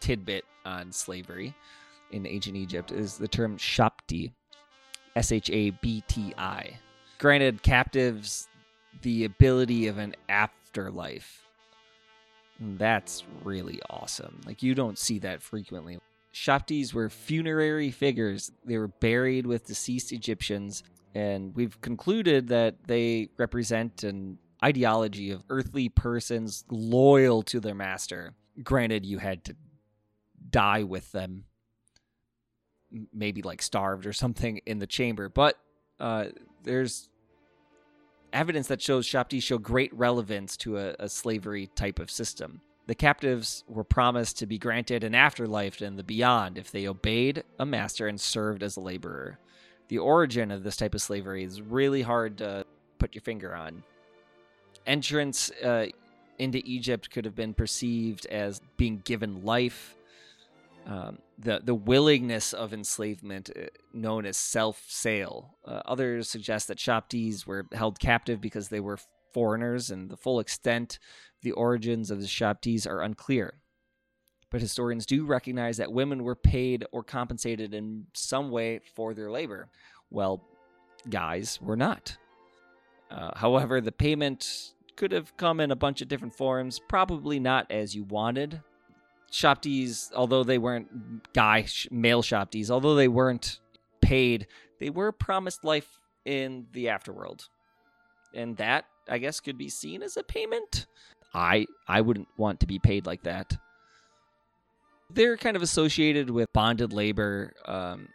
tidbit 0.00 0.44
on 0.64 0.92
slavery 0.92 1.54
in 2.10 2.26
ancient 2.26 2.56
Egypt 2.56 2.92
is 2.92 3.18
the 3.18 3.28
term 3.28 3.58
shabti, 3.58 4.32
S 5.14 5.32
H 5.32 5.50
A 5.50 5.70
B 5.70 6.02
T 6.08 6.34
I. 6.38 6.78
Granted 7.18 7.62
captives 7.62 8.48
the 9.02 9.24
ability 9.24 9.88
of 9.88 9.98
an 9.98 10.14
afterlife. 10.28 11.44
And 12.58 12.78
That's 12.78 13.24
really 13.44 13.80
awesome. 13.90 14.40
Like, 14.46 14.62
you 14.62 14.74
don't 14.74 14.98
see 14.98 15.18
that 15.20 15.42
frequently. 15.42 15.98
Shabtis 16.32 16.92
were 16.92 17.08
funerary 17.08 17.90
figures. 17.90 18.52
They 18.64 18.78
were 18.78 18.88
buried 18.88 19.46
with 19.46 19.66
deceased 19.66 20.12
Egyptians, 20.12 20.82
and 21.16 21.56
we've 21.56 21.80
concluded 21.80 22.48
that 22.48 22.74
they 22.86 23.30
represent 23.38 24.04
an 24.04 24.36
ideology 24.62 25.30
of 25.30 25.42
earthly 25.48 25.88
persons 25.88 26.62
loyal 26.68 27.42
to 27.44 27.58
their 27.58 27.74
master. 27.74 28.34
Granted, 28.62 29.06
you 29.06 29.16
had 29.16 29.42
to 29.44 29.56
die 30.50 30.82
with 30.82 31.10
them, 31.12 31.44
maybe 33.14 33.40
like 33.40 33.62
starved 33.62 34.04
or 34.04 34.12
something 34.12 34.60
in 34.66 34.78
the 34.78 34.86
chamber, 34.86 35.30
but 35.30 35.58
uh, 36.00 36.26
there's 36.64 37.08
evidence 38.34 38.66
that 38.66 38.82
shows 38.82 39.06
Shabtis 39.08 39.42
show 39.42 39.56
great 39.56 39.94
relevance 39.94 40.54
to 40.58 40.76
a, 40.76 40.96
a 40.98 41.08
slavery 41.08 41.68
type 41.68 41.98
of 41.98 42.10
system. 42.10 42.60
The 42.88 42.94
captives 42.94 43.64
were 43.68 43.84
promised 43.84 44.38
to 44.40 44.46
be 44.46 44.58
granted 44.58 45.02
an 45.02 45.14
afterlife 45.14 45.80
and 45.80 45.98
the 45.98 46.04
beyond 46.04 46.58
if 46.58 46.70
they 46.70 46.86
obeyed 46.86 47.42
a 47.58 47.64
master 47.64 48.06
and 48.06 48.20
served 48.20 48.62
as 48.62 48.76
a 48.76 48.80
laborer. 48.80 49.38
The 49.88 49.98
origin 49.98 50.50
of 50.50 50.62
this 50.62 50.76
type 50.76 50.94
of 50.94 51.02
slavery 51.02 51.44
is 51.44 51.60
really 51.60 52.02
hard 52.02 52.38
to 52.38 52.64
put 52.98 53.14
your 53.14 53.22
finger 53.22 53.54
on. 53.54 53.82
Entrance 54.86 55.50
uh, 55.62 55.86
into 56.38 56.62
Egypt 56.64 57.10
could 57.10 57.24
have 57.24 57.34
been 57.34 57.54
perceived 57.54 58.26
as 58.26 58.60
being 58.76 58.98
given 59.04 59.44
life. 59.44 59.96
Um, 60.86 61.18
the 61.38 61.60
the 61.62 61.74
willingness 61.74 62.52
of 62.52 62.72
enslavement, 62.72 63.50
uh, 63.56 63.66
known 63.92 64.24
as 64.24 64.36
self 64.36 64.84
sale. 64.86 65.56
Uh, 65.64 65.82
others 65.84 66.28
suggest 66.28 66.68
that 66.68 66.78
Shabtis 66.78 67.44
were 67.44 67.66
held 67.72 67.98
captive 67.98 68.40
because 68.40 68.68
they 68.68 68.78
were 68.78 68.98
foreigners, 69.34 69.90
and 69.90 70.08
the 70.08 70.16
full 70.16 70.38
extent 70.38 71.00
the 71.42 71.52
origins 71.52 72.10
of 72.10 72.20
the 72.20 72.26
Shabtis 72.26 72.86
are 72.86 73.02
unclear. 73.02 73.54
But 74.56 74.62
historians 74.62 75.04
do 75.04 75.26
recognize 75.26 75.76
that 75.76 75.92
women 75.92 76.24
were 76.24 76.34
paid 76.34 76.86
or 76.90 77.02
compensated 77.04 77.74
in 77.74 78.06
some 78.14 78.50
way 78.50 78.80
for 78.94 79.12
their 79.12 79.30
labor. 79.30 79.68
Well, 80.10 80.40
guys 81.10 81.60
were 81.60 81.76
not. 81.76 82.16
Uh, 83.10 83.32
however, 83.36 83.82
the 83.82 83.92
payment 83.92 84.72
could 84.96 85.12
have 85.12 85.36
come 85.36 85.60
in 85.60 85.72
a 85.72 85.76
bunch 85.76 86.00
of 86.00 86.08
different 86.08 86.34
forms, 86.34 86.80
probably 86.88 87.38
not 87.38 87.70
as 87.70 87.94
you 87.94 88.04
wanted. 88.04 88.62
Shabtis, 89.30 90.10
although 90.14 90.42
they 90.42 90.56
weren't 90.56 91.34
guy 91.34 91.64
sh- 91.66 91.88
male 91.90 92.22
Shabtis, 92.22 92.70
although 92.70 92.94
they 92.94 93.08
weren't 93.08 93.60
paid, 94.00 94.46
they 94.80 94.88
were 94.88 95.12
promised 95.12 95.64
life 95.64 96.00
in 96.24 96.64
the 96.72 96.86
afterworld, 96.86 97.46
and 98.32 98.56
that 98.56 98.86
I 99.06 99.18
guess 99.18 99.38
could 99.38 99.58
be 99.58 99.68
seen 99.68 100.02
as 100.02 100.16
a 100.16 100.22
payment. 100.22 100.86
I 101.34 101.66
I 101.86 102.00
wouldn't 102.00 102.28
want 102.38 102.60
to 102.60 102.66
be 102.66 102.78
paid 102.78 103.04
like 103.04 103.24
that. 103.24 103.58
They're 105.10 105.36
kind 105.36 105.56
of 105.56 105.62
associated 105.62 106.30
with 106.30 106.52
bonded 106.52 106.92
labor. 106.92 107.52
Um, 107.64 108.08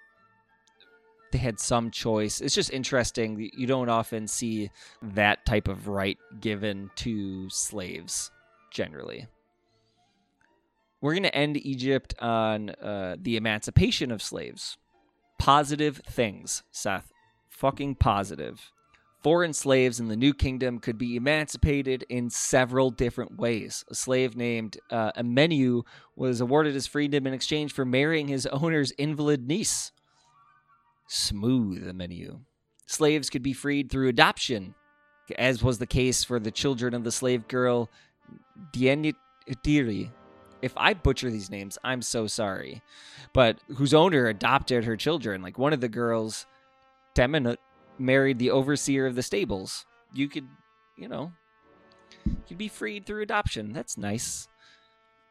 they 1.31 1.37
had 1.37 1.59
some 1.59 1.91
choice. 1.91 2.41
It's 2.41 2.53
just 2.53 2.71
interesting. 2.71 3.49
You 3.53 3.65
don't 3.65 3.89
often 3.89 4.27
see 4.27 4.69
that 5.01 5.45
type 5.45 5.67
of 5.67 5.87
right 5.87 6.17
given 6.39 6.91
to 6.97 7.49
slaves 7.49 8.31
generally. 8.69 9.27
We're 10.99 11.13
going 11.13 11.23
to 11.23 11.35
end 11.35 11.57
Egypt 11.57 12.13
on 12.19 12.69
uh, 12.69 13.15
the 13.19 13.37
emancipation 13.37 14.11
of 14.11 14.21
slaves. 14.21 14.77
Positive 15.39 15.97
things, 16.05 16.63
Seth. 16.71 17.11
Fucking 17.49 17.95
positive. 17.95 18.71
Foreign 19.21 19.53
slaves 19.53 19.99
in 19.99 20.07
the 20.07 20.15
New 20.15 20.33
Kingdom 20.33 20.79
could 20.79 20.97
be 20.97 21.15
emancipated 21.15 22.03
in 22.09 22.31
several 22.31 22.89
different 22.89 23.37
ways. 23.37 23.85
A 23.89 23.95
slave 23.95 24.35
named 24.35 24.77
uh, 24.89 25.11
Amenu 25.11 25.83
was 26.15 26.41
awarded 26.41 26.73
his 26.73 26.87
freedom 26.87 27.27
in 27.27 27.33
exchange 27.33 27.71
for 27.71 27.85
marrying 27.85 28.27
his 28.27 28.47
owner's 28.47 28.91
invalid 28.91 29.47
niece. 29.47 29.91
Smooth 31.07 31.87
Amenu. 31.87 32.39
Slaves 32.87 33.29
could 33.29 33.43
be 33.43 33.53
freed 33.53 33.91
through 33.91 34.07
adoption, 34.07 34.73
as 35.37 35.63
was 35.63 35.77
the 35.77 35.85
case 35.85 36.23
for 36.23 36.39
the 36.39 36.51
children 36.51 36.95
of 36.95 37.03
the 37.03 37.11
slave 37.11 37.47
girl 37.47 37.91
Dienitiri. 38.73 40.09
If 40.63 40.73
I 40.75 40.93
butcher 40.93 41.29
these 41.29 41.51
names, 41.51 41.77
I'm 41.83 42.01
so 42.01 42.25
sorry. 42.25 42.81
But 43.33 43.59
whose 43.75 43.93
owner 43.93 44.27
adopted 44.27 44.83
her 44.85 44.97
children. 44.97 45.41
Like 45.41 45.59
one 45.59 45.73
of 45.73 45.81
the 45.81 45.89
girls, 45.89 46.47
Temenut, 47.15 47.57
married 47.97 48.39
the 48.39 48.51
overseer 48.51 49.05
of 49.05 49.15
the 49.15 49.23
stables. 49.23 49.85
You 50.13 50.27
could, 50.27 50.47
you 50.97 51.07
know, 51.07 51.31
you'd 52.47 52.57
be 52.57 52.67
freed 52.67 53.05
through 53.05 53.21
adoption. 53.21 53.73
That's 53.73 53.97
nice. 53.97 54.47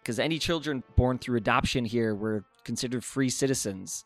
Because 0.02 0.18
any 0.18 0.38
children 0.38 0.82
born 0.96 1.18
through 1.18 1.36
adoption 1.36 1.84
here 1.84 2.14
were 2.14 2.44
considered 2.64 3.04
free 3.04 3.28
citizens. 3.28 4.04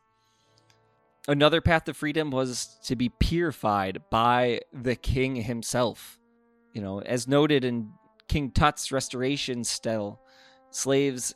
Another 1.27 1.61
path 1.61 1.85
to 1.85 1.95
freedom 1.95 2.31
was 2.31 2.79
to 2.85 2.97
be 2.97 3.09
purified 3.09 4.03
by 4.11 4.61
the 4.73 4.97
king 4.97 5.37
himself. 5.37 6.19
You 6.73 6.83
know, 6.83 7.01
as 7.01 7.29
noted 7.29 7.65
in 7.65 7.93
King 8.29 8.51
Tut's 8.51 8.91
restoration 8.91 9.65
stele, 9.65 10.21
slaves 10.71 11.35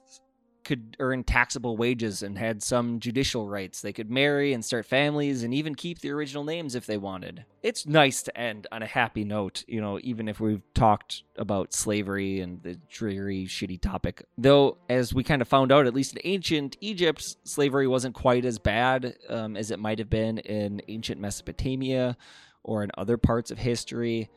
could 0.69 0.99
earn 1.01 1.25
taxable 1.25 1.79
wages 1.79 2.23
and 2.23 2.37
had 2.37 2.63
some 2.63 3.01
judicial 3.01 3.49
rights. 3.49 3.81
They 3.81 3.95
could 3.95 4.11
marry 4.11 4.53
and 4.53 4.63
start 4.63 4.85
families 4.85 5.43
and 5.43 5.55
even 5.55 5.75
keep 5.75 6.01
the 6.01 6.11
original 6.11 6.45
names 6.45 6.75
if 6.75 6.85
they 6.85 6.99
wanted. 6.99 7.47
It's 7.63 7.87
nice 7.87 8.23
to 8.25 8.39
end 8.39 8.67
on 8.71 8.83
a 8.83 8.87
happy 8.87 9.25
note, 9.25 9.65
you 9.67 9.81
know, 9.81 9.99
even 10.03 10.29
if 10.29 10.41
we've 10.41 10.61
talked 10.75 11.23
about 11.37 11.73
slavery 11.73 12.41
and 12.41 12.63
the 12.63 12.75
dreary, 12.91 13.47
shitty 13.47 13.81
topic. 13.81 14.27
Though, 14.37 14.77
as 14.91 15.15
we 15.15 15.25
kind 15.25 15.41
of 15.41 15.49
found 15.49 15.73
out, 15.73 15.87
at 15.87 15.95
least 15.95 16.15
in 16.15 16.21
ancient 16.25 16.77
Egypt, 16.83 17.37
slavery 17.45 17.89
wasn't 17.89 18.15
quite 18.15 18.45
as 18.45 18.59
bad 18.59 19.17
um, 19.31 19.57
as 19.57 19.71
it 19.71 19.79
might 19.79 19.99
have 19.99 20.11
been 20.11 20.37
in 20.37 20.83
ancient 20.89 21.19
Mesopotamia 21.19 22.15
or 22.63 22.85
in 22.85 22.91
other 22.99 23.17
parts 23.17 23.51
of 23.51 23.57
history 23.57 24.29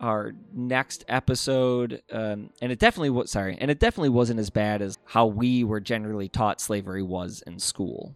our 0.00 0.32
next 0.52 1.04
episode 1.08 2.02
um, 2.12 2.50
and 2.62 2.70
it 2.70 2.78
definitely 2.78 3.10
was 3.10 3.30
sorry 3.30 3.56
and 3.60 3.70
it 3.70 3.80
definitely 3.80 4.08
wasn't 4.08 4.38
as 4.38 4.50
bad 4.50 4.80
as 4.80 4.96
how 5.04 5.26
we 5.26 5.64
were 5.64 5.80
generally 5.80 6.28
taught 6.28 6.60
slavery 6.60 7.02
was 7.02 7.42
in 7.46 7.58
school. 7.58 8.14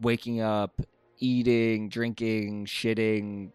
Waking 0.00 0.40
up 0.40 0.80
eating 1.18 1.88
drinking 1.88 2.66
shitting 2.66 3.50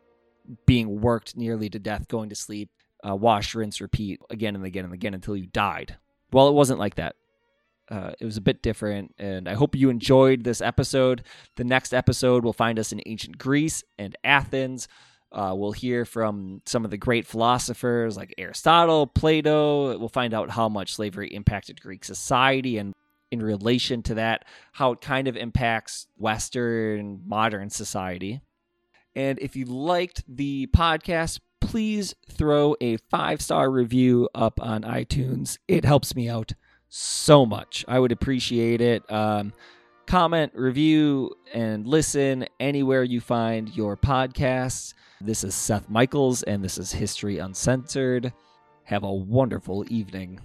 being 0.65 0.99
worked 1.01 1.37
nearly 1.37 1.69
to 1.69 1.79
death 1.79 2.07
going 2.07 2.29
to 2.29 2.35
sleep 2.35 2.69
uh, 3.07 3.15
wash 3.15 3.55
rinse 3.55 3.81
repeat 3.81 4.19
again 4.29 4.55
and 4.55 4.65
again 4.65 4.85
and 4.85 4.93
again 4.93 5.13
until 5.13 5.35
you 5.35 5.47
died. 5.47 5.97
Well 6.31 6.47
it 6.47 6.53
wasn't 6.53 6.79
like 6.79 6.95
that. 6.95 7.15
Uh, 7.89 8.11
it 8.19 8.25
was 8.25 8.37
a 8.37 8.41
bit 8.41 8.63
different 8.63 9.13
and 9.17 9.49
i 9.49 9.53
hope 9.53 9.75
you 9.75 9.89
enjoyed 9.89 10.43
this 10.43 10.61
episode. 10.61 11.23
The 11.55 11.63
next 11.63 11.93
episode 11.93 12.43
will 12.43 12.53
find 12.53 12.77
us 12.77 12.91
in 12.91 13.01
ancient 13.05 13.37
greece 13.37 13.83
and 13.97 14.15
athens 14.23 14.87
uh, 15.33 15.53
we'll 15.55 15.71
hear 15.71 16.05
from 16.05 16.61
some 16.65 16.85
of 16.85 16.91
the 16.91 16.97
great 16.97 17.25
philosophers 17.25 18.15
like 18.15 18.33
Aristotle, 18.37 19.07
Plato. 19.07 19.97
We'll 19.97 20.09
find 20.09 20.33
out 20.33 20.49
how 20.49 20.69
much 20.69 20.93
slavery 20.93 21.27
impacted 21.29 21.81
Greek 21.81 22.05
society 22.05 22.77
and 22.77 22.93
in 23.31 23.41
relation 23.41 24.03
to 24.03 24.13
that, 24.13 24.45
how 24.73 24.91
it 24.91 25.01
kind 25.01 25.27
of 25.27 25.35
impacts 25.35 26.05
Western 26.17 27.21
modern 27.25 27.71
society. 27.71 28.41
And 29.15 29.39
if 29.39 29.55
you 29.55 29.65
liked 29.65 30.23
the 30.27 30.67
podcast, 30.67 31.39
please 31.59 32.13
throw 32.29 32.75
a 32.79 32.97
five 33.09 33.41
star 33.41 33.71
review 33.71 34.29
up 34.35 34.61
on 34.61 34.83
iTunes. 34.83 35.57
It 35.67 35.83
helps 35.83 36.15
me 36.15 36.29
out 36.29 36.53
so 36.89 37.43
much. 37.43 37.83
I 37.87 37.99
would 37.99 38.11
appreciate 38.11 38.81
it. 38.81 39.11
Um, 39.11 39.51
comment, 40.05 40.51
review, 40.53 41.31
and 41.53 41.87
listen 41.87 42.45
anywhere 42.59 43.03
you 43.03 43.19
find 43.19 43.75
your 43.75 43.97
podcasts. 43.97 44.93
This 45.25 45.45
is 45.45 45.55
Seth 45.55 45.89
Michaels, 45.89 46.43
and 46.43 46.61
this 46.61 46.77
is 46.77 46.91
History 46.91 47.37
Uncensored. 47.37 48.33
Have 48.83 49.03
a 49.03 49.13
wonderful 49.13 49.85
evening. 49.87 50.41